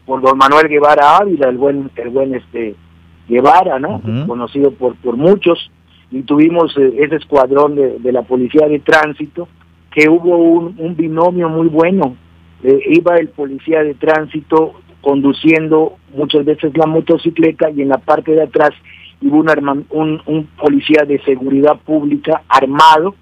por 0.06 0.22
don 0.22 0.38
Manuel 0.38 0.68
Guevara 0.68 1.18
Ávila, 1.18 1.48
el 1.48 1.58
buen 1.58 1.92
el 1.96 2.10
buen 2.10 2.34
este 2.34 2.76
Guevara, 3.28 3.80
¿no? 3.80 4.02
Conocido 4.26 4.72
por 4.72 4.96
por 4.96 5.18
muchos 5.18 5.72
y 6.10 6.24
tuvimos 6.24 6.76
eh, 6.78 6.94
ese 7.00 7.16
escuadrón 7.16 7.76
de, 7.76 8.00
de 8.00 8.12
la 8.12 8.24
policía 8.24 8.68
de 8.68 8.80
tránsito 8.80 9.48
que 9.92 10.10
hubo 10.10 10.38
un, 10.38 10.96
binomio 10.96 11.50
muy 11.50 11.68
bueno. 11.68 12.16
Eh, 12.64 12.80
iba 12.92 13.16
el 13.16 13.30
policía 13.30 13.84
de 13.84 13.96
tránsito 13.96 14.74
conduciendo 15.02 15.98
muchas 16.16 16.46
veces 16.46 16.78
la 16.78 16.86
motocicleta 16.86 17.70
y 17.72 17.82
en 17.82 17.90
la 17.90 17.98
parte 17.98 18.32
de 18.34 18.44
atrás 18.44 18.72
iba 19.20 19.36
un, 19.36 19.86
un, 19.90 20.22
un 20.26 20.46
policía 20.58 21.04
de 21.06 21.20
seguridad 21.24 21.80
pública 21.80 22.44
armado 22.48 23.16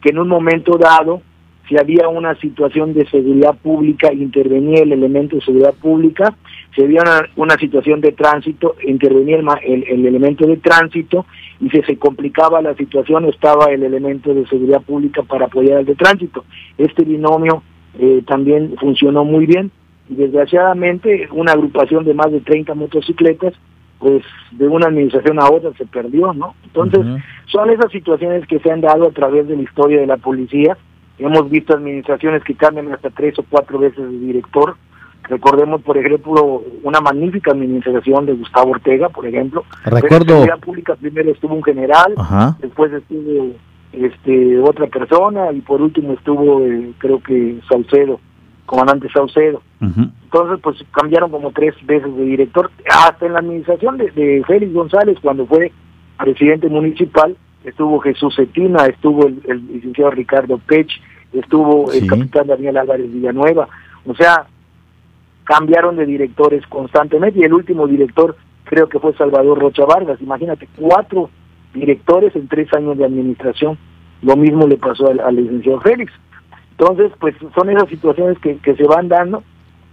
que 0.00 0.10
en 0.10 0.18
un 0.18 0.28
momento 0.28 0.78
dado 0.78 1.22
si 1.68 1.76
había 1.76 2.08
una 2.08 2.34
situación 2.36 2.94
de 2.94 3.06
seguridad 3.06 3.56
pública, 3.56 4.12
intervenía 4.12 4.82
el 4.82 4.92
elemento 4.92 5.36
de 5.36 5.42
seguridad 5.42 5.74
pública, 5.74 6.36
si 6.74 6.82
había 6.82 7.02
una, 7.36 7.56
situación 7.56 8.00
de 8.00 8.12
tránsito, 8.12 8.76
intervenía 8.86 9.38
el, 9.62 9.84
el, 9.88 10.06
elemento 10.06 10.46
de 10.46 10.58
tránsito, 10.58 11.26
y 11.60 11.70
si 11.70 11.82
se 11.82 11.98
complicaba 11.98 12.60
la 12.62 12.74
situación, 12.74 13.24
estaba 13.24 13.66
el 13.72 13.82
elemento 13.82 14.32
de 14.34 14.46
seguridad 14.46 14.82
pública 14.82 15.22
para 15.22 15.46
apoyar 15.46 15.78
al 15.78 15.86
de 15.86 15.94
tránsito. 15.94 16.44
Este 16.78 17.02
binomio 17.02 17.62
eh, 17.98 18.22
también 18.26 18.76
funcionó 18.78 19.24
muy 19.24 19.46
bien, 19.46 19.70
y 20.08 20.14
desgraciadamente 20.14 21.28
una 21.32 21.52
agrupación 21.52 22.04
de 22.04 22.14
más 22.14 22.30
de 22.30 22.40
30 22.40 22.74
motocicletas, 22.74 23.54
pues 23.98 24.22
de 24.52 24.68
una 24.68 24.86
administración 24.86 25.40
a 25.40 25.50
otra 25.50 25.72
se 25.78 25.86
perdió, 25.86 26.32
¿no? 26.34 26.54
Entonces, 26.64 27.00
son 27.46 27.70
esas 27.70 27.90
situaciones 27.90 28.46
que 28.46 28.58
se 28.58 28.70
han 28.70 28.82
dado 28.82 29.08
a 29.08 29.10
través 29.10 29.48
de 29.48 29.56
la 29.56 29.62
historia 29.62 30.00
de 30.00 30.06
la 30.06 30.18
policía, 30.18 30.76
Hemos 31.18 31.48
visto 31.50 31.74
administraciones 31.74 32.44
que 32.44 32.54
cambian 32.54 32.92
hasta 32.92 33.10
tres 33.10 33.38
o 33.38 33.44
cuatro 33.48 33.78
veces 33.78 33.98
de 33.98 34.18
director. 34.18 34.76
Recordemos, 35.24 35.82
por 35.82 35.96
ejemplo, 35.98 36.62
una 36.82 37.00
magnífica 37.00 37.50
administración 37.50 38.26
de 38.26 38.34
Gustavo 38.34 38.72
Ortega, 38.72 39.08
por 39.08 39.26
ejemplo. 39.26 39.64
Recuerdo. 39.84 40.42
En 40.42 40.48
la 40.48 40.56
pública 40.56 40.94
primero 40.94 41.30
estuvo 41.30 41.54
un 41.54 41.64
general, 41.64 42.14
después 42.60 42.92
estuvo 42.92 43.52
este 43.92 44.60
otra 44.60 44.86
persona 44.86 45.50
y 45.52 45.62
por 45.62 45.80
último 45.80 46.12
estuvo, 46.12 46.60
eh, 46.60 46.92
creo 46.98 47.20
que 47.22 47.58
Saucedo, 47.68 48.20
comandante 48.66 49.08
Saucedo. 49.08 49.62
Entonces, 49.80 50.60
pues 50.62 50.76
cambiaron 50.92 51.30
como 51.30 51.50
tres 51.50 51.74
veces 51.86 52.14
de 52.14 52.24
director. 52.24 52.70
Hasta 52.88 53.26
en 53.26 53.32
la 53.32 53.38
administración 53.40 53.96
de, 53.96 54.10
de 54.10 54.44
Félix 54.46 54.72
González, 54.72 55.18
cuando 55.20 55.46
fue 55.46 55.72
presidente 56.18 56.68
municipal, 56.68 57.36
estuvo 57.66 57.98
Jesús 58.00 58.34
Cetina, 58.36 58.86
estuvo 58.86 59.26
el, 59.26 59.66
licenciado 59.66 60.12
Ricardo 60.12 60.58
Pech, 60.58 60.88
estuvo 61.32 61.92
el 61.92 62.06
capitán 62.06 62.46
Daniel 62.46 62.78
Álvarez 62.78 63.12
Villanueva, 63.12 63.68
o 64.06 64.14
sea, 64.14 64.46
cambiaron 65.44 65.96
de 65.96 66.06
directores 66.06 66.64
constantemente 66.68 67.40
y 67.40 67.42
el 67.42 67.52
último 67.52 67.86
director 67.86 68.36
creo 68.64 68.88
que 68.88 69.00
fue 69.00 69.14
Salvador 69.14 69.58
Rocha 69.58 69.84
Vargas, 69.84 70.20
imagínate, 70.20 70.68
cuatro 70.76 71.28
directores 71.74 72.34
en 72.36 72.48
tres 72.48 72.72
años 72.72 72.96
de 72.96 73.04
administración, 73.04 73.76
lo 74.22 74.36
mismo 74.36 74.66
le 74.66 74.76
pasó 74.76 75.08
al, 75.08 75.36
licenciado 75.36 75.80
Félix. 75.80 76.12
Entonces, 76.70 77.10
pues 77.18 77.34
son 77.54 77.70
esas 77.70 77.88
situaciones 77.88 78.38
que, 78.38 78.58
que 78.58 78.76
se 78.76 78.84
van 78.84 79.08
dando 79.08 79.42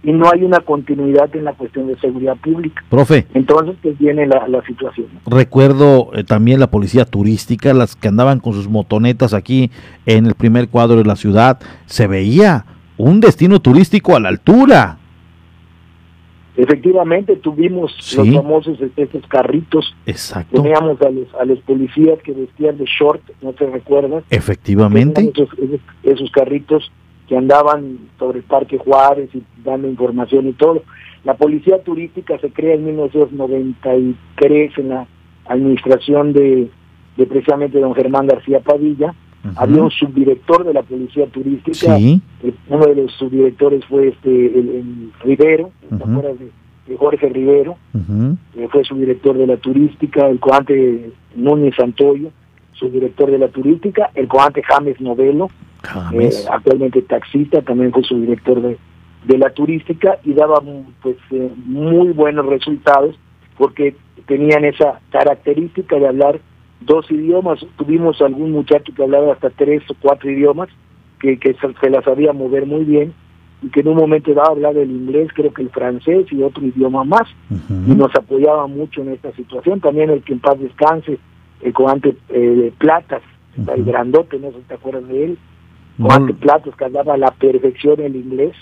y 0.04 0.12
no 0.12 0.30
hay 0.30 0.44
una 0.44 0.60
continuidad 0.60 1.34
en 1.34 1.44
la 1.44 1.54
cuestión 1.54 1.86
de 1.88 1.98
seguridad 1.98 2.36
pública. 2.36 2.84
Profe. 2.90 3.26
Entonces, 3.34 3.74
pues 3.82 3.98
viene 3.98 4.26
la, 4.26 4.46
la 4.48 4.62
situación. 4.66 5.06
Recuerdo 5.26 6.10
eh, 6.14 6.22
también 6.24 6.60
la 6.60 6.70
policía 6.70 7.04
turística, 7.06 7.72
las 7.74 7.96
que 7.96 8.08
andaban 8.08 8.38
con 8.40 8.52
sus 8.52 8.68
motonetas 8.68 9.32
aquí 9.34 9.70
en 10.06 10.26
el 10.26 10.34
primer 10.34 10.68
cuadro 10.68 10.96
de 10.96 11.04
la 11.04 11.16
ciudad. 11.16 11.58
Se 11.86 12.06
veía 12.06 12.66
un 12.96 13.20
destino 13.20 13.60
turístico 13.60 14.14
a 14.14 14.20
la 14.20 14.28
altura. 14.28 14.98
Efectivamente, 16.56 17.34
tuvimos 17.36 17.92
Sí. 17.98 18.16
los 18.18 18.36
famosos 18.36 18.78
estos 18.96 19.26
carritos. 19.26 19.92
Exacto. 20.06 20.62
Teníamos 20.62 21.02
a 21.02 21.10
los, 21.10 21.34
a 21.34 21.44
los 21.44 21.58
policías 21.60 22.20
que 22.22 22.30
vestían 22.32 22.78
de 22.78 22.84
short, 22.84 23.20
¿no 23.42 23.52
te 23.54 23.66
recuerdas? 23.66 24.22
Efectivamente. 24.30 25.14
Tenían 25.24 25.32
Esos, 25.34 25.58
esos- 25.58 25.80
esos 26.04 26.30
carritos 26.30 26.92
que 27.28 27.36
andaban 27.36 27.98
sobre 28.18 28.38
el 28.38 28.44
Parque 28.44 28.78
Juárez 28.78 29.30
y 29.34 29.42
dando 29.64 29.88
información 29.88 30.46
y 30.48 30.52
todo. 30.52 30.82
La 31.24 31.34
policía 31.34 31.82
turística 31.82 32.38
se 32.38 32.50
crea 32.50 32.74
en 32.74 32.84
1993 32.84 34.78
en 34.78 34.88
la 34.90 35.06
administración 35.46 36.32
de, 36.32 36.68
de 37.16 37.26
precisamente 37.26 37.78
don 37.80 37.94
Germán 37.94 38.26
García 38.26 38.60
Padilla. 38.60 39.14
Había 39.56 39.82
un 39.82 39.90
subdirector 39.90 40.64
de 40.64 40.72
la 40.72 40.82
policía 40.82 41.26
turística. 41.26 41.96
Sí. 41.98 42.20
Uno 42.68 42.86
de 42.86 42.94
los 42.94 43.12
subdirectores 43.12 43.84
fue 43.84 44.08
este 44.08 44.30
el, 44.46 44.68
el 44.70 45.12
Rivero, 45.22 45.70
¿te 45.88 45.94
Ujú. 45.96 46.04
acuerdas 46.12 46.38
de, 46.38 46.50
de 46.88 46.96
Jorge 46.96 47.28
Rivero? 47.28 47.76
Ujú. 47.92 48.36
eh, 48.56 48.68
fue 48.70 48.84
subdirector 48.84 49.36
de 49.36 49.46
la 49.46 49.58
turística, 49.58 50.28
el 50.28 50.40
coante 50.40 51.10
Núñez 51.36 51.74
Santoyo, 51.76 52.30
subdirector 52.72 53.30
de 53.30 53.38
la 53.38 53.48
turística, 53.48 54.10
el 54.14 54.28
coante 54.28 54.62
James 54.62 54.98
Novelo. 55.02 55.50
Eh, 56.12 56.30
actualmente 56.50 57.02
taxista, 57.02 57.62
también 57.62 57.92
fue 57.92 58.02
subdirector 58.02 58.62
de, 58.62 58.78
de 59.24 59.38
la 59.38 59.50
turística 59.50 60.18
y 60.24 60.32
daba 60.32 60.60
mm, 60.60 60.94
pues 61.02 61.16
eh, 61.30 61.50
muy 61.64 62.08
buenos 62.12 62.46
resultados 62.46 63.16
porque 63.56 63.96
tenían 64.26 64.64
esa 64.64 65.00
característica 65.10 65.96
de 65.96 66.08
hablar 66.08 66.40
dos 66.80 67.10
idiomas. 67.10 67.64
Tuvimos 67.76 68.20
algún 68.20 68.52
muchacho 68.52 68.92
que 68.94 69.02
hablaba 69.02 69.32
hasta 69.32 69.50
tres 69.50 69.82
o 69.90 69.94
cuatro 70.00 70.30
idiomas, 70.30 70.68
que, 71.20 71.38
que 71.38 71.54
se, 71.54 71.72
se 71.80 71.90
la 71.90 72.02
sabía 72.02 72.32
mover 72.32 72.66
muy 72.66 72.84
bien 72.84 73.14
y 73.64 73.70
que 73.70 73.80
en 73.80 73.88
un 73.88 73.96
momento 73.96 74.34
dado 74.34 74.52
hablaba 74.52 74.80
el 74.80 74.90
inglés, 74.90 75.30
creo 75.34 75.52
que 75.52 75.62
el 75.62 75.70
francés 75.70 76.26
y 76.30 76.42
otro 76.42 76.66
idioma 76.66 77.02
más. 77.04 77.26
Y 77.50 77.94
nos 77.94 78.14
apoyaba 78.14 78.66
mucho 78.66 79.00
en 79.00 79.12
esta 79.12 79.32
situación. 79.32 79.80
También 79.80 80.10
el 80.10 80.22
que 80.22 80.34
en 80.34 80.40
paz 80.40 80.58
descanse, 80.58 81.18
el 81.62 81.72
comandante 81.72 82.16
eh, 82.28 82.72
Platas, 82.76 83.22
el 83.56 83.84
grandote, 83.84 84.38
no 84.38 84.50
sé 84.50 84.58
si 84.58 84.62
te 84.64 84.74
acuerdas 84.74 85.08
de 85.08 85.24
él, 85.24 85.38
comandante 85.96 86.34
Platas 86.34 86.74
que 86.76 86.84
hablaba 86.84 87.14
a 87.14 87.18
la 87.18 87.30
perfección 87.30 88.00
el 88.00 88.16
inglés, 88.16 88.54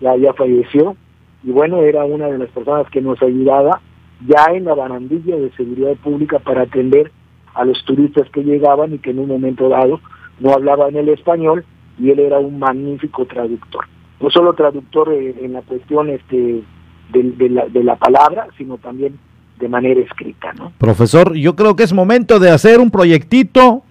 ya, 0.00 0.16
ya 0.16 0.32
falleció, 0.32 0.96
y 1.44 1.50
bueno, 1.50 1.82
era 1.82 2.04
una 2.04 2.26
de 2.26 2.38
las 2.38 2.48
personas 2.50 2.88
que 2.90 3.00
nos 3.00 3.22
ayudaba 3.22 3.80
ya 4.26 4.52
en 4.52 4.64
la 4.64 4.74
barandilla 4.74 5.36
de 5.36 5.50
seguridad 5.52 5.94
pública 5.96 6.38
para 6.38 6.62
atender 6.62 7.12
a 7.54 7.64
los 7.64 7.84
turistas 7.84 8.28
que 8.30 8.42
llegaban 8.42 8.94
y 8.94 8.98
que 8.98 9.10
en 9.10 9.20
un 9.20 9.28
momento 9.28 9.68
dado 9.68 10.00
no 10.40 10.52
hablaban 10.52 10.96
el 10.96 11.08
español 11.08 11.64
y 11.98 12.10
él 12.10 12.18
era 12.20 12.38
un 12.38 12.58
magnífico 12.58 13.26
traductor. 13.26 13.84
No 14.20 14.30
solo 14.30 14.54
traductor 14.54 15.12
eh, 15.12 15.36
en 15.42 15.52
la 15.52 15.62
cuestión 15.62 16.10
este 16.10 16.62
de, 17.12 17.22
de 17.22 17.48
la, 17.48 17.66
de 17.66 17.84
la 17.84 17.96
palabra, 17.96 18.48
sino 18.56 18.78
también 18.78 19.18
de 19.58 19.68
manera 19.68 20.00
escrita, 20.00 20.52
¿no? 20.52 20.72
Profesor, 20.78 21.34
yo 21.34 21.56
creo 21.56 21.74
que 21.74 21.82
es 21.82 21.92
momento 21.92 22.38
de 22.38 22.50
hacer 22.50 22.80
un 22.80 22.90
proyectito 22.90 23.82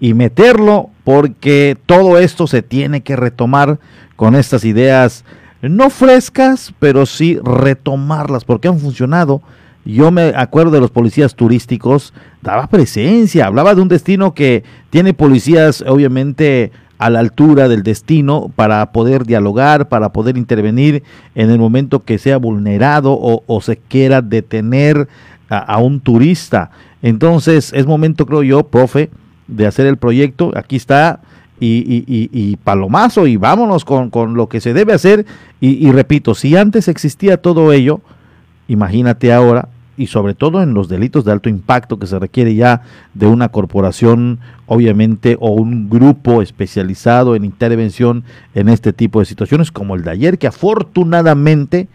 y 0.00 0.14
meterlo 0.14 0.90
porque 1.04 1.76
todo 1.86 2.18
esto 2.18 2.46
se 2.46 2.62
tiene 2.62 3.02
que 3.02 3.16
retomar 3.16 3.78
con 4.16 4.34
estas 4.34 4.64
ideas 4.64 5.24
no 5.62 5.90
frescas, 5.90 6.72
pero 6.78 7.04
sí 7.04 7.38
retomarlas 7.44 8.44
porque 8.44 8.68
han 8.68 8.78
funcionado. 8.78 9.42
Yo 9.84 10.10
me 10.10 10.32
acuerdo 10.36 10.72
de 10.72 10.80
los 10.80 10.90
policías 10.90 11.34
turísticos, 11.34 12.14
daba 12.42 12.66
presencia, 12.66 13.46
hablaba 13.46 13.74
de 13.74 13.82
un 13.82 13.88
destino 13.88 14.34
que 14.34 14.64
tiene 14.90 15.14
policías 15.14 15.84
obviamente 15.86 16.72
a 16.98 17.08
la 17.08 17.20
altura 17.20 17.68
del 17.68 17.82
destino 17.82 18.50
para 18.54 18.92
poder 18.92 19.24
dialogar, 19.24 19.88
para 19.88 20.12
poder 20.12 20.36
intervenir 20.36 21.02
en 21.34 21.50
el 21.50 21.58
momento 21.58 22.04
que 22.04 22.18
sea 22.18 22.36
vulnerado 22.36 23.18
o, 23.18 23.60
se 23.62 23.78
quiera 23.78 24.20
detener 24.20 25.08
a, 25.48 25.58
a 25.58 25.78
un 25.78 26.00
turista. 26.00 26.70
Entonces 27.00 27.72
es 27.74 27.86
momento, 27.86 28.26
creo 28.26 28.42
yo, 28.42 28.64
profe, 28.64 29.08
de 29.50 29.66
hacer 29.66 29.86
el 29.86 29.96
proyecto. 29.96 30.52
Aquí 30.56 30.76
está 30.76 31.20
y, 31.58 31.66
y- 31.78 32.04
y- 32.06 32.30
y 32.32 32.56
palomazo 32.56 33.26
y 33.26 33.36
vámonos 33.36 33.84
con, 33.84 34.10
con 34.10 34.34
lo 34.34 34.48
que 34.48 34.60
se 34.60 34.72
debe 34.72 34.92
hacer. 34.94 35.26
Y, 35.60 35.86
y 35.86 35.92
repito, 35.92 36.34
si 36.34 36.56
antes 36.56 36.88
existía 36.88 37.36
todo 37.42 37.72
ello, 37.72 38.00
imagínate 38.68 39.32
ahora, 39.32 39.68
y 39.96 40.06
sobre 40.06 40.32
todo 40.32 40.62
en 40.62 40.72
los 40.72 40.88
delitos 40.88 41.26
de 41.26 41.32
alto 41.32 41.50
impacto 41.50 41.98
que 41.98 42.06
se 42.06 42.18
requiere 42.18 42.54
ya 42.54 42.80
de 43.12 43.26
una 43.26 43.50
corporación, 43.50 44.38
obviamente, 44.66 45.36
o 45.40 45.50
un 45.50 45.90
grupo 45.90 46.40
especializado 46.40 47.36
en 47.36 47.44
intervención 47.44 48.24
en 48.54 48.70
este 48.70 48.94
tipo 48.94 49.20
de 49.20 49.26
situaciones, 49.26 49.70
como 49.70 49.94
el 49.96 50.02
de 50.02 50.10
ayer, 50.12 50.38
que 50.38 50.46
afortunadamente 50.46 51.88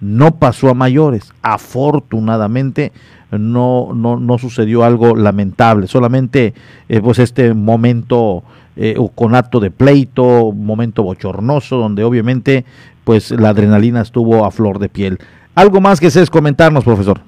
no 0.00 0.36
pasó 0.36 0.70
a 0.70 0.74
mayores. 0.74 1.32
Afortunadamente 1.42 2.92
no, 3.30 3.90
no, 3.94 4.18
no 4.18 4.38
sucedió 4.38 4.84
algo 4.84 5.14
lamentable, 5.14 5.86
solamente 5.86 6.54
eh, 6.88 7.00
pues 7.00 7.18
este 7.18 7.54
momento 7.54 8.42
eh, 8.76 8.96
con 9.14 9.34
acto 9.34 9.60
de 9.60 9.70
pleito, 9.70 10.52
momento 10.52 11.02
bochornoso, 11.02 11.76
donde 11.76 12.02
obviamente 12.02 12.64
pues 13.04 13.30
la 13.30 13.50
adrenalina 13.50 14.00
estuvo 14.00 14.44
a 14.44 14.50
flor 14.50 14.78
de 14.78 14.88
piel. 14.88 15.18
¿Algo 15.54 15.80
más 15.80 16.00
que 16.00 16.06
desees 16.06 16.30
comentarnos, 16.30 16.84
profesor? 16.84 17.20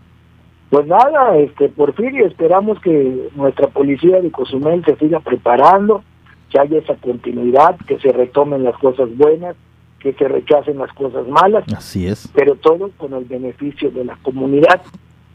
Pues 0.70 0.86
nada, 0.86 1.36
este 1.36 1.68
Porfirio, 1.68 2.26
esperamos 2.26 2.80
que 2.80 3.28
nuestra 3.34 3.66
policía 3.68 4.20
de 4.20 4.30
Cozumel 4.30 4.82
se 4.84 4.96
siga 4.96 5.20
preparando, 5.20 6.02
que 6.48 6.58
haya 6.58 6.78
esa 6.78 6.94
continuidad, 6.94 7.76
que 7.86 7.98
se 7.98 8.10
retomen 8.10 8.64
las 8.64 8.78
cosas 8.78 9.14
buenas, 9.16 9.54
que 10.02 10.12
se 10.14 10.26
rechacen 10.28 10.78
las 10.78 10.92
cosas 10.94 11.26
malas, 11.28 11.64
Así 11.76 12.06
es. 12.06 12.28
pero 12.34 12.56
todo 12.56 12.90
con 12.96 13.12
el 13.14 13.24
beneficio 13.24 13.90
de 13.90 14.04
la 14.04 14.16
comunidad, 14.22 14.82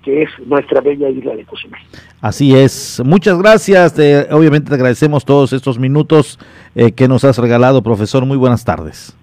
que 0.03 0.23
es 0.23 0.29
nuestra 0.45 0.81
bella 0.81 1.09
isla 1.09 1.35
de 1.35 1.43
Cozumel. 1.45 1.79
Así 2.21 2.55
es. 2.55 3.01
Muchas 3.05 3.37
gracias. 3.39 3.93
Te- 3.93 4.27
obviamente 4.33 4.69
te 4.69 4.75
agradecemos 4.75 5.25
todos 5.25 5.53
estos 5.53 5.79
minutos 5.79 6.37
eh, 6.75 6.91
que 6.91 7.07
nos 7.07 7.23
has 7.23 7.37
regalado, 7.37 7.81
profesor. 7.81 8.25
Muy 8.25 8.37
buenas 8.37 8.63
tardes. 8.65 9.15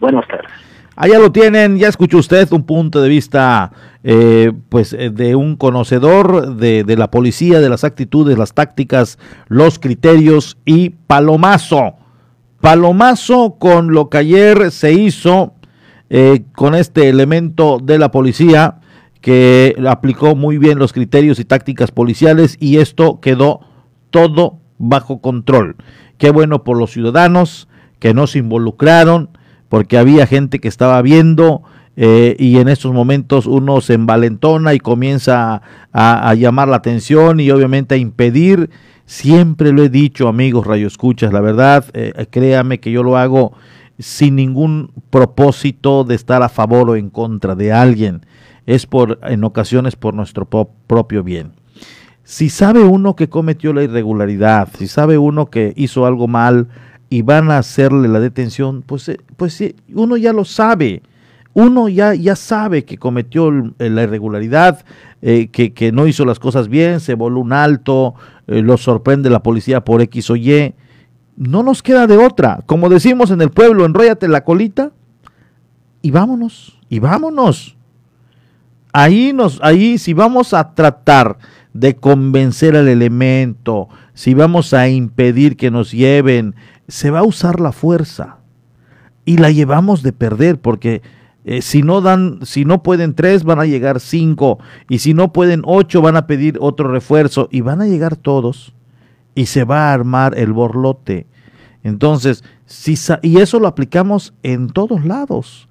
Buenas 0.00 0.26
tardes. 0.28 0.50
Allá 0.96 1.18
lo 1.18 1.32
tienen, 1.32 1.78
ya 1.78 1.88
escuchó 1.88 2.18
usted 2.18 2.46
un 2.52 2.64
punto 2.64 3.00
de 3.00 3.08
vista 3.08 3.72
eh, 4.04 4.52
pues 4.68 4.92
eh, 4.92 5.08
de 5.10 5.34
un 5.34 5.56
conocedor 5.56 6.56
de, 6.56 6.84
de 6.84 6.96
la 6.96 7.10
policía, 7.10 7.60
de 7.60 7.70
las 7.70 7.84
actitudes, 7.84 8.36
las 8.36 8.52
tácticas, 8.52 9.18
los 9.48 9.78
criterios 9.78 10.58
y 10.66 10.90
palomazo. 10.90 11.94
Palomazo 12.60 13.56
con 13.58 13.92
lo 13.92 14.10
que 14.10 14.18
ayer 14.18 14.70
se 14.70 14.92
hizo 14.92 15.54
eh, 16.10 16.42
con 16.54 16.74
este 16.74 17.08
elemento 17.08 17.78
de 17.82 17.98
la 17.98 18.10
policía 18.10 18.80
que 19.20 19.76
aplicó 19.88 20.34
muy 20.34 20.58
bien 20.58 20.78
los 20.78 20.92
criterios 20.92 21.38
y 21.38 21.44
tácticas 21.44 21.90
policiales 21.90 22.56
y 22.60 22.78
esto 22.78 23.20
quedó 23.20 23.60
todo 24.10 24.58
bajo 24.78 25.20
control. 25.20 25.76
Qué 26.18 26.30
bueno 26.30 26.64
por 26.64 26.76
los 26.76 26.90
ciudadanos 26.90 27.68
que 27.98 28.14
no 28.14 28.26
se 28.26 28.38
involucraron, 28.38 29.30
porque 29.68 29.98
había 29.98 30.26
gente 30.26 30.58
que 30.58 30.68
estaba 30.68 31.00
viendo 31.02 31.62
eh, 31.96 32.34
y 32.38 32.58
en 32.58 32.68
estos 32.68 32.92
momentos 32.92 33.46
uno 33.46 33.80
se 33.80 33.94
envalentona 33.94 34.74
y 34.74 34.80
comienza 34.80 35.62
a, 35.92 36.28
a 36.28 36.34
llamar 36.34 36.68
la 36.68 36.76
atención 36.76 37.40
y 37.40 37.50
obviamente 37.50 37.94
a 37.94 37.98
impedir. 37.98 38.70
Siempre 39.10 39.72
lo 39.72 39.82
he 39.82 39.88
dicho, 39.88 40.28
amigos 40.28 40.68
Radio 40.68 40.86
Escuchas, 40.86 41.32
la 41.32 41.40
verdad, 41.40 41.84
eh, 41.94 42.28
créame 42.30 42.78
que 42.78 42.92
yo 42.92 43.02
lo 43.02 43.16
hago 43.16 43.52
sin 43.98 44.36
ningún 44.36 44.92
propósito 45.10 46.04
de 46.04 46.14
estar 46.14 46.44
a 46.44 46.48
favor 46.48 46.90
o 46.90 46.94
en 46.94 47.10
contra 47.10 47.56
de 47.56 47.72
alguien. 47.72 48.24
Es 48.66 48.86
por, 48.86 49.18
en 49.24 49.42
ocasiones, 49.42 49.96
por 49.96 50.14
nuestro 50.14 50.46
propio 50.46 51.24
bien. 51.24 51.54
Si 52.22 52.50
sabe 52.50 52.84
uno 52.84 53.16
que 53.16 53.28
cometió 53.28 53.72
la 53.72 53.82
irregularidad, 53.82 54.68
si 54.78 54.86
sabe 54.86 55.18
uno 55.18 55.46
que 55.46 55.72
hizo 55.74 56.06
algo 56.06 56.28
mal 56.28 56.68
y 57.08 57.22
van 57.22 57.50
a 57.50 57.58
hacerle 57.58 58.06
la 58.06 58.20
detención, 58.20 58.82
pues, 58.82 59.08
eh, 59.08 59.18
pues 59.36 59.60
uno 59.92 60.18
ya 60.18 60.32
lo 60.32 60.44
sabe. 60.44 61.02
Uno 61.52 61.88
ya, 61.88 62.14
ya 62.14 62.36
sabe 62.36 62.84
que 62.84 62.96
cometió 62.96 63.50
la 63.50 64.02
irregularidad, 64.04 64.84
eh, 65.20 65.48
que, 65.48 65.72
que 65.72 65.90
no 65.90 66.06
hizo 66.06 66.24
las 66.24 66.38
cosas 66.38 66.68
bien, 66.68 67.00
se 67.00 67.14
voló 67.14 67.40
un 67.40 67.52
alto, 67.52 68.14
eh, 68.50 68.62
lo 68.62 68.76
sorprende 68.76 69.30
la 69.30 69.42
policía 69.44 69.84
por 69.84 70.02
X 70.02 70.28
o 70.30 70.36
Y. 70.36 70.74
No 71.36 71.62
nos 71.62 71.82
queda 71.82 72.08
de 72.08 72.18
otra. 72.18 72.62
Como 72.66 72.88
decimos 72.88 73.30
en 73.30 73.40
el 73.40 73.50
pueblo, 73.50 73.86
enróllate 73.86 74.26
la 74.26 74.44
colita 74.44 74.90
y 76.02 76.10
vámonos, 76.10 76.78
y 76.88 76.98
vámonos. 76.98 77.76
Ahí 78.92 79.32
nos, 79.32 79.60
ahí 79.62 79.98
si 79.98 80.14
vamos 80.14 80.52
a 80.52 80.74
tratar 80.74 81.38
de 81.72 81.94
convencer 81.94 82.76
al 82.76 82.88
elemento, 82.88 83.88
si 84.14 84.34
vamos 84.34 84.74
a 84.74 84.88
impedir 84.88 85.56
que 85.56 85.70
nos 85.70 85.92
lleven, 85.92 86.56
se 86.88 87.10
va 87.10 87.20
a 87.20 87.24
usar 87.24 87.60
la 87.60 87.70
fuerza. 87.70 88.38
y 89.24 89.36
la 89.36 89.50
llevamos 89.50 90.02
de 90.02 90.12
perder 90.12 90.58
porque 90.58 91.02
eh, 91.50 91.62
si 91.62 91.82
no 91.82 92.00
dan, 92.00 92.38
si 92.42 92.64
no 92.64 92.84
pueden 92.84 93.16
tres, 93.16 93.42
van 93.42 93.58
a 93.58 93.66
llegar 93.66 93.98
cinco 93.98 94.60
y 94.88 95.00
si 95.00 95.14
no 95.14 95.32
pueden 95.32 95.62
ocho, 95.64 96.00
van 96.00 96.16
a 96.16 96.28
pedir 96.28 96.56
otro 96.60 96.86
refuerzo 96.88 97.48
y 97.50 97.60
van 97.60 97.80
a 97.80 97.88
llegar 97.88 98.14
todos 98.14 98.72
y 99.34 99.46
se 99.46 99.64
va 99.64 99.90
a 99.90 99.92
armar 99.92 100.38
el 100.38 100.52
borlote. 100.52 101.26
Entonces, 101.82 102.44
y 103.22 103.40
eso 103.40 103.58
lo 103.58 103.66
aplicamos 103.66 104.32
en 104.44 104.68
todos 104.68 105.04
lados, 105.04 105.68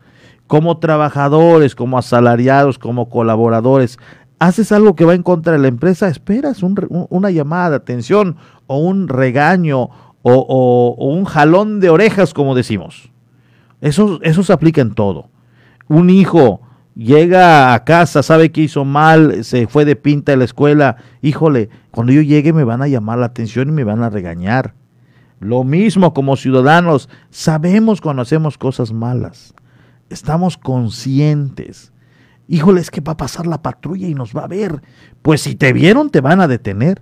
como 0.47 0.79
trabajadores, 0.79 1.75
como 1.75 1.97
asalariados, 1.97 2.77
como 2.77 3.07
colaboradores. 3.07 3.99
Haces 4.37 4.73
algo 4.73 4.97
que 4.97 5.05
va 5.05 5.13
en 5.13 5.23
contra 5.23 5.53
de 5.53 5.59
la 5.59 5.69
empresa, 5.69 6.09
esperas 6.09 6.61
una 6.61 7.31
llamada 7.31 7.69
de 7.69 7.75
atención 7.77 8.35
o 8.67 8.79
un 8.79 9.07
regaño 9.07 9.91
o, 10.23 10.95
un 10.99 11.23
jalón 11.23 11.79
de 11.79 11.89
orejas, 11.89 12.33
como 12.33 12.53
decimos. 12.53 13.13
Eso, 13.79 14.19
eso 14.23 14.43
se 14.43 14.51
aplica 14.51 14.81
en 14.81 14.93
todo. 14.93 15.29
Un 15.89 16.09
hijo 16.09 16.61
llega 16.95 17.73
a 17.73 17.83
casa, 17.83 18.23
sabe 18.23 18.51
que 18.51 18.61
hizo 18.61 18.85
mal, 18.85 19.43
se 19.43 19.67
fue 19.67 19.85
de 19.85 19.95
pinta 19.95 20.31
de 20.31 20.37
la 20.37 20.45
escuela, 20.45 20.97
híjole, 21.21 21.69
cuando 21.91 22.13
yo 22.13 22.21
llegue 22.21 22.53
me 22.53 22.63
van 22.63 22.81
a 22.81 22.87
llamar 22.87 23.19
la 23.19 23.25
atención 23.25 23.69
y 23.69 23.71
me 23.71 23.83
van 23.83 24.03
a 24.03 24.09
regañar. 24.09 24.75
Lo 25.39 25.63
mismo 25.63 26.13
como 26.13 26.35
ciudadanos, 26.35 27.09
sabemos 27.29 28.01
cuando 28.01 28.21
hacemos 28.21 28.57
cosas 28.57 28.93
malas, 28.93 29.53
estamos 30.09 30.57
conscientes. 30.57 31.91
Híjole, 32.47 32.81
es 32.81 32.91
que 32.91 33.01
va 33.01 33.13
a 33.13 33.17
pasar 33.17 33.45
la 33.45 33.61
patrulla 33.61 34.07
y 34.07 34.15
nos 34.15 34.35
va 34.35 34.43
a 34.43 34.47
ver. 34.47 34.81
Pues 35.21 35.41
si 35.41 35.55
te 35.55 35.71
vieron, 35.71 36.09
te 36.09 36.19
van 36.19 36.41
a 36.41 36.47
detener. 36.47 37.01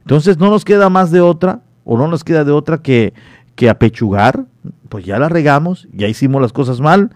Entonces 0.00 0.38
no 0.38 0.50
nos 0.50 0.64
queda 0.64 0.88
más 0.88 1.10
de 1.10 1.20
otra, 1.20 1.62
o 1.84 1.98
no 1.98 2.08
nos 2.08 2.24
queda 2.24 2.44
de 2.44 2.52
otra 2.52 2.78
que, 2.78 3.12
que 3.54 3.68
apechugar, 3.68 4.46
pues 4.88 5.04
ya 5.04 5.18
la 5.18 5.28
regamos, 5.28 5.88
ya 5.92 6.08
hicimos 6.08 6.40
las 6.40 6.52
cosas 6.52 6.80
mal, 6.80 7.10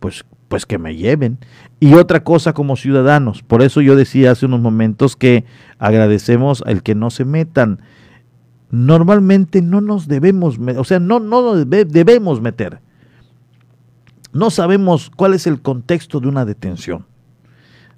pues 0.00 0.24
pues 0.48 0.66
que 0.66 0.78
me 0.78 0.96
lleven. 0.96 1.38
Y 1.78 1.94
otra 1.94 2.24
cosa 2.24 2.52
como 2.52 2.76
ciudadanos, 2.76 3.42
por 3.42 3.62
eso 3.62 3.80
yo 3.80 3.94
decía 3.94 4.32
hace 4.32 4.46
unos 4.46 4.60
momentos 4.60 5.14
que 5.14 5.44
agradecemos 5.78 6.62
al 6.66 6.82
que 6.82 6.94
no 6.94 7.10
se 7.10 7.24
metan. 7.24 7.80
Normalmente 8.70 9.62
no 9.62 9.80
nos 9.80 10.08
debemos, 10.08 10.58
o 10.58 10.84
sea, 10.84 10.98
no, 10.98 11.20
no 11.20 11.42
nos 11.42 11.70
debemos 11.70 12.40
meter. 12.40 12.80
No 14.32 14.50
sabemos 14.50 15.10
cuál 15.14 15.34
es 15.34 15.46
el 15.46 15.62
contexto 15.62 16.20
de 16.20 16.28
una 16.28 16.44
detención. 16.44 17.06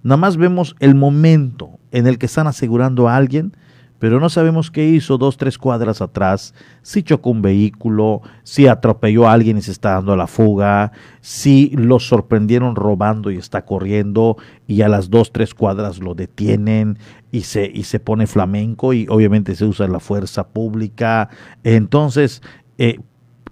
Nada 0.03 0.17
más 0.17 0.37
vemos 0.37 0.77
el 0.79 0.95
momento 0.95 1.79
en 1.91 2.07
el 2.07 2.19
que 2.19 2.27
están 2.27 2.47
asegurando 2.47 3.09
a 3.09 3.17
alguien 3.17 3.53
pero 4.01 4.19
no 4.19 4.31
sabemos 4.31 4.71
qué 4.71 4.89
hizo 4.89 5.19
dos, 5.19 5.37
tres 5.37 5.59
cuadras 5.59 6.01
atrás, 6.01 6.55
si 6.81 7.03
chocó 7.03 7.31
un 7.31 7.43
vehículo, 7.43 8.23
si 8.43 8.67
atropelló 8.67 9.29
a 9.29 9.35
alguien 9.35 9.59
y 9.59 9.63
se 9.63 9.71
está 9.71 9.91
dando 9.91 10.15
a 10.15 10.17
la 10.17 10.27
fuga, 10.27 10.91
si 11.21 11.71
lo 11.77 12.01
sorprendieron 12.01 12.77
robando 12.77 13.31
y 13.31 13.37
está 13.37 13.67
corriendo 13.67 14.39
y 14.67 14.81
a 14.81 14.89
las 14.89 15.11
dos, 15.11 15.33
tres 15.33 15.53
cuadras 15.53 15.99
lo 15.99 16.15
detienen 16.15 16.99
y 17.31 17.43
se, 17.43 17.71
y 17.73 17.83
se 17.83 18.01
pone 18.01 18.27
flamenco 18.27 18.95
y 18.95 19.07
obviamente 19.11 19.55
se 19.55 19.67
usa 19.67 19.87
la 19.87 20.01
fuerza 20.01 20.49
pública. 20.49 21.29
Entonces, 21.63 22.41
eh, 22.79 23.01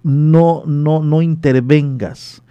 no, 0.01 0.63
no, 0.65 1.03
no 1.03 1.21
intervengas. 1.21 2.41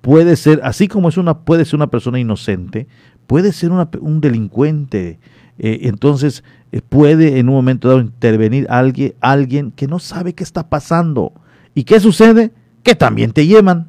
Puede 0.00 0.36
ser, 0.36 0.62
así 0.64 0.88
como 0.88 1.10
es 1.10 1.18
una, 1.18 1.40
puede 1.40 1.66
ser 1.66 1.76
una 1.76 1.90
persona 1.90 2.18
inocente, 2.18 2.88
puede 3.26 3.52
ser 3.52 3.72
un 3.72 4.20
delincuente. 4.22 5.20
Eh, 5.58 5.80
entonces, 5.82 6.42
puede 6.80 7.38
en 7.38 7.50
un 7.50 7.54
momento 7.54 7.88
dado 7.88 8.00
intervenir 8.00 8.66
alguien, 8.70 9.14
alguien 9.20 9.72
que 9.72 9.86
no 9.86 9.98
sabe 9.98 10.32
qué 10.32 10.42
está 10.42 10.70
pasando. 10.70 11.32
¿Y 11.74 11.84
qué 11.84 12.00
sucede? 12.00 12.52
Que 12.82 12.94
también 12.94 13.32
te 13.32 13.46
llevan, 13.46 13.88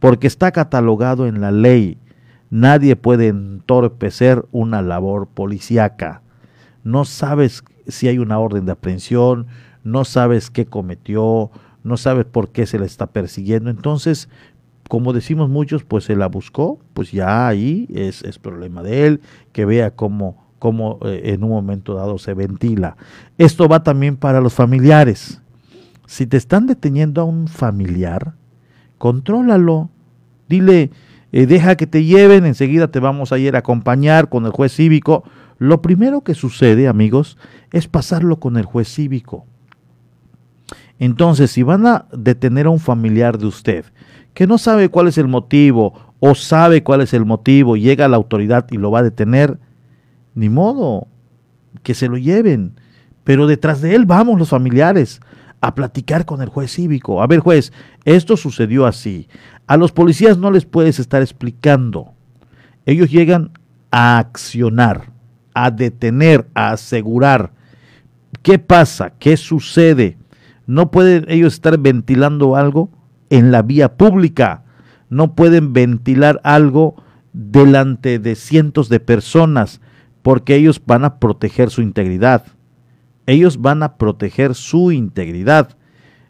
porque 0.00 0.26
está 0.26 0.52
catalogado 0.52 1.26
en 1.26 1.40
la 1.40 1.50
ley. 1.50 1.96
Nadie 2.50 2.94
puede 2.96 3.28
entorpecer 3.28 4.44
una 4.52 4.82
labor 4.82 5.28
policíaca. 5.28 6.20
No 6.82 7.06
sabes 7.06 7.64
si 7.88 8.08
hay 8.08 8.18
una 8.18 8.38
orden 8.38 8.66
de 8.66 8.72
aprehensión, 8.72 9.46
no 9.82 10.04
sabes 10.04 10.50
qué 10.50 10.66
cometió, 10.66 11.50
no 11.82 11.96
sabes 11.96 12.26
por 12.26 12.50
qué 12.50 12.66
se 12.66 12.78
le 12.78 12.86
está 12.86 13.06
persiguiendo. 13.06 13.70
Entonces, 13.70 14.28
como 14.88 15.14
decimos 15.14 15.48
muchos, 15.48 15.84
pues 15.84 16.04
se 16.04 16.16
la 16.16 16.26
buscó, 16.28 16.78
pues 16.92 17.12
ya 17.12 17.48
ahí 17.48 17.88
es, 17.94 18.22
es 18.24 18.38
problema 18.38 18.82
de 18.82 19.06
él, 19.06 19.20
que 19.52 19.64
vea 19.64 19.90
cómo 19.90 20.43
como 20.64 20.98
eh, 21.04 21.34
en 21.34 21.44
un 21.44 21.50
momento 21.50 21.92
dado 21.92 22.16
se 22.16 22.32
ventila. 22.32 22.96
Esto 23.36 23.68
va 23.68 23.82
también 23.82 24.16
para 24.16 24.40
los 24.40 24.54
familiares. 24.54 25.42
Si 26.06 26.26
te 26.26 26.38
están 26.38 26.66
deteniendo 26.66 27.20
a 27.20 27.24
un 27.24 27.48
familiar, 27.48 28.32
contrólalo. 28.96 29.90
Dile, 30.48 30.90
eh, 31.32 31.44
deja 31.44 31.76
que 31.76 31.86
te 31.86 32.04
lleven, 32.04 32.46
enseguida 32.46 32.88
te 32.88 32.98
vamos 32.98 33.30
a 33.30 33.36
ir 33.36 33.56
a 33.56 33.58
acompañar 33.58 34.30
con 34.30 34.46
el 34.46 34.52
juez 34.52 34.72
cívico. 34.72 35.22
Lo 35.58 35.82
primero 35.82 36.22
que 36.22 36.32
sucede, 36.32 36.88
amigos, 36.88 37.36
es 37.70 37.86
pasarlo 37.86 38.40
con 38.40 38.56
el 38.56 38.64
juez 38.64 38.88
cívico. 38.88 39.44
Entonces, 40.98 41.50
si 41.50 41.62
van 41.62 41.86
a 41.86 42.06
detener 42.10 42.64
a 42.64 42.70
un 42.70 42.80
familiar 42.80 43.36
de 43.36 43.48
usted 43.48 43.84
que 44.32 44.46
no 44.46 44.56
sabe 44.56 44.88
cuál 44.88 45.08
es 45.08 45.18
el 45.18 45.28
motivo 45.28 45.92
o 46.20 46.34
sabe 46.34 46.82
cuál 46.82 47.02
es 47.02 47.12
el 47.12 47.26
motivo, 47.26 47.76
llega 47.76 48.06
a 48.06 48.08
la 48.08 48.16
autoridad 48.16 48.64
y 48.70 48.78
lo 48.78 48.90
va 48.90 49.00
a 49.00 49.02
detener, 49.02 49.58
ni 50.34 50.48
modo, 50.48 51.08
que 51.82 51.94
se 51.94 52.08
lo 52.08 52.16
lleven. 52.16 52.78
Pero 53.24 53.46
detrás 53.46 53.80
de 53.80 53.94
él 53.94 54.06
vamos 54.06 54.38
los 54.38 54.50
familiares 54.50 55.20
a 55.60 55.74
platicar 55.74 56.26
con 56.26 56.42
el 56.42 56.48
juez 56.48 56.72
cívico. 56.72 57.22
A 57.22 57.26
ver, 57.26 57.40
juez, 57.40 57.72
esto 58.04 58.36
sucedió 58.36 58.86
así. 58.86 59.28
A 59.66 59.76
los 59.76 59.92
policías 59.92 60.36
no 60.36 60.50
les 60.50 60.66
puedes 60.66 60.98
estar 60.98 61.22
explicando. 61.22 62.12
Ellos 62.84 63.10
llegan 63.10 63.52
a 63.90 64.18
accionar, 64.18 65.12
a 65.54 65.70
detener, 65.70 66.46
a 66.54 66.72
asegurar. 66.72 67.52
¿Qué 68.42 68.58
pasa? 68.58 69.14
¿Qué 69.18 69.38
sucede? 69.38 70.18
No 70.66 70.90
pueden 70.90 71.24
ellos 71.28 71.54
estar 71.54 71.78
ventilando 71.78 72.56
algo 72.56 72.90
en 73.30 73.50
la 73.50 73.62
vía 73.62 73.96
pública. 73.96 74.64
No 75.08 75.34
pueden 75.34 75.72
ventilar 75.72 76.40
algo 76.44 77.02
delante 77.32 78.18
de 78.18 78.34
cientos 78.34 78.90
de 78.90 79.00
personas 79.00 79.80
porque 80.24 80.56
ellos 80.56 80.80
van 80.86 81.04
a 81.04 81.18
proteger 81.18 81.68
su 81.68 81.82
integridad. 81.82 82.46
Ellos 83.26 83.60
van 83.60 83.82
a 83.82 83.96
proteger 83.96 84.54
su 84.54 84.90
integridad. 84.90 85.76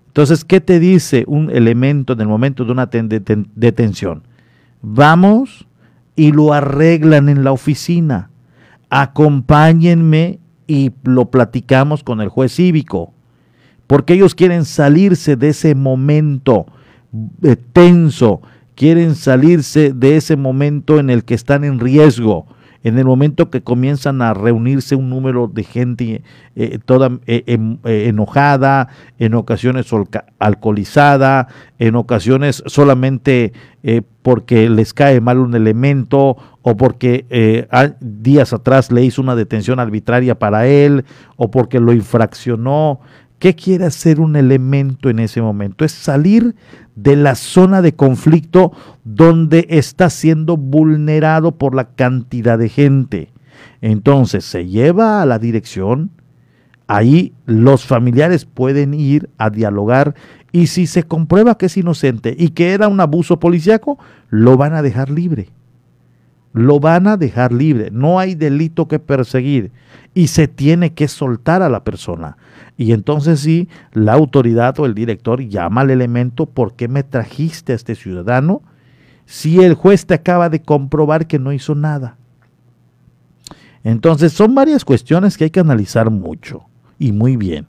Entonces, 0.09 0.45
¿qué 0.45 0.61
te 0.61 0.81
dice 0.81 1.23
un 1.29 1.49
elemento 1.49 2.13
en 2.15 2.21
el 2.21 2.27
momento 2.27 2.65
de 2.65 2.73
una 2.73 2.87
detención? 2.87 4.25
Vamos 4.83 5.69
y 6.17 6.33
lo 6.33 6.53
arreglan 6.53 7.29
en 7.29 7.45
la 7.45 7.53
oficina. 7.53 8.31
Acompáñenme 8.91 10.41
y 10.67 10.91
lo 11.05 11.27
platicamos 11.31 12.03
con 12.03 12.21
el 12.21 12.29
juez 12.29 12.53
cívico, 12.53 13.15
porque 13.87 14.15
ellos 14.15 14.35
quieren 14.35 14.65
salirse 14.65 15.37
de 15.37 15.51
ese 15.51 15.77
momento 15.77 16.67
eh, 17.45 17.55
tenso, 17.73 18.43
quieren 18.75 19.15
salirse 19.15 19.93
de 19.93 20.17
ese 20.17 20.35
momento 20.35 20.99
en 20.99 21.11
el 21.11 21.23
que 21.25 21.35
están 21.35 21.63
en 21.63 21.79
riesgo 21.79 22.49
en 22.85 22.99
el 22.99 23.07
momento 23.07 23.51
que 23.51 23.63
comienzan 23.63 24.21
a 24.23 24.35
reunirse 24.35 24.95
un 24.95 25.09
número 25.09 25.49
de 25.49 25.65
gente 25.65 26.23
eh, 26.55 26.79
toda 26.85 27.19
eh, 27.27 27.43
em, 27.47 27.79
eh, 27.85 28.09
enojada, 28.09 28.89
en 29.19 29.35
ocasiones 29.35 29.91
alcoholizada, 30.39 31.49
en 31.79 31.97
ocasiones 31.97 32.63
solamente 32.67 33.53
porque 34.23 34.71
les 34.71 34.95
cae 34.95 35.21
mal 35.21 35.39
un 35.39 35.55
elemento 35.55 36.37
o 36.63 36.77
porque 36.77 37.27
días 38.01 38.55
atrás 38.55 38.91
le 38.91 39.05
hizo 39.05 39.21
una 39.21 39.35
detención 39.35 39.79
arbitraria 39.79 40.39
para 40.39 40.67
él 40.67 41.05
o 41.37 41.51
porque 41.51 41.81
lo 41.81 41.93
infraccionó. 41.93 43.01
¿Qué 43.39 43.55
quiere 43.55 43.85
hacer 43.85 44.21
un 44.21 44.37
elemento 44.37 45.11
en 45.11 45.19
ese 45.19 45.43
momento? 45.43 45.85
Es 45.85 45.93
salir 45.93 46.55
de 46.97 47.17
la 47.17 47.35
zona 47.35 47.83
de 47.83 47.95
conflicto 47.95 48.73
donde 49.05 49.67
está 49.71 50.11
siendo 50.11 50.57
vulnerado 50.57 51.53
por 51.53 51.75
la 51.75 51.89
cantidad 51.89 52.59
de 52.59 52.69
gente. 52.69 53.31
Entonces 53.81 54.45
se 54.45 54.67
lleva 54.67 55.21
a 55.21 55.27
la 55.27 55.39
dirección, 55.39 56.11
ahí 56.87 57.33
los 57.47 57.85
familiares 57.85 58.45
pueden 58.45 58.95
ir 58.95 59.29
a 59.39 59.51
dialogar 59.51 60.15
y 60.53 60.69
si 60.69 60.87
se 60.87 61.03
comprueba 61.03 61.59
que 61.59 61.67
es 61.67 61.77
inocente 61.77 62.35
y 62.39 62.51
que 62.51 62.73
era 62.73 62.89
un 62.89 63.01
abuso 63.01 63.41
policíaco, 63.41 63.99
lo 64.31 64.57
van 64.57 64.75
a 64.75 64.83
dejar 64.83 65.11
libre. 65.11 65.49
Lo 66.53 66.79
van 66.79 67.09
a 67.09 67.17
dejar 67.17 67.53
libre. 67.53 67.91
No 67.91 68.21
hay 68.21 68.37
delito 68.37 68.87
que 68.87 69.01
perseguir 69.01 69.73
y 70.15 70.29
se 70.29 70.47
tiene 70.47 70.93
que 70.93 71.09
soltar 71.09 71.63
a 71.63 71.69
la 71.69 71.83
persona. 71.83 72.37
Y 72.77 72.93
entonces 72.93 73.41
sí, 73.41 73.69
la 73.93 74.15
autoridad 74.15 74.79
o 74.81 74.87
el 74.87 74.95
director 74.95 75.41
llama 75.41 75.83
al 75.83 75.91
elemento, 75.91 76.47
¿por 76.47 76.75
qué 76.75 76.89
me 76.89 77.05
trajiste 77.05 77.73
a 77.73 77.77
este 77.77 77.95
ciudadano? 77.95 78.63
Si 79.27 79.63
el 79.63 79.75
juez 79.75 80.07
te 80.07 80.15
acaba 80.15 80.49
de 80.49 80.61
comprobar 80.61 81.27
que 81.27 81.39
no 81.39 81.53
hizo 81.53 81.75
nada. 81.75 82.17
Entonces 83.85 84.33
son 84.33 84.55
varias 84.55 84.85
cuestiones 84.85 85.37
que 85.37 85.45
hay 85.45 85.51
que 85.51 85.61
analizar 85.61 86.11
mucho 86.11 86.65
y 86.99 87.13
muy 87.13 87.37
bien. 87.37 87.67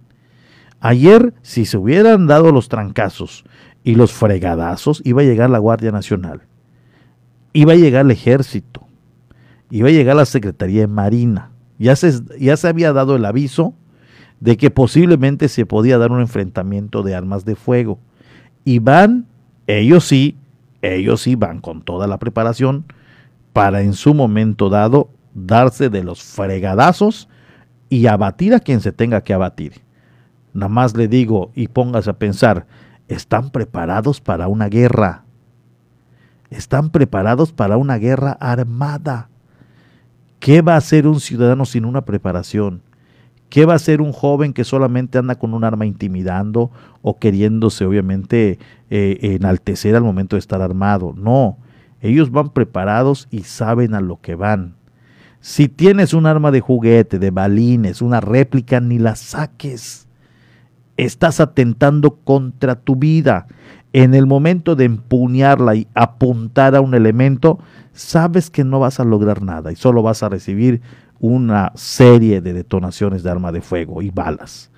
Ayer, 0.80 1.34
si 1.42 1.66
se 1.66 1.78
hubieran 1.78 2.26
dado 2.28 2.52
los 2.52 2.70
trancazos 2.70 3.44
y 3.84 3.96
los 3.96 4.14
fregadazos, 4.14 5.02
iba 5.06 5.22
a 5.22 5.26
llegar 5.26 5.50
la 5.50 5.60
Guardia 5.60 5.92
Nacional, 5.92 6.42
iba 7.54 7.74
a 7.74 7.76
llegar 7.76 8.06
el 8.06 8.12
ejército, 8.12 8.88
iba 9.70 9.90
a 9.90 9.92
llegar 9.92 10.16
la 10.16 10.26
Secretaría 10.26 10.82
de 10.82 10.88
Marina. 10.88 11.52
Ya 11.78 11.96
se, 11.96 12.14
ya 12.40 12.56
se 12.56 12.68
había 12.68 12.94
dado 12.94 13.16
el 13.16 13.26
aviso 13.26 13.74
de 14.40 14.58
que 14.58 14.70
posiblemente 14.70 15.48
se 15.48 15.66
podía 15.66 15.98
dar 15.98 16.12
un 16.12 16.22
enfrentamiento 16.22 17.04
de 17.04 17.16
armas 17.16 17.46
de 17.46 17.56
fuego. 17.56 18.00
Y 18.64 18.80
van, 18.80 19.28
ellos 19.68 20.06
sí, 20.06 20.38
ellos 20.82 21.22
sí 21.22 21.36
van 21.36 21.62
con 21.62 21.82
toda 21.82 22.08
la 22.08 22.20
preparación 22.20 22.86
para 23.54 23.82
en 23.82 23.94
su 23.94 24.14
momento 24.14 24.70
dado 24.70 25.10
darse 25.34 25.90
de 25.90 26.04
los 26.04 26.24
fregadazos 26.24 27.30
y 27.90 28.08
abatir 28.08 28.54
a 28.54 28.60
quien 28.60 28.82
se 28.82 28.92
tenga 28.92 29.22
que 29.22 29.34
abatir. 29.34 29.82
Nada 30.54 30.70
más 30.70 30.96
le 30.96 31.08
digo 31.08 31.52
y 31.54 31.68
póngase 31.68 32.10
a 32.10 32.20
pensar, 32.20 32.66
están 33.08 33.50
preparados 33.50 34.22
para 34.22 34.48
una 34.48 34.70
guerra. 34.70 35.24
Están 36.50 36.90
preparados 36.90 37.52
para 37.52 37.78
una 37.78 37.98
guerra 37.98 38.32
armada. 38.40 39.30
¿Qué 40.40 40.62
va 40.62 40.76
a 40.76 40.78
hacer 40.78 41.08
un 41.08 41.20
ciudadano 41.20 41.66
sin 41.66 41.86
una 41.86 42.06
preparación? 42.06 42.82
¿Qué 43.50 43.66
va 43.66 43.74
a 43.74 43.78
hacer 43.78 44.02
un 44.02 44.12
joven 44.12 44.54
que 44.54 44.64
solamente 44.64 45.18
anda 45.18 45.36
con 45.36 45.54
un 45.54 45.64
arma 45.64 45.86
intimidando 45.86 46.72
o 47.02 47.20
queriéndose 47.20 47.86
obviamente 47.86 48.60
eh, 48.90 49.18
enaltecer 49.22 49.96
al 49.96 50.04
momento 50.04 50.36
de 50.36 50.40
estar 50.40 50.62
armado? 50.62 51.14
No, 51.16 51.58
ellos 52.02 52.32
van 52.32 52.50
preparados 52.50 53.28
y 53.32 53.44
saben 53.44 53.94
a 53.94 54.02
lo 54.02 54.20
que 54.20 54.36
van. 54.36 54.76
Si 55.40 55.68
tienes 55.68 56.14
un 56.14 56.26
arma 56.26 56.50
de 56.50 56.60
juguete, 56.60 57.20
de 57.20 57.30
balines, 57.30 58.02
una 58.02 58.20
réplica, 58.20 58.80
ni 58.80 58.98
la 58.98 59.16
saques. 59.16 60.08
Estás 60.98 61.40
atentando 61.40 62.16
contra 62.16 62.76
tu 62.76 62.96
vida. 62.96 63.46
En 63.94 64.16
el 64.16 64.26
momento 64.26 64.76
de 64.76 64.86
empuñarla 64.86 65.76
y 65.76 65.88
apuntar 65.94 66.76
a 66.76 66.82
un 66.82 66.96
elemento, 66.96 67.60
sabes 67.94 68.50
que 68.50 68.64
no 68.64 68.80
vas 68.80 69.00
a 69.00 69.06
lograr 69.06 69.42
nada 69.42 69.72
y 69.72 69.76
solo 69.76 70.02
vas 70.02 70.24
a 70.24 70.30
recibir 70.30 70.82
una 71.20 71.72
serie 71.76 72.42
de 72.42 72.54
detonaciones 72.54 73.24
de 73.24 73.32
arma 73.32 73.52
de 73.52 73.62
fuego 73.62 74.02
y 74.02 74.10
balas. 74.10 74.72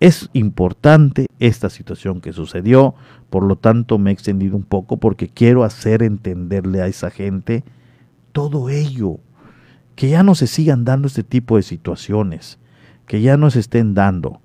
Es 0.00 0.30
importante 0.32 1.26
esta 1.38 1.68
situación 1.68 2.22
que 2.22 2.32
sucedió, 2.32 2.94
por 3.28 3.44
lo 3.44 3.56
tanto 3.56 3.98
me 3.98 4.10
he 4.10 4.12
extendido 4.14 4.56
un 4.56 4.62
poco 4.62 4.96
porque 4.96 5.28
quiero 5.28 5.62
hacer 5.62 6.02
entenderle 6.02 6.80
a 6.80 6.86
esa 6.86 7.10
gente 7.10 7.64
todo 8.32 8.70
ello, 8.70 9.18
que 9.96 10.08
ya 10.08 10.22
no 10.22 10.34
se 10.34 10.46
sigan 10.46 10.84
dando 10.84 11.06
este 11.06 11.22
tipo 11.22 11.56
de 11.56 11.62
situaciones, 11.62 12.58
que 13.06 13.20
ya 13.20 13.36
no 13.36 13.50
se 13.50 13.60
estén 13.60 13.92
dando. 13.92 14.40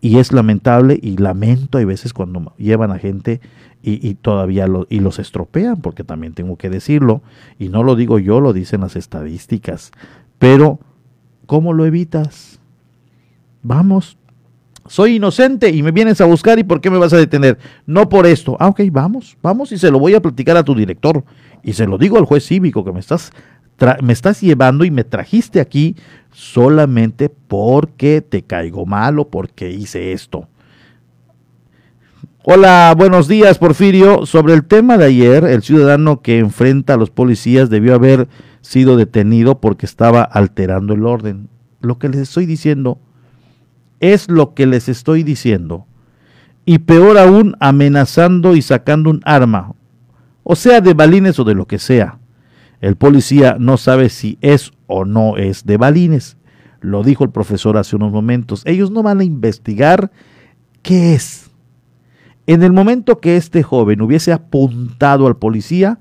Y 0.00 0.18
es 0.18 0.32
lamentable 0.32 0.98
y 1.00 1.16
lamento 1.16 1.78
hay 1.78 1.84
veces 1.84 2.12
cuando 2.12 2.54
llevan 2.56 2.92
a 2.92 2.98
gente 2.98 3.40
y, 3.82 4.14
todavía 4.14 4.66
lo, 4.66 4.86
y 4.90 5.00
los 5.00 5.18
estropean, 5.18 5.80
porque 5.80 6.04
también 6.04 6.34
tengo 6.34 6.56
que 6.56 6.68
decirlo, 6.68 7.22
y 7.58 7.68
no 7.68 7.82
lo 7.82 7.96
digo 7.96 8.18
yo, 8.18 8.40
lo 8.40 8.52
dicen 8.52 8.80
las 8.82 8.96
estadísticas. 8.96 9.92
Pero, 10.38 10.80
¿cómo 11.46 11.72
lo 11.72 11.86
evitas? 11.86 12.60
Vamos, 13.62 14.18
soy 14.88 15.16
inocente 15.16 15.70
y 15.70 15.82
me 15.82 15.92
vienes 15.92 16.20
a 16.20 16.24
buscar 16.24 16.58
y 16.58 16.64
¿por 16.64 16.80
qué 16.80 16.90
me 16.90 16.98
vas 16.98 17.12
a 17.12 17.18
detener? 17.18 17.58
No 17.86 18.08
por 18.08 18.26
esto. 18.26 18.56
Ah, 18.58 18.68
ok, 18.68 18.80
vamos, 18.90 19.36
vamos 19.42 19.70
y 19.72 19.78
se 19.78 19.90
lo 19.90 19.98
voy 19.98 20.14
a 20.14 20.22
platicar 20.22 20.56
a 20.56 20.64
tu 20.64 20.74
director. 20.74 21.24
Y 21.62 21.74
se 21.74 21.86
lo 21.86 21.98
digo 21.98 22.18
al 22.18 22.24
juez 22.24 22.46
cívico 22.46 22.84
que 22.84 22.92
me 22.92 23.00
estás, 23.00 23.32
me 24.02 24.12
estás 24.12 24.40
llevando 24.40 24.84
y 24.84 24.90
me 24.90 25.04
trajiste 25.04 25.60
aquí 25.60 25.96
solamente 26.32 27.28
porque 27.28 28.22
te 28.22 28.42
caigo 28.42 28.86
mal 28.86 29.18
o 29.18 29.28
porque 29.28 29.70
hice 29.70 30.12
esto. 30.12 30.48
Hola, 32.50 32.94
buenos 32.96 33.28
días, 33.28 33.58
Porfirio. 33.58 34.24
Sobre 34.24 34.54
el 34.54 34.64
tema 34.64 34.96
de 34.96 35.04
ayer, 35.04 35.44
el 35.44 35.60
ciudadano 35.62 36.22
que 36.22 36.38
enfrenta 36.38 36.94
a 36.94 36.96
los 36.96 37.10
policías 37.10 37.68
debió 37.68 37.94
haber 37.94 38.26
sido 38.62 38.96
detenido 38.96 39.60
porque 39.60 39.84
estaba 39.84 40.22
alterando 40.22 40.94
el 40.94 41.04
orden. 41.04 41.50
Lo 41.82 41.98
que 41.98 42.08
les 42.08 42.20
estoy 42.20 42.46
diciendo 42.46 43.00
es 44.00 44.30
lo 44.30 44.54
que 44.54 44.64
les 44.64 44.88
estoy 44.88 45.24
diciendo. 45.24 45.84
Y 46.64 46.78
peor 46.78 47.18
aún, 47.18 47.54
amenazando 47.60 48.56
y 48.56 48.62
sacando 48.62 49.10
un 49.10 49.20
arma, 49.26 49.74
o 50.42 50.56
sea, 50.56 50.80
de 50.80 50.94
balines 50.94 51.38
o 51.38 51.44
de 51.44 51.54
lo 51.54 51.66
que 51.66 51.78
sea. 51.78 52.18
El 52.80 52.96
policía 52.96 53.58
no 53.60 53.76
sabe 53.76 54.08
si 54.08 54.38
es 54.40 54.72
o 54.86 55.04
no 55.04 55.36
es 55.36 55.66
de 55.66 55.76
balines. 55.76 56.38
Lo 56.80 57.02
dijo 57.02 57.24
el 57.24 57.30
profesor 57.30 57.76
hace 57.76 57.94
unos 57.94 58.10
momentos. 58.10 58.62
Ellos 58.64 58.90
no 58.90 59.02
van 59.02 59.20
a 59.20 59.24
investigar 59.24 60.10
qué 60.80 61.12
es 61.12 61.47
en 62.48 62.62
el 62.62 62.72
momento 62.72 63.20
que 63.20 63.36
este 63.36 63.62
joven 63.62 64.00
hubiese 64.00 64.32
apuntado 64.32 65.26
al 65.26 65.36
policía, 65.36 65.98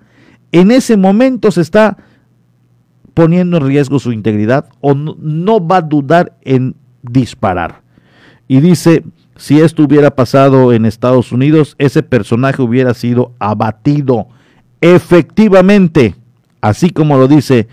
en 0.54 0.72
ese 0.72 0.96
momento 0.96 1.52
se 1.52 1.60
está 1.60 1.98
poniendo 3.14 3.58
en 3.58 3.68
riesgo 3.68 4.00
su 4.00 4.14
integridad 4.14 4.70
o 4.80 4.94
no, 4.94 5.68
va 5.68 5.78
a 5.78 5.82
dudar 5.82 6.38
en 6.44 6.76
disparar. 7.02 7.82
Y 8.48 8.62
dice, 8.62 9.04
si 9.36 9.60
esto 9.60 9.84
hubiera 9.84 10.16
pasado 10.16 10.72
en 10.72 10.86
Estados 10.86 11.34
Unidos, 11.34 11.76
ese 11.80 12.02
personaje 12.02 12.62
hubiera 12.62 12.94
sido 12.94 13.34
abatido. 13.40 14.30
Efectivamente, 14.80 16.16
así 16.62 16.92
como 16.92 17.18
lo 17.18 17.28
dice 17.28 17.68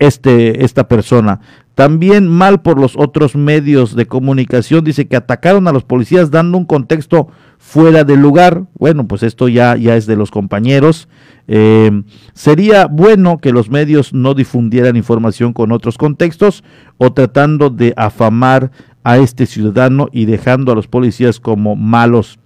este, 0.00 0.64
esta 0.64 0.88
persona. 0.88 1.38
También 1.74 2.28
mal 2.28 2.62
por 2.62 2.78
los 2.78 2.96
otros 2.96 3.34
medios 3.34 3.96
de 3.96 4.06
comunicación, 4.06 4.84
dice 4.84 5.08
que 5.08 5.16
atacaron 5.16 5.66
a 5.66 5.72
los 5.72 5.82
policías 5.84 6.30
dando 6.30 6.56
un 6.56 6.66
contexto 6.66 7.28
fuera 7.58 8.04
del 8.04 8.20
lugar. 8.20 8.66
Bueno, 8.78 9.08
pues 9.08 9.24
esto 9.24 9.48
ya, 9.48 9.76
ya 9.76 9.96
es 9.96 10.06
de 10.06 10.14
los 10.14 10.30
compañeros. 10.30 11.08
Eh, 11.48 12.02
sería 12.32 12.86
bueno 12.86 13.38
que 13.38 13.52
los 13.52 13.70
medios 13.70 14.14
no 14.14 14.34
difundieran 14.34 14.96
información 14.96 15.52
con 15.52 15.72
otros 15.72 15.98
contextos 15.98 16.62
o 16.96 17.12
tratando 17.12 17.70
de 17.70 17.92
afamar 17.96 18.70
a 19.02 19.18
este 19.18 19.46
ciudadano 19.46 20.08
y 20.12 20.26
dejando 20.26 20.72
a 20.72 20.74
los 20.74 20.86
policías 20.86 21.40
como 21.40 21.76
malos, 21.76 22.38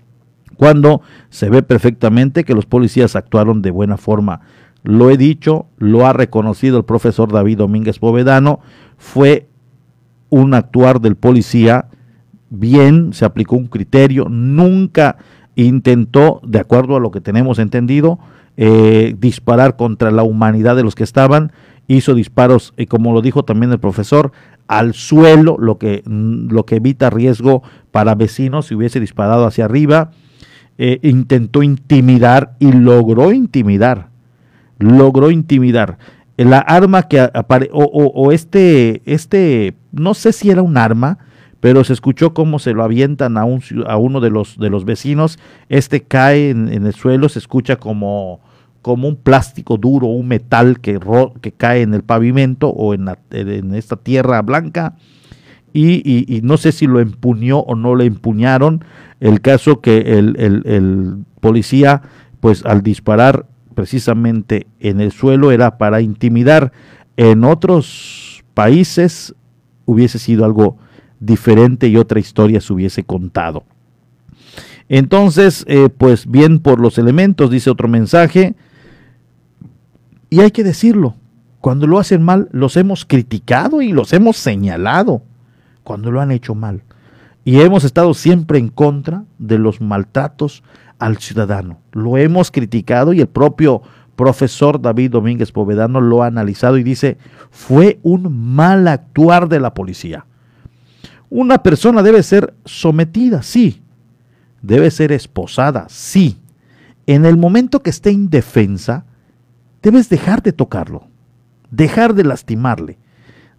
cuando 0.57 1.03
se 1.31 1.49
ve 1.49 1.63
perfectamente 1.63 2.45
que 2.45 2.55
los 2.55 2.67
policías 2.67 3.15
actuaron 3.15 3.63
de 3.63 3.71
buena 3.71 3.97
forma. 3.97 4.41
Lo 4.89 5.11
he 5.11 5.19
dicho, 5.19 5.67
lo 5.77 6.07
ha 6.07 6.15
reconocido 6.15 6.79
el 6.79 6.85
profesor 6.87 7.31
David 7.31 7.59
Domínguez 7.59 7.99
Povedano, 7.99 8.61
fue 8.97 9.47
un 10.31 10.55
actuar 10.55 11.03
del 11.03 11.15
policía. 11.15 11.89
Bien, 12.49 13.13
se 13.13 13.27
aplicó 13.27 13.57
un 13.57 13.67
criterio, 13.67 14.31
nunca 14.31 15.19
intentó, 15.57 16.41
de 16.43 16.61
acuerdo 16.61 16.97
a 16.97 17.01
lo 17.01 17.11
que 17.11 17.21
tenemos 17.21 17.59
entendido, 17.59 18.19
eh, 18.57 19.15
disparar 19.19 19.77
contra 19.77 20.11
la 20.11 20.23
humanidad 20.23 20.75
de 20.75 20.85
los 20.85 20.95
que 20.95 21.05
estaban, 21.05 21.53
hizo 21.87 22.15
disparos, 22.15 22.73
y 22.79 22.87
como 22.87 23.13
lo 23.13 23.21
dijo 23.21 23.43
también 23.43 23.71
el 23.71 23.81
profesor, 23.81 24.33
al 24.69 24.95
suelo, 24.95 25.59
lo 25.59 25.77
que, 25.77 26.03
lo 26.07 26.65
que 26.65 26.77
evita 26.77 27.11
riesgo 27.11 27.63
para 27.91 28.15
vecinos 28.15 28.69
si 28.69 28.75
hubiese 28.75 29.01
disparado 29.01 29.45
hacia 29.45 29.67
arriba, 29.67 30.13
eh, 30.79 30.99
intentó 31.03 31.63
intimidar 31.63 32.57
y 32.59 32.73
logró 32.73 33.33
intimidar, 33.33 34.09
logró 34.79 35.31
intimidar. 35.31 35.99
La 36.37 36.59
arma 36.59 37.03
que 37.03 37.21
apareció, 37.21 37.75
o, 37.75 38.31
este, 38.31 39.03
este, 39.07 39.75
no 39.91 40.15
sé 40.15 40.33
si 40.33 40.51
era 40.51 40.63
un 40.63 40.77
arma, 40.77 41.19
pero 41.61 41.83
se 41.83 41.93
escuchó 41.93 42.33
cómo 42.33 42.61
se 42.61 42.73
lo 42.73 42.85
avientan 42.85 43.37
a, 43.37 43.45
un, 43.45 43.61
a 43.87 43.97
uno 43.97 44.21
de 44.21 44.31
los, 44.31 44.57
de 44.57 44.71
los 44.71 44.85
vecinos, 44.85 45.39
este 45.69 46.03
cae 46.03 46.51
en, 46.51 46.69
el 46.69 46.95
suelo, 46.95 47.29
se 47.29 47.41
escucha 47.41 47.77
como, 47.77 48.41
como 48.83 49.09
un 49.09 49.17
plástico 49.17 49.77
duro, 49.79 50.07
un 50.07 50.29
metal 50.29 50.79
que, 50.81 51.01
que 51.41 51.51
cae 51.51 51.83
en 51.83 51.95
el 51.95 52.05
pavimento 52.05 52.69
o 52.69 52.95
en, 52.95 53.09
en 53.31 53.75
esta 53.75 53.97
tierra 53.97 54.41
blanca, 54.43 54.95
y, 55.73 56.41
no 56.43 56.57
sé 56.57 56.73
si 56.73 56.87
lo 56.87 57.01
empuñó 57.01 57.59
o 57.61 57.75
no 57.75 57.95
le 57.97 58.05
empuñaron, 58.05 58.85
el 59.21 59.41
caso 59.41 59.81
que 59.81 60.19
el, 60.19 60.37
el, 60.39 60.63
el 60.67 61.17
policía, 61.41 62.03
pues 62.41 62.65
al 62.65 62.83
disparar 62.83 63.47
precisamente 63.79 64.67
en 64.81 65.01
el 65.01 65.13
suelo 65.13 65.53
era 65.53 65.79
para 65.79 66.01
intimidar, 66.01 66.73
en 67.17 67.45
otros 67.45 68.43
países 68.53 69.37
hubiese 69.85 70.19
sido 70.19 70.45
algo 70.45 70.79
diferente 71.21 71.87
y 71.87 71.97
otra 71.97 72.19
historia 72.19 72.61
se 72.61 72.73
hubiese 72.73 73.05
contado. 73.05 73.63
Entonces, 74.89 75.65
eh, 75.69 75.91
pues 75.97 76.29
bien 76.29 76.59
por 76.59 76.81
los 76.81 76.99
elementos, 76.99 77.53
dice 77.53 77.71
otro 77.71 77.87
mensaje, 77.87 78.57
y 80.29 80.41
hay 80.41 80.51
que 80.51 80.65
decirlo, 80.65 81.15
cuando 81.61 81.87
lo 81.87 82.01
hacen 82.01 82.25
mal, 82.25 82.49
los 82.51 82.77
hemos 82.77 83.05
criticado 83.05 83.81
y 83.81 83.93
los 83.93 84.13
hemos 84.13 84.39
señalado, 84.39 85.23
cuando 85.85 86.11
lo 86.11 86.21
han 86.21 86.33
hecho 86.33 86.57
mal. 86.57 86.83
Y 87.45 87.61
hemos 87.61 87.85
estado 87.85 88.13
siempre 88.15 88.59
en 88.59 88.71
contra 88.71 89.23
de 89.39 89.57
los 89.59 89.81
maltratos 89.81 90.65
al 90.99 91.19
ciudadano. 91.19 91.79
Lo 91.93 92.17
hemos 92.17 92.51
criticado 92.51 93.13
y 93.13 93.21
el 93.21 93.29
propio 93.29 93.83
profesor 94.17 94.83
David 94.83 95.13
Domínguez 95.13 95.53
Povedano 95.53 96.01
lo 96.01 96.23
ha 96.23 96.27
analizado 96.27 96.77
y 96.77 96.83
dice, 96.83 97.19
fue 97.51 98.01
un 98.03 98.55
mal 98.55 98.89
actuar 98.89 99.49
de 99.49 99.61
la 99.61 99.75
policía. 99.75 100.27
Una 101.31 101.63
persona 101.63 102.03
debe 102.03 102.23
ser 102.23 102.55
sometida, 102.65 103.43
sí, 103.43 103.83
debe 104.63 104.91
ser 104.91 105.13
esposada, 105.13 105.87
sí. 105.89 106.39
En 107.07 107.25
el 107.25 107.37
momento 107.37 107.83
que 107.83 107.91
esté 107.91 108.11
indefensa, 108.11 109.05
debes 109.83 110.09
dejar 110.09 110.43
de 110.43 110.53
tocarlo, 110.53 111.07
dejar 111.71 112.15
de 112.15 112.25
lastimarle, 112.25 112.99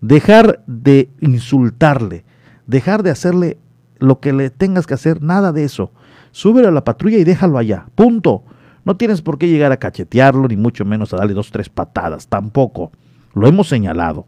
dejar 0.01 0.61
de 0.67 1.09
insultarle, 1.21 2.25
dejar 2.67 3.01
de 3.01 3.11
hacerle 3.11 3.57
lo 3.99 4.19
que 4.19 4.33
le 4.33 4.49
tengas 4.49 4.87
que 4.87 4.93
hacer, 4.93 5.21
nada 5.21 5.51
de 5.51 5.63
eso. 5.63 5.91
Súbelo 6.31 6.67
a 6.67 6.71
la 6.71 6.83
patrulla 6.83 7.17
y 7.17 7.23
déjalo 7.23 7.57
allá, 7.57 7.87
punto. 7.95 8.43
No 8.85 8.97
tienes 8.97 9.21
por 9.21 9.37
qué 9.37 9.47
llegar 9.47 9.71
a 9.71 9.77
cachetearlo, 9.77 10.47
ni 10.47 10.57
mucho 10.57 10.85
menos 10.85 11.13
a 11.13 11.17
darle 11.17 11.33
dos, 11.33 11.51
tres 11.51 11.69
patadas, 11.69 12.27
tampoco. 12.27 12.91
Lo 13.33 13.47
hemos 13.47 13.67
señalado. 13.67 14.25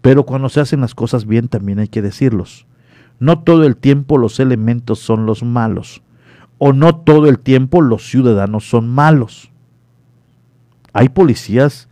Pero 0.00 0.24
cuando 0.24 0.48
se 0.48 0.60
hacen 0.60 0.80
las 0.80 0.94
cosas 0.94 1.26
bien 1.26 1.48
también 1.48 1.78
hay 1.78 1.88
que 1.88 2.02
decirlos. 2.02 2.66
No 3.20 3.38
todo 3.38 3.64
el 3.64 3.76
tiempo 3.76 4.18
los 4.18 4.40
elementos 4.40 4.98
son 4.98 5.26
los 5.26 5.44
malos. 5.44 6.02
O 6.58 6.72
no 6.72 6.96
todo 6.96 7.28
el 7.28 7.38
tiempo 7.38 7.80
los 7.80 8.08
ciudadanos 8.08 8.68
son 8.68 8.88
malos. 8.88 9.50
Hay 10.92 11.08
policías 11.08 11.88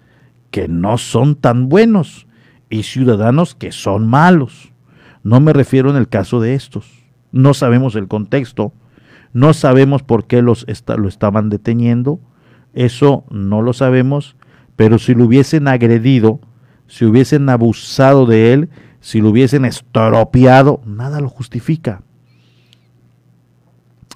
que 0.51 0.69
no 0.69 0.99
son 0.99 1.37
tan 1.37 1.69
buenos 1.69 2.27
y 2.69 2.83
ciudadanos 2.83 3.55
que 3.55 3.73
son 3.73 4.09
malos. 4.09 4.73
No 5.23 5.41
me 5.41 5.53
refiero 5.53 5.91
en 5.91 5.97
el 5.97 6.09
caso 6.09 6.41
de 6.41 6.55
estos. 6.55 7.00
No 7.33 7.55
sabemos 7.55 7.95
el 7.97 8.09
contexto, 8.09 8.73
no 9.33 9.53
sabemos 9.55 10.03
por 10.03 10.27
qué 10.27 10.43
los 10.43 10.67
lo 10.87 11.09
estaban 11.09 11.49
deteniendo, 11.49 12.21
eso 12.75 13.25
no 13.31 13.63
lo 13.63 13.73
sabemos, 13.73 14.37
pero 14.77 14.99
si 14.99 15.15
lo 15.15 15.25
hubiesen 15.25 15.69
agredido, 15.69 16.41
si 16.87 17.05
hubiesen 17.05 17.49
abusado 17.49 18.27
de 18.27 18.53
él, 18.53 18.71
si 19.01 19.21
lo 19.21 19.31
hubiesen 19.31 19.65
estropeado, 19.65 20.81
nada 20.85 21.21
lo 21.21 21.29
justifica. 21.29 22.03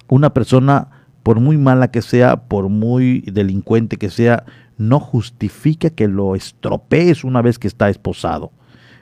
Una 0.07 0.33
persona, 0.33 0.89
por 1.23 1.39
muy 1.39 1.57
mala 1.57 1.89
que 1.89 2.01
sea, 2.01 2.43
por 2.47 2.69
muy 2.69 3.21
delincuente 3.21 3.97
que 3.97 4.09
sea, 4.09 4.43
no 4.77 4.99
justifica 4.99 5.89
que 5.89 6.07
lo 6.07 6.35
estropees 6.35 7.23
una 7.23 7.41
vez 7.41 7.57
que 7.57 7.67
está 7.67 7.89
esposado. 7.89 8.51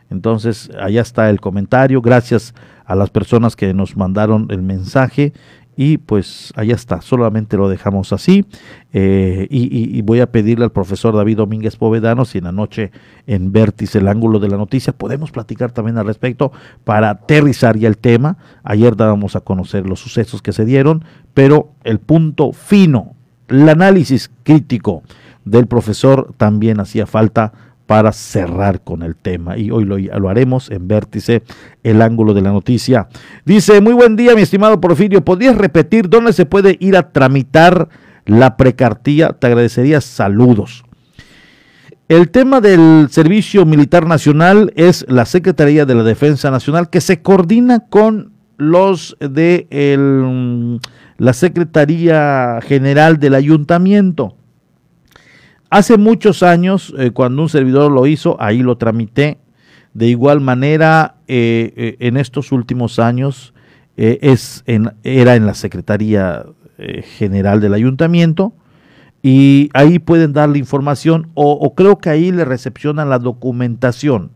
Entonces, 0.10 0.70
allá 0.80 1.02
está 1.02 1.30
el 1.30 1.42
comentario. 1.42 2.02
Gracias 2.02 2.54
a 2.86 2.96
las 2.96 3.10
personas 3.10 3.56
que 3.56 3.74
nos 3.74 3.96
mandaron 3.98 4.48
el 4.50 4.62
mensaje 4.62 5.34
y 5.76 5.98
pues 5.98 6.54
allá 6.56 6.76
está, 6.76 7.02
solamente 7.02 7.58
lo 7.58 7.68
dejamos 7.68 8.14
así. 8.14 8.46
Eh, 8.94 9.48
y, 9.50 10.02
voy 10.04 10.20
a 10.20 10.32
pedirle 10.32 10.66
al 10.66 10.72
profesor 10.72 11.16
David 11.16 11.38
Domínguez 11.38 11.78
Povedano 11.78 12.26
si 12.26 12.38
en 12.38 12.44
la 12.44 12.52
noche 12.52 12.92
en 13.26 13.52
Vértice, 13.52 13.98
el 13.98 14.08
ángulo 14.08 14.40
de 14.40 14.50
la 14.50 14.58
noticia, 14.58 14.94
podemos 14.94 15.32
platicar 15.32 15.72
también 15.72 15.98
al 15.98 16.06
respecto 16.06 16.52
para 16.84 17.10
aterrizar 17.10 17.78
ya 17.78 17.88
el 17.88 17.98
tema. 17.98 18.38
Ayer 18.64 18.96
dábamos 18.96 19.36
a 19.36 19.42
conocer 19.42 19.88
los 19.88 20.00
sucesos 20.00 20.42
que 20.42 20.54
se 20.54 20.66
dieron, 20.66 21.04
pero 21.34 21.72
el 21.84 22.00
punto 22.00 22.54
fino, 22.54 23.16
el 23.48 23.68
análisis 23.68 24.30
crítico 24.44 25.02
del 25.44 25.68
profesor 25.68 26.34
también 26.38 26.80
hacía 26.80 27.06
falta 27.06 27.54
para 27.86 28.12
cerrar 28.12 28.82
con 28.82 29.04
el 29.04 29.16
tema. 29.16 29.58
Y 29.58 29.72
hoy 29.72 29.86
lo, 29.86 30.30
haremos 30.30 30.72
en 30.72 30.88
Vértice, 30.88 31.44
el 31.84 32.02
ángulo 32.02 32.34
de 32.34 32.42
la 32.42 32.52
noticia. 32.52 33.08
Dice, 33.46 33.82
muy 33.82 33.94
buen 33.94 34.16
día, 34.16 34.36
mi 34.36 34.42
estimado 34.42 34.80
Porfirio. 34.80 35.24
¿Podrías 35.24 35.58
repetir 35.58 36.10
dónde 36.10 36.34
se 36.34 36.46
puede 36.46 36.78
ir 36.80 36.96
a 36.96 37.12
tramitar 37.12 37.90
la 38.26 38.58
precartía? 38.58 39.30
Te 39.30 39.48
agradecería 39.48 40.02
saludos. 40.02 40.84
El 42.10 42.30
tema 42.30 42.62
del 42.62 43.08
Servicio 43.10 43.66
Militar 43.66 44.06
Nacional 44.06 44.72
es 44.76 45.06
la 45.08 45.26
Secretaría 45.26 45.86
de 45.86 45.96
la 45.96 46.04
Defensa 46.04 46.52
Nacional 46.52 46.90
que 46.90 47.02
se 47.02 47.22
coordina 47.22 47.80
con 47.90 48.34
los 48.58 49.18
de 49.20 49.68
la 51.18 51.34
Secretaría 51.34 52.60
General 52.62 53.20
del 53.20 53.36
Ayuntamiento. 53.36 54.36
Hace 55.74 55.98
muchos 55.98 56.44
años, 56.44 56.94
eh, 57.00 57.10
cuando 57.10 57.42
un 57.42 57.50
servidor 57.50 57.92
lo 57.92 58.06
hizo, 58.06 58.40
ahí 58.40 58.60
lo 58.60 58.78
tramité. 58.78 59.40
De 59.96 60.06
igual 60.06 60.40
manera, 60.40 61.16
eh, 61.28 61.74
eh, 61.76 61.98
en 61.98 62.16
estos 62.18 62.52
últimos 62.52 63.00
años, 63.00 63.56
es 63.98 64.64
era 64.68 65.36
en 65.36 65.46
la 65.48 65.56
Secretaría 65.56 66.46
General 67.18 67.60
del 67.60 67.74
Ayuntamiento 67.74 68.54
y 69.24 69.72
ahí 69.74 69.98
pueden 69.98 70.32
darle 70.34 70.60
información 70.60 71.32
o, 71.34 71.54
o 71.54 71.74
creo 71.74 71.98
que 71.98 72.12
ahí 72.12 72.32
le 72.32 72.46
recepcionan 72.46 73.10
la 73.10 73.18
documentación. 73.18 74.30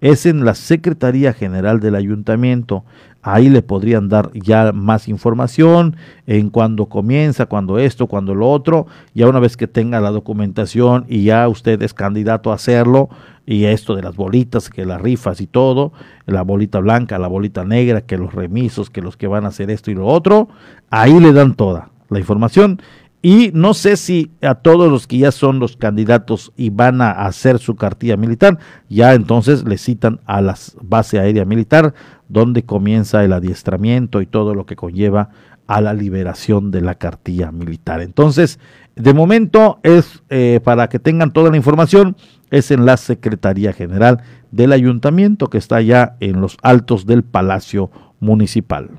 Es 0.00 0.26
en 0.26 0.44
la 0.44 0.54
Secretaría 0.54 1.32
General 1.32 1.80
del 1.80 1.94
Ayuntamiento. 1.94 2.84
Ahí 3.22 3.50
le 3.50 3.60
podrían 3.60 4.08
dar 4.08 4.30
ya 4.32 4.72
más 4.72 5.08
información 5.08 5.96
en 6.26 6.48
cuándo 6.48 6.86
comienza, 6.86 7.46
cuándo 7.46 7.78
esto, 7.78 8.06
cuándo 8.06 8.34
lo 8.34 8.50
otro, 8.50 8.86
ya 9.14 9.28
una 9.28 9.40
vez 9.40 9.58
que 9.58 9.66
tenga 9.66 10.00
la 10.00 10.10
documentación 10.10 11.04
y 11.06 11.24
ya 11.24 11.46
usted 11.48 11.82
es 11.82 11.92
candidato 11.92 12.50
a 12.50 12.54
hacerlo, 12.54 13.10
y 13.44 13.64
esto 13.64 13.96
de 13.96 14.02
las 14.02 14.16
bolitas, 14.16 14.70
que 14.70 14.86
las 14.86 15.00
rifas 15.00 15.40
y 15.40 15.46
todo, 15.46 15.92
la 16.24 16.42
bolita 16.42 16.78
blanca, 16.78 17.18
la 17.18 17.26
bolita 17.26 17.64
negra, 17.64 18.00
que 18.00 18.16
los 18.16 18.32
remisos, 18.32 18.90
que 18.90 19.02
los 19.02 19.16
que 19.16 19.26
van 19.26 19.44
a 19.44 19.48
hacer 19.48 19.70
esto 19.70 19.90
y 19.90 19.94
lo 19.94 20.06
otro, 20.06 20.48
ahí 20.88 21.18
le 21.18 21.32
dan 21.32 21.54
toda 21.54 21.90
la 22.08 22.18
información 22.20 22.80
y 23.22 23.50
no 23.52 23.74
sé 23.74 23.96
si 23.96 24.30
a 24.40 24.54
todos 24.54 24.90
los 24.90 25.06
que 25.06 25.18
ya 25.18 25.30
son 25.30 25.58
los 25.58 25.76
candidatos 25.76 26.52
y 26.56 26.70
van 26.70 27.02
a 27.02 27.10
hacer 27.10 27.58
su 27.58 27.76
cartilla 27.76 28.16
militar, 28.16 28.58
ya 28.88 29.12
entonces 29.12 29.64
le 29.64 29.76
citan 29.76 30.20
a 30.24 30.40
la 30.40 30.56
base 30.80 31.18
aérea 31.18 31.44
militar, 31.44 31.92
donde 32.28 32.64
comienza 32.64 33.22
el 33.22 33.34
adiestramiento 33.34 34.22
y 34.22 34.26
todo 34.26 34.54
lo 34.54 34.64
que 34.64 34.76
conlleva 34.76 35.28
a 35.66 35.80
la 35.82 35.92
liberación 35.92 36.70
de 36.70 36.80
la 36.80 36.94
cartilla 36.94 37.52
militar. 37.52 38.00
Entonces, 38.00 38.58
de 38.96 39.12
momento 39.12 39.80
es 39.82 40.22
eh, 40.30 40.60
para 40.64 40.88
que 40.88 40.98
tengan 40.98 41.32
toda 41.32 41.50
la 41.50 41.56
información, 41.56 42.16
es 42.50 42.70
en 42.70 42.86
la 42.86 42.96
Secretaría 42.96 43.72
General 43.72 44.22
del 44.50 44.72
Ayuntamiento 44.72 45.48
que 45.48 45.58
está 45.58 45.80
ya 45.82 46.16
en 46.20 46.40
los 46.40 46.56
altos 46.62 47.06
del 47.06 47.22
Palacio 47.22 47.90
Municipal. 48.18 48.90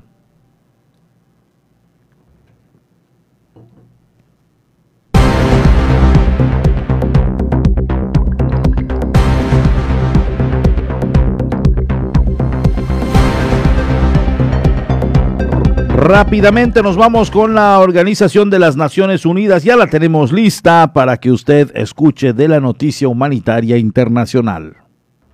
Rápidamente 16.04 16.82
nos 16.82 16.96
vamos 16.96 17.30
con 17.30 17.54
la 17.54 17.78
Organización 17.78 18.50
de 18.50 18.58
las 18.58 18.74
Naciones 18.74 19.24
Unidas. 19.24 19.62
Ya 19.62 19.76
la 19.76 19.86
tenemos 19.86 20.32
lista 20.32 20.92
para 20.92 21.16
que 21.18 21.30
usted 21.30 21.70
escuche 21.76 22.32
de 22.32 22.48
la 22.48 22.58
noticia 22.58 23.06
humanitaria 23.06 23.76
internacional. 23.76 24.78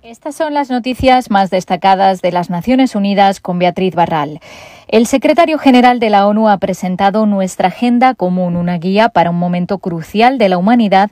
Estas 0.03 0.35
son 0.35 0.53
las 0.53 0.69
noticias 0.69 1.31
más 1.31 1.49
destacadas 1.49 2.21
de 2.21 2.31
las 2.31 2.51
Naciones 2.51 2.93
Unidas 2.93 3.39
con 3.39 3.57
Beatriz 3.57 3.95
Barral. 3.95 4.41
El 4.87 5.07
secretario 5.07 5.57
general 5.57 5.99
de 5.99 6.11
la 6.11 6.27
ONU 6.27 6.49
ha 6.49 6.57
presentado 6.59 7.25
nuestra 7.25 7.69
agenda 7.69 8.13
común, 8.13 8.55
una 8.55 8.77
guía 8.77 9.09
para 9.09 9.31
un 9.31 9.39
momento 9.39 9.79
crucial 9.79 10.37
de 10.37 10.49
la 10.49 10.59
humanidad 10.59 11.09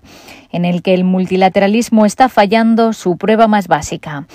en 0.51 0.65
el 0.65 0.83
que 0.83 0.93
el 0.93 1.03
multilateralismo 1.03 2.05
está 2.05 2.29
fallando 2.29 2.93
su 2.93 3.17
prueba 3.17 3.47
más 3.47 3.67
básica. 3.67 4.27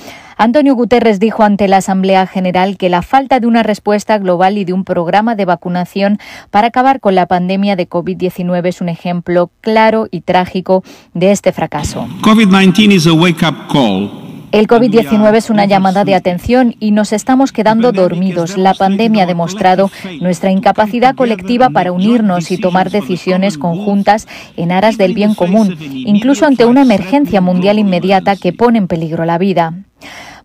Antonio 0.43 0.75
Guterres 0.75 1.21
dijo 1.21 1.45
ante 1.45 1.69
la 1.69 1.77
Asamblea 1.77 2.27
General 2.27 2.77
que 2.77 2.89
la 2.89 3.03
falta 3.03 3.39
de 3.39 3.47
una 3.47 3.63
respuesta 3.63 4.19
global 4.19 4.59
y 4.59 4.65
de 4.65 4.73
un 4.73 4.83
programa 4.83 5.37
de 5.37 5.45
vacunación 5.45 6.19
para 6.51 6.67
acabar 6.67 6.99
con 6.99 7.15
la 7.15 7.27
pandemia 7.27 7.77
de 7.77 7.89
COVID-19 7.89 8.67
es 8.67 8.81
un 8.81 8.89
ejemplo 8.89 9.53
claro 9.61 10.09
y 10.11 10.23
trágico 10.23 10.83
de 11.15 11.31
este 11.31 11.53
fracaso. 11.53 12.09
COVID-19 12.23 12.93
is 12.93 13.07
a 13.07 13.13
wake-up 13.13 13.55
call 13.71 14.11
el 14.51 14.67
COVID-19 14.67 15.35
es 15.35 15.49
una 15.49 15.65
llamada 15.65 16.05
de 16.05 16.15
atención 16.15 16.75
y 16.79 16.91
nos 16.91 17.15
estamos 17.15 17.53
quedando 17.53 17.91
dormidos. 17.91 18.59
La 18.59 18.75
pandemia 18.75 19.23
ha 19.23 19.27
demostrado 19.27 19.91
nuestra 20.21 20.51
incapacidad 20.51 21.15
colectiva 21.15 21.71
para 21.71 21.91
unirnos 21.91 22.51
y 22.51 22.59
tomar 22.59 22.91
decisiones 22.91 23.57
conjuntas 23.57 24.29
en 24.59 24.71
aras 24.71 24.99
del 24.99 25.15
bien 25.15 25.35
común, 25.35 25.75
incluso 25.81 26.45
ante 26.45 26.67
una 26.67 26.83
emergencia 26.83 27.41
mundial 27.41 27.79
inmediata 27.79 28.37
que 28.37 28.53
pone 28.53 28.77
en 28.77 28.89
peligro 28.89 29.25
la 29.25 29.39
vida. 29.39 29.73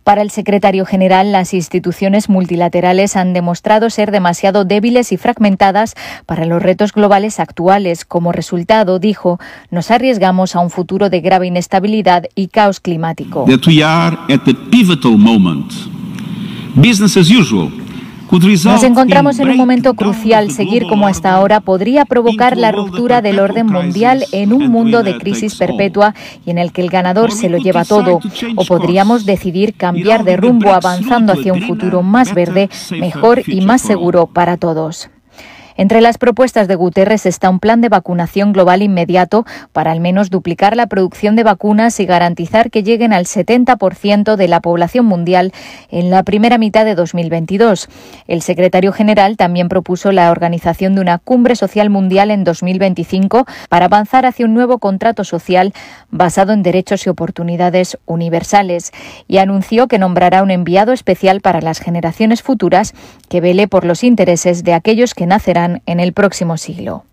Para 0.08 0.22
el 0.22 0.30
secretario 0.30 0.86
general, 0.86 1.32
las 1.32 1.52
instituciones 1.52 2.30
multilaterales 2.30 3.14
han 3.14 3.34
demostrado 3.34 3.90
ser 3.90 4.10
demasiado 4.10 4.64
débiles 4.64 5.12
y 5.12 5.18
fragmentadas 5.18 5.96
para 6.24 6.46
los 6.46 6.62
retos 6.62 6.94
globales 6.94 7.38
actuales. 7.38 8.06
Como 8.06 8.32
resultado, 8.32 8.98
dijo, 8.98 9.38
nos 9.70 9.90
arriesgamos 9.90 10.56
a 10.56 10.60
un 10.60 10.70
futuro 10.70 11.10
de 11.10 11.20
grave 11.20 11.48
inestabilidad 11.48 12.24
y 12.34 12.48
caos 12.48 12.80
climático. 12.80 13.44
Business 16.74 17.16
as 17.18 17.30
usual 17.30 17.70
nos 18.30 18.82
encontramos 18.82 19.38
en 19.38 19.48
un 19.50 19.56
momento 19.56 19.94
crucial. 19.94 20.50
Seguir 20.50 20.86
como 20.86 21.06
hasta 21.06 21.32
ahora 21.32 21.60
podría 21.60 22.04
provocar 22.04 22.56
la 22.56 22.72
ruptura 22.72 23.22
del 23.22 23.38
orden 23.38 23.66
mundial 23.66 24.24
en 24.32 24.52
un 24.52 24.68
mundo 24.68 25.02
de 25.02 25.18
crisis 25.18 25.56
perpetua 25.56 26.14
y 26.44 26.50
en 26.50 26.58
el 26.58 26.72
que 26.72 26.82
el 26.82 26.90
ganador 26.90 27.32
se 27.32 27.48
lo 27.48 27.58
lleva 27.58 27.84
todo. 27.84 28.20
O 28.56 28.64
podríamos 28.64 29.24
decidir 29.24 29.74
cambiar 29.74 30.24
de 30.24 30.36
rumbo 30.36 30.72
avanzando 30.72 31.32
hacia 31.32 31.52
un 31.52 31.62
futuro 31.62 32.02
más 32.02 32.34
verde, 32.34 32.68
mejor 32.90 33.42
y 33.46 33.60
más 33.62 33.80
seguro 33.82 34.26
para 34.26 34.56
todos. 34.56 35.10
Entre 35.78 36.00
las 36.00 36.18
propuestas 36.18 36.66
de 36.66 36.74
Guterres 36.74 37.24
está 37.24 37.48
un 37.48 37.60
plan 37.60 37.80
de 37.80 37.88
vacunación 37.88 38.52
global 38.52 38.82
inmediato 38.82 39.46
para 39.72 39.92
al 39.92 40.00
menos 40.00 40.28
duplicar 40.28 40.74
la 40.74 40.88
producción 40.88 41.36
de 41.36 41.44
vacunas 41.44 42.00
y 42.00 42.04
garantizar 42.04 42.72
que 42.72 42.82
lleguen 42.82 43.12
al 43.12 43.26
70% 43.26 44.34
de 44.34 44.48
la 44.48 44.58
población 44.58 45.06
mundial 45.06 45.52
en 45.88 46.10
la 46.10 46.24
primera 46.24 46.58
mitad 46.58 46.84
de 46.84 46.96
2022. 46.96 47.88
El 48.26 48.42
secretario 48.42 48.90
general 48.90 49.36
también 49.36 49.68
propuso 49.68 50.10
la 50.10 50.32
organización 50.32 50.96
de 50.96 51.00
una 51.00 51.18
cumbre 51.18 51.54
social 51.54 51.90
mundial 51.90 52.32
en 52.32 52.42
2025 52.42 53.46
para 53.68 53.84
avanzar 53.84 54.26
hacia 54.26 54.46
un 54.46 54.54
nuevo 54.54 54.78
contrato 54.78 55.22
social 55.22 55.72
basado 56.10 56.52
en 56.54 56.64
derechos 56.64 57.06
y 57.06 57.08
oportunidades 57.08 57.98
universales 58.04 58.90
y 59.28 59.38
anunció 59.38 59.86
que 59.86 60.00
nombrará 60.00 60.42
un 60.42 60.50
enviado 60.50 60.92
especial 60.92 61.40
para 61.40 61.60
las 61.60 61.78
generaciones 61.78 62.42
futuras 62.42 62.94
que 63.28 63.40
vele 63.40 63.68
por 63.68 63.84
los 63.84 64.02
intereses 64.02 64.64
de 64.64 64.74
aquellos 64.74 65.14
que 65.14 65.26
nacerán 65.26 65.67
en 65.86 66.00
el 66.00 66.12
próximo 66.12 66.56
siglo. 66.56 67.04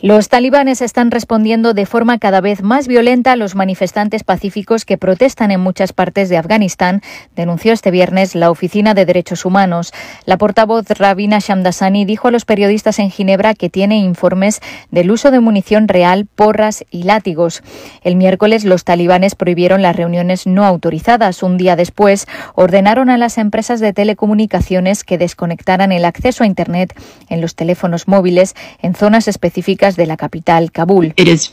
Los 0.00 0.28
talibanes 0.28 0.80
están 0.80 1.10
respondiendo 1.10 1.74
de 1.74 1.84
forma 1.84 2.18
cada 2.18 2.40
vez 2.40 2.62
más 2.62 2.86
violenta 2.86 3.32
a 3.32 3.36
los 3.36 3.56
manifestantes 3.56 4.22
pacíficos 4.22 4.84
que 4.84 4.96
protestan 4.96 5.50
en 5.50 5.58
muchas 5.58 5.92
partes 5.92 6.28
de 6.28 6.36
Afganistán, 6.36 7.02
denunció 7.34 7.72
este 7.72 7.90
viernes 7.90 8.36
la 8.36 8.52
Oficina 8.52 8.94
de 8.94 9.06
Derechos 9.06 9.44
Humanos. 9.44 9.92
La 10.24 10.38
portavoz 10.38 10.88
Rabina 10.88 11.40
Shamdasani 11.40 12.04
dijo 12.04 12.28
a 12.28 12.30
los 12.30 12.44
periodistas 12.44 13.00
en 13.00 13.10
Ginebra 13.10 13.54
que 13.54 13.70
tiene 13.70 13.98
informes 13.98 14.60
del 14.92 15.10
uso 15.10 15.32
de 15.32 15.40
munición 15.40 15.88
real, 15.88 16.26
porras 16.32 16.84
y 16.92 17.02
látigos. 17.02 17.64
El 18.04 18.14
miércoles 18.14 18.64
los 18.64 18.84
talibanes 18.84 19.34
prohibieron 19.34 19.82
las 19.82 19.96
reuniones 19.96 20.46
no 20.46 20.64
autorizadas. 20.64 21.42
Un 21.42 21.56
día 21.56 21.74
después 21.74 22.28
ordenaron 22.54 23.10
a 23.10 23.18
las 23.18 23.36
empresas 23.36 23.80
de 23.80 23.92
telecomunicaciones 23.92 25.02
que 25.02 25.18
desconectaran 25.18 25.90
el 25.90 26.04
acceso 26.04 26.44
a 26.44 26.46
Internet 26.46 26.94
en 27.28 27.40
los 27.40 27.56
teléfonos 27.56 28.06
móviles 28.06 28.54
en 28.80 28.94
zonas 28.94 29.26
específicas 29.26 29.87
de 29.96 30.06
la 30.06 30.16
capital, 30.16 30.72
Kabul. 30.72 31.14
Es 31.16 31.48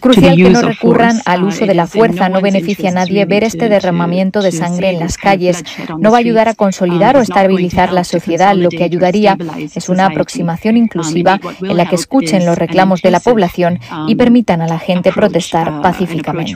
crucial 0.00 0.36
que 0.36 0.50
no 0.50 0.62
recurran 0.62 1.20
al 1.24 1.44
uh, 1.44 1.48
uso 1.48 1.66
de 1.66 1.74
la 1.74 1.86
fuerza. 1.86 2.28
No 2.28 2.40
beneficia 2.40 2.90
a 2.90 2.92
nadie 2.92 3.24
ver 3.24 3.44
este 3.44 3.68
derramamiento 3.68 4.42
de 4.42 4.52
sangre 4.52 4.90
en 4.90 5.00
las 5.00 5.16
calles. 5.16 5.64
No 5.98 6.10
va 6.10 6.18
a 6.18 6.20
ayudar 6.20 6.48
a 6.48 6.54
consolidar 6.54 7.16
o 7.16 7.20
estabilizar 7.20 7.92
la 7.92 8.04
sociedad. 8.04 8.54
Lo 8.54 8.68
que 8.68 8.84
ayudaría 8.84 9.36
es 9.74 9.88
una 9.88 10.06
aproximación 10.06 10.76
inclusiva 10.76 11.40
en 11.62 11.76
la 11.76 11.86
que 11.86 11.96
escuchen 11.96 12.46
los 12.46 12.58
reclamos 12.58 13.02
de 13.02 13.10
la 13.10 13.20
población 13.20 13.78
y 14.08 14.14
permitan 14.14 14.62
a 14.62 14.66
la 14.66 14.78
gente 14.78 15.12
protestar 15.12 15.82
pacíficamente. 15.82 16.54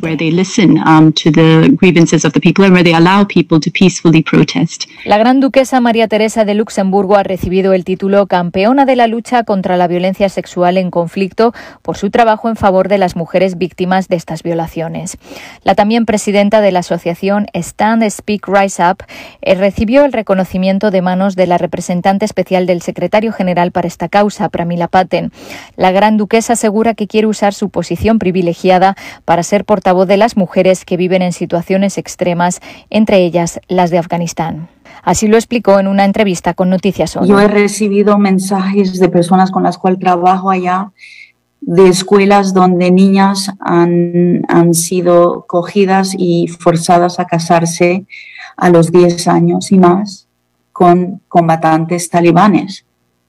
La 5.05 5.19
gran 5.19 5.41
duquesa 5.41 5.81
María 5.81 6.09
Teresa 6.09 6.45
de 6.45 6.55
Luxemburgo 6.55 7.17
ha 7.17 7.23
recibido 7.23 7.73
el 7.73 7.85
título 7.85 8.27
Campeona 8.27 8.85
de 8.85 8.97
la 8.97 9.07
lucha 9.07 9.45
contra 9.49 9.79
la 9.79 9.89
violencia 9.89 10.29
sexual 10.29 10.77
en 10.77 10.91
conflicto 10.91 11.55
por 11.81 11.97
su 11.97 12.11
trabajo 12.11 12.51
en 12.51 12.57
favor 12.57 12.89
de 12.89 12.99
las 12.99 13.17
mujeres 13.17 13.57
víctimas 13.57 14.09
de 14.09 14.17
estas 14.17 14.43
violaciones. 14.43 15.17
La 15.65 15.75
también 15.75 16.05
presidenta 16.05 16.61
de 16.61 16.71
la 16.71 16.81
asociación 16.81 17.47
Stand 17.55 18.07
Speak 18.11 18.47
Rise 18.47 18.83
Up 18.83 19.05
eh, 19.41 19.55
recibió 19.55 20.05
el 20.05 20.13
reconocimiento 20.13 20.91
de 20.91 21.01
manos 21.01 21.35
de 21.35 21.47
la 21.47 21.57
representante 21.57 22.27
especial 22.27 22.67
del 22.67 22.83
secretario 22.83 23.33
general 23.33 23.73
para 23.73 23.89
esta 23.89 24.11
causa, 24.11 24.51
Pramila 24.51 24.89
Paten. 24.89 25.33
La 25.77 25.93
gran 25.93 26.19
duquesa 26.19 26.53
asegura 26.53 26.93
que 26.93 27.07
quiere 27.07 27.27
usar 27.27 27.55
su 27.55 27.71
posición 27.71 28.19
privilegiada 28.19 28.97
para 29.25 29.43
ser 29.43 29.65
portavoz 29.65 30.07
de 30.07 30.19
las 30.19 30.37
mujeres 30.37 30.85
que 30.85 30.99
viven 30.99 31.23
en 31.23 31.33
situaciones 31.33 31.97
extremas, 31.97 32.61
entre 32.91 33.17
ellas 33.25 33.61
las 33.69 33.91
de 33.91 33.97
Afganistán. 33.97 34.69
Así 35.03 35.29
lo 35.29 35.37
explicó 35.37 35.79
en 35.79 35.87
una 35.87 36.05
entrevista 36.05 36.55
con 36.55 36.71
Noticias 36.71 37.17
Hoy. 37.17 37.29
Yo 37.29 37.41
he 37.41 37.49
recibido 37.49 38.19
mensajes 38.19 38.99
de 38.99 39.09
personas 39.09 39.51
con 39.51 39.63
las 39.63 39.79
cuales 39.79 40.01
trabajo 40.01 40.51
allá, 40.51 40.93
de 41.61 41.89
escuelas 41.89 42.55
donde 42.55 42.91
niñas 42.91 43.51
han, 43.61 44.43
han 44.49 44.75
sido 44.75 45.45
cogidas 45.47 46.15
y 46.17 46.49
forzadas 46.49 47.19
a 47.19 47.27
casarse 47.27 48.07
a 48.57 48.71
los 48.71 48.93
10 48.93 49.29
años 49.29 49.73
y 49.73 49.79
más 49.79 50.29
con 50.73 51.21
combatantes 51.29 52.09
talibanes. 52.09 52.85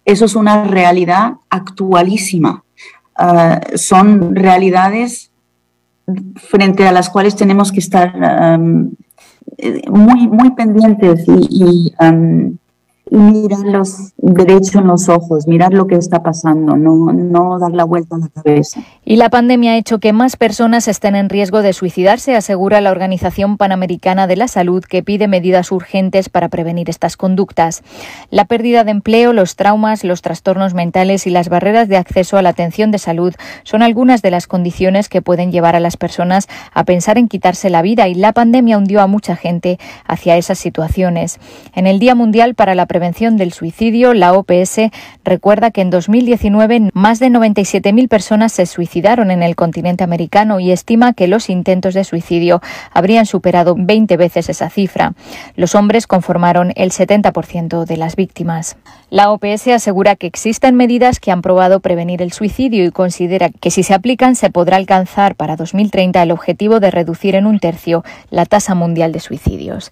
Eso 0.05 0.25
es 0.25 0.35
una 0.35 0.65
realidad 0.65 1.33
actualísima. 1.49 2.63
Ah, 3.15 3.59
son 3.75 4.35
realidades 4.35 5.31
frente 6.35 6.87
a 6.87 6.91
las 6.91 7.09
cuales 7.09 7.35
tenemos 7.35 7.71
que 7.71 7.79
estar 7.79 8.13
muy, 9.89 10.27
muy 10.27 10.51
pendientes 10.51 11.25
y, 11.27 11.93
um, 11.99 12.47
y 12.49 12.57
mirar 13.11 13.61
los 13.65 14.13
derechos 14.17 14.75
en 14.75 14.87
los 14.87 15.09
ojos, 15.09 15.47
mirar 15.47 15.73
lo 15.73 15.87
que 15.87 15.95
está 15.95 16.21
pasando, 16.21 16.75
no, 16.75 17.11
no 17.11 17.57
dar 17.57 17.71
la 17.71 17.83
vuelta 17.83 18.15
a 18.15 18.19
la 18.19 18.27
cabeza. 18.29 18.81
Y 19.03 19.15
la 19.15 19.29
pandemia 19.29 19.71
ha 19.71 19.77
hecho 19.77 19.99
que 19.99 20.13
más 20.13 20.37
personas 20.37 20.87
estén 20.87 21.15
en 21.15 21.29
riesgo 21.29 21.61
de 21.61 21.73
suicidarse, 21.73 22.35
asegura 22.35 22.81
la 22.81 22.91
Organización 22.91 23.57
Panamericana 23.57 24.27
de 24.27 24.35
la 24.35 24.47
Salud, 24.47 24.83
que 24.83 25.01
pide 25.01 25.27
medidas 25.27 25.71
urgentes 25.71 26.29
para 26.29 26.49
prevenir 26.49 26.89
estas 26.89 27.17
conductas. 27.17 27.81
La 28.29 28.45
pérdida 28.45 28.83
de 28.83 28.91
empleo, 28.91 29.33
los 29.33 29.55
traumas, 29.55 30.03
los 30.03 30.21
trastornos 30.21 30.73
mentales 30.75 31.25
y 31.25 31.31
las 31.31 31.49
barreras 31.49 31.87
de 31.87 31.97
acceso 31.97 32.37
a 32.37 32.41
la 32.43 32.49
atención 32.49 32.91
de 32.91 32.99
salud 32.99 33.33
son 33.63 33.81
algunas 33.81 34.21
de 34.21 34.31
las 34.31 34.45
condiciones 34.45 35.09
que 35.09 35.21
pueden 35.21 35.51
llevar 35.51 35.75
a 35.75 35.79
las 35.79 35.97
personas 35.97 36.47
a 36.73 36.83
pensar 36.83 37.17
en 37.17 37.27
quitarse 37.27 37.69
la 37.69 37.81
vida 37.81 38.07
y 38.07 38.13
la 38.13 38.33
pandemia 38.33 38.77
hundió 38.77 39.01
a 39.01 39.07
mucha 39.07 39.35
gente 39.35 39.79
hacia 40.05 40.37
esas 40.37 40.59
situaciones. 40.59 41.39
En 41.73 41.87
el 41.87 41.97
Día 41.97 42.13
Mundial 42.13 42.53
para 42.53 42.75
la 42.75 42.85
Prevención 42.85 42.98
del 42.99 43.53
Suicidio, 43.53 44.13
la 44.13 44.33
OPS 44.33 44.91
recuerda 45.23 45.71
que 45.71 45.79
en 45.79 45.89
2019 45.89 46.89
más 46.93 47.19
de 47.19 47.27
97.000 47.29 48.09
personas 48.09 48.51
se 48.51 48.65
suicidaron 48.65 49.31
en 49.31 49.41
el 49.41 49.55
continente 49.55 50.03
americano 50.03 50.59
y 50.59 50.71
estima 50.71 51.13
que 51.13 51.29
los 51.29 51.49
intentos 51.49 51.93
de 51.93 52.03
suicidio 52.03 52.61
habrían 52.93 53.25
superado 53.25 53.75
20 53.77 54.17
veces 54.17 54.49
esa 54.49 54.69
cifra. 54.69 55.13
Los 55.55 55.75
hombres 55.75 56.07
conformaron 56.07 56.73
el 56.75 56.91
70% 56.91 57.85
de 57.85 57.97
las 57.97 58.17
víctimas. 58.17 58.75
La 59.09 59.31
OPS 59.31 59.69
asegura 59.69 60.17
que 60.17 60.27
existen 60.27 60.75
medidas 60.75 61.21
que 61.21 61.31
han 61.31 61.41
probado 61.41 61.79
prevenir 61.79 62.21
el 62.21 62.33
suicidio 62.33 62.83
y 62.83 62.91
considera 62.91 63.49
que 63.49 63.71
si 63.71 63.83
se 63.83 63.93
aplican 63.93 64.35
se 64.35 64.49
podrá 64.49 64.75
alcanzar 64.75 65.35
para 65.35 65.55
2030 65.55 66.21
el 66.21 66.31
objetivo 66.31 66.81
de 66.81 66.91
reducir 66.91 67.35
en 67.35 67.45
un 67.45 67.59
tercio 67.59 68.03
la 68.29 68.45
tasa 68.45 68.75
mundial 68.75 69.13
de 69.13 69.21
suicidios. 69.21 69.91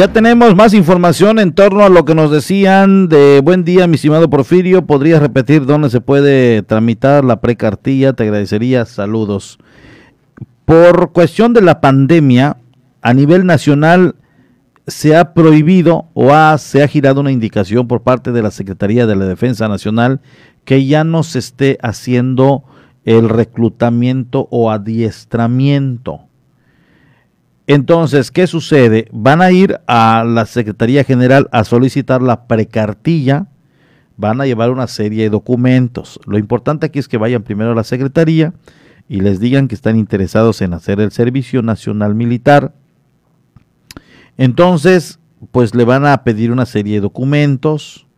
Ya 0.00 0.08
tenemos 0.08 0.56
más 0.56 0.72
información 0.72 1.38
en 1.38 1.52
torno 1.52 1.84
a 1.84 1.90
lo 1.90 2.06
que 2.06 2.14
nos 2.14 2.30
decían 2.30 3.10
de 3.10 3.42
buen 3.44 3.64
día, 3.64 3.86
mi 3.86 3.96
estimado 3.96 4.30
Porfirio. 4.30 4.86
¿Podrías 4.86 5.20
repetir 5.20 5.66
dónde 5.66 5.90
se 5.90 6.00
puede 6.00 6.62
tramitar 6.62 7.22
la 7.22 7.42
precartilla? 7.42 8.14
Te 8.14 8.22
agradecería. 8.22 8.86
Saludos. 8.86 9.58
Por 10.64 11.12
cuestión 11.12 11.52
de 11.52 11.60
la 11.60 11.82
pandemia, 11.82 12.56
a 13.02 13.12
nivel 13.12 13.44
nacional 13.44 14.14
se 14.86 15.16
ha 15.16 15.34
prohibido 15.34 16.06
o 16.14 16.32
se 16.56 16.82
ha 16.82 16.88
girado 16.88 17.20
una 17.20 17.30
indicación 17.30 17.86
por 17.86 18.00
parte 18.00 18.32
de 18.32 18.40
la 18.40 18.50
Secretaría 18.50 19.06
de 19.06 19.16
la 19.16 19.26
Defensa 19.26 19.68
Nacional 19.68 20.22
que 20.64 20.86
ya 20.86 21.04
no 21.04 21.22
se 21.22 21.40
esté 21.40 21.78
haciendo 21.82 22.64
el 23.04 23.28
reclutamiento 23.28 24.48
o 24.50 24.70
adiestramiento. 24.70 26.29
Entonces, 27.72 28.32
¿qué 28.32 28.48
sucede? 28.48 29.06
Van 29.12 29.40
a 29.40 29.52
ir 29.52 29.78
a 29.86 30.24
la 30.26 30.44
Secretaría 30.44 31.04
General 31.04 31.48
a 31.52 31.62
solicitar 31.62 32.20
la 32.20 32.48
precartilla, 32.48 33.46
van 34.16 34.40
a 34.40 34.46
llevar 34.46 34.72
una 34.72 34.88
serie 34.88 35.22
de 35.22 35.30
documentos. 35.30 36.18
Lo 36.26 36.36
importante 36.36 36.86
aquí 36.86 36.98
es 36.98 37.06
que 37.06 37.16
vayan 37.16 37.44
primero 37.44 37.70
a 37.70 37.74
la 37.76 37.84
Secretaría 37.84 38.54
y 39.08 39.20
les 39.20 39.38
digan 39.38 39.68
que 39.68 39.76
están 39.76 39.96
interesados 39.96 40.62
en 40.62 40.74
hacer 40.74 40.98
el 40.98 41.12
Servicio 41.12 41.62
Nacional 41.62 42.16
Militar. 42.16 42.74
Entonces, 44.36 45.20
pues 45.52 45.72
le 45.72 45.84
van 45.84 46.06
a 46.06 46.24
pedir 46.24 46.50
una 46.50 46.66
serie 46.66 46.94
de 46.94 47.02
documentos. 47.02 48.08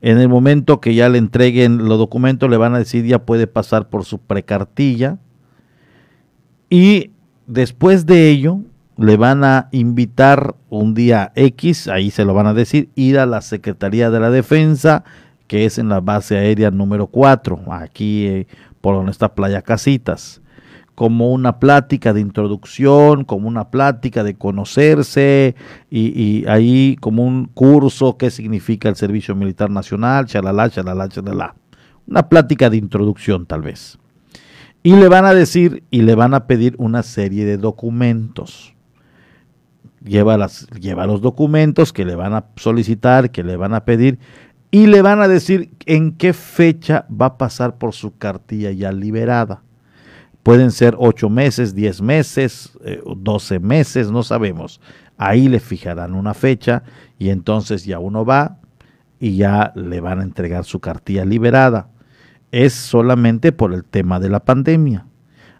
En 0.00 0.18
el 0.18 0.28
momento 0.28 0.80
que 0.80 0.94
ya 0.94 1.08
le 1.08 1.18
entreguen 1.18 1.88
los 1.88 1.98
documentos, 1.98 2.48
le 2.48 2.56
van 2.56 2.76
a 2.76 2.78
decir 2.78 3.04
ya 3.04 3.24
puede 3.24 3.48
pasar 3.48 3.88
por 3.88 4.04
su 4.04 4.18
precartilla. 4.18 5.18
Y 6.70 7.10
después 7.48 8.06
de 8.06 8.30
ello, 8.30 8.60
le 8.96 9.16
van 9.16 9.44
a 9.44 9.68
invitar 9.72 10.54
un 10.68 10.94
día 10.94 11.32
X, 11.34 11.88
ahí 11.88 12.10
se 12.10 12.24
lo 12.24 12.34
van 12.34 12.46
a 12.46 12.54
decir, 12.54 12.90
ir 12.94 13.18
a 13.18 13.26
la 13.26 13.40
Secretaría 13.40 14.10
de 14.10 14.20
la 14.20 14.30
Defensa, 14.30 15.04
que 15.46 15.64
es 15.64 15.78
en 15.78 15.88
la 15.88 16.00
base 16.00 16.36
aérea 16.36 16.70
número 16.70 17.06
4, 17.06 17.64
aquí 17.72 18.26
eh, 18.26 18.46
por 18.80 18.94
donde 18.94 19.12
está 19.12 19.34
Playa 19.34 19.62
Casitas, 19.62 20.42
como 20.94 21.32
una 21.32 21.58
plática 21.58 22.12
de 22.12 22.20
introducción, 22.20 23.24
como 23.24 23.48
una 23.48 23.70
plática 23.70 24.22
de 24.24 24.34
conocerse 24.34 25.54
y, 25.90 26.44
ahí 26.46 26.96
como 27.00 27.24
un 27.24 27.46
curso, 27.46 28.16
qué 28.18 28.30
significa 28.30 28.88
el 28.88 28.96
servicio 28.96 29.34
militar 29.34 29.70
nacional, 29.70 30.26
chalala, 30.26 30.68
chalala, 30.68 31.08
chalala. 31.08 31.54
Una 32.06 32.28
plática 32.28 32.68
de 32.68 32.76
introducción 32.76 33.46
tal 33.46 33.62
vez. 33.62 33.98
Y 34.82 34.96
le 34.96 35.08
van 35.08 35.24
a 35.24 35.32
decir 35.32 35.84
y 35.90 36.02
le 36.02 36.14
van 36.14 36.34
a 36.34 36.46
pedir 36.46 36.74
una 36.78 37.02
serie 37.02 37.44
de 37.44 37.56
documentos. 37.56 38.74
Lleva, 40.04 40.36
las, 40.36 40.66
lleva 40.70 41.06
los 41.06 41.20
documentos 41.20 41.92
que 41.92 42.04
le 42.04 42.16
van 42.16 42.34
a 42.34 42.46
solicitar, 42.56 43.30
que 43.30 43.44
le 43.44 43.56
van 43.56 43.74
a 43.74 43.84
pedir 43.84 44.18
y 44.72 44.86
le 44.86 45.02
van 45.02 45.20
a 45.20 45.28
decir 45.28 45.70
en 45.84 46.12
qué 46.12 46.32
fecha 46.32 47.06
va 47.08 47.26
a 47.26 47.38
pasar 47.38 47.76
por 47.76 47.92
su 47.92 48.16
cartilla 48.16 48.72
ya 48.72 48.90
liberada. 48.90 49.62
Pueden 50.42 50.72
ser 50.72 50.96
ocho 50.98 51.28
meses, 51.28 51.74
diez 51.74 52.00
meses, 52.00 52.72
eh, 52.82 53.00
doce 53.16 53.60
meses, 53.60 54.10
no 54.10 54.22
sabemos. 54.22 54.80
Ahí 55.18 55.48
le 55.48 55.60
fijarán 55.60 56.14
una 56.14 56.34
fecha 56.34 56.82
y 57.18 57.28
entonces 57.28 57.84
ya 57.84 57.98
uno 57.98 58.24
va 58.24 58.58
y 59.20 59.36
ya 59.36 59.72
le 59.76 60.00
van 60.00 60.20
a 60.20 60.24
entregar 60.24 60.64
su 60.64 60.80
cartilla 60.80 61.26
liberada. 61.26 61.90
Es 62.50 62.72
solamente 62.72 63.52
por 63.52 63.74
el 63.74 63.84
tema 63.84 64.18
de 64.20 64.30
la 64.30 64.40
pandemia. 64.40 65.06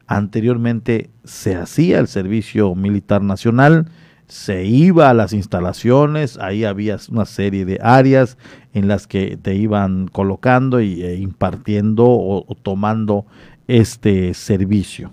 Anteriormente 0.07 1.11
se 1.23 1.55
hacía 1.55 2.01
el 2.01 2.09
servicio 2.09 2.75
militar 2.75 3.23
nacional, 3.23 3.87
se 4.33 4.65
iba 4.65 5.11
a 5.11 5.15
las 5.15 5.35
instalaciones, 5.35 6.39
ahí 6.39 6.65
había 6.65 6.97
una 7.11 7.27
serie 7.27 7.67
de 7.67 7.79
áreas 7.83 8.39
en 8.73 8.89
las 8.89 9.07
que 9.07 9.37
te 9.37 9.55
iban 9.57 10.09
colocando 10.09 10.81
y 10.81 11.03
e 11.03 11.17
impartiendo 11.17 12.07
o, 12.07 12.47
tomando 12.63 13.27
este 13.69 14.33
servicio. 14.33 15.13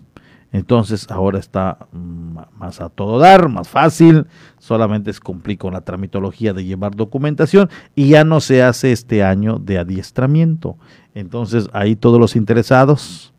Entonces 0.53 1.11
ahora 1.11 1.37
está 1.37 1.89
mm, 1.91 2.37
más 2.57 2.79
a 2.79 2.87
todo 2.87 3.19
dar, 3.19 3.49
más 3.49 3.67
fácil, 3.67 4.25
solamente 4.57 5.11
es 5.11 5.19
cumplir 5.19 5.57
con 5.57 5.73
la 5.73 5.81
tramitología 5.81 6.53
de 6.53 6.63
llevar 6.63 6.95
documentación 6.95 7.69
y 7.95 8.07
ya 8.07 8.23
no 8.23 8.39
se 8.39 8.63
hace 8.63 8.93
este 8.93 9.21
año 9.21 9.59
de 9.59 9.79
adiestramiento. 9.79 10.77
Entonces 11.13 11.69
ahí 11.73 11.97
todos 11.97 12.21
los 12.21 12.37
interesados 12.37 13.33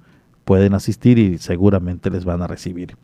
pueden 0.44 0.74
asistir 0.74 1.18
y 1.18 1.38
seguramente 1.38 2.10
les 2.10 2.26
van 2.26 2.42
a 2.42 2.46
recibir. 2.46 2.98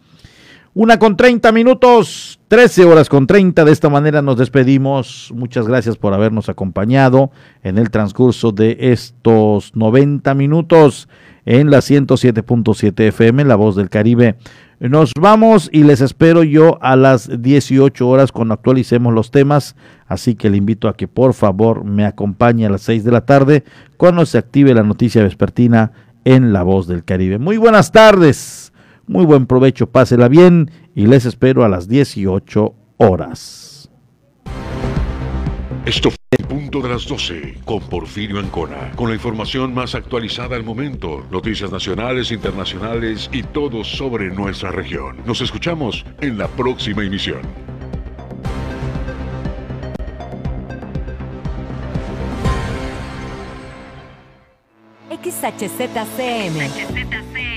Una 0.79 0.99
con 0.99 1.17
30 1.17 1.53
minutos, 1.53 2.39
13 2.49 2.85
horas 2.85 3.09
con 3.09 3.27
30. 3.27 3.65
De 3.65 3.73
esta 3.73 3.89
manera 3.89 4.21
nos 4.21 4.37
despedimos. 4.37 5.33
Muchas 5.35 5.67
gracias 5.67 5.97
por 5.97 6.13
habernos 6.13 6.51
acompañado 6.51 7.31
en 7.63 7.79
el 7.79 7.89
transcurso 7.89 8.53
de 8.53 8.77
estos 8.79 9.75
90 9.75 10.35
minutos 10.35 11.09
en 11.47 11.71
la 11.71 11.79
107.7 11.79 13.09
FM, 13.09 13.45
La 13.47 13.57
Voz 13.57 13.75
del 13.75 13.89
Caribe. 13.89 14.37
Nos 14.79 15.13
vamos 15.19 15.71
y 15.73 15.83
les 15.85 16.03
espero 16.03 16.43
yo 16.43 16.77
a 16.83 16.95
las 16.95 17.31
18 17.41 18.07
horas 18.07 18.31
cuando 18.31 18.53
actualicemos 18.53 19.15
los 19.15 19.31
temas. 19.31 19.77
Así 20.07 20.35
que 20.35 20.51
le 20.51 20.59
invito 20.59 20.89
a 20.89 20.97
que 20.99 21.09
por 21.09 21.33
favor 21.33 21.85
me 21.85 22.05
acompañe 22.05 22.67
a 22.67 22.71
las 22.71 22.83
6 22.83 23.03
de 23.03 23.13
la 23.13 23.25
tarde 23.25 23.65
cuando 23.97 24.27
se 24.27 24.37
active 24.37 24.75
la 24.75 24.83
noticia 24.83 25.23
vespertina 25.23 25.93
en 26.27 26.53
La 26.53 26.63
Voz 26.65 26.87
del 26.87 27.03
Caribe. 27.03 27.39
Muy 27.39 27.57
buenas 27.57 27.93
tardes. 27.93 28.75
Muy 29.09 29.25
buen 29.25 29.47
provecho, 29.47 29.87
pásela 29.87 30.29
bien 30.29 30.71
y 30.95 31.07
les 31.07 31.27
espero 31.27 31.65
a 31.65 31.69
las 31.69 31.89
18 31.89 32.75
horas. 32.99 33.91
Esto 35.85 36.11
fue 36.11 36.19
el 36.37 36.47
punto 36.47 36.81
de 36.81 36.89
las 36.89 37.07
12 37.07 37.59
con 37.65 37.81
Porfirio 37.81 38.41
Ancona, 38.41 38.91
con 38.97 39.09
la 39.09 39.15
información 39.15 39.73
más 39.73 39.95
actualizada 39.95 40.57
al 40.57 40.65
momento, 40.65 41.25
noticias 41.31 41.71
nacionales, 41.71 42.33
internacionales 42.33 43.31
y 43.33 43.45
todo 43.45 43.85
sobre 43.85 44.31
nuestra 44.31 44.73
región. 44.73 45.19
Nos 45.25 45.41
escuchamos 45.41 46.05
en 46.21 46.39
la 46.39 46.49
próxima 46.49 47.05
emisión. 47.05 47.43
XHZCM. 55.23 57.26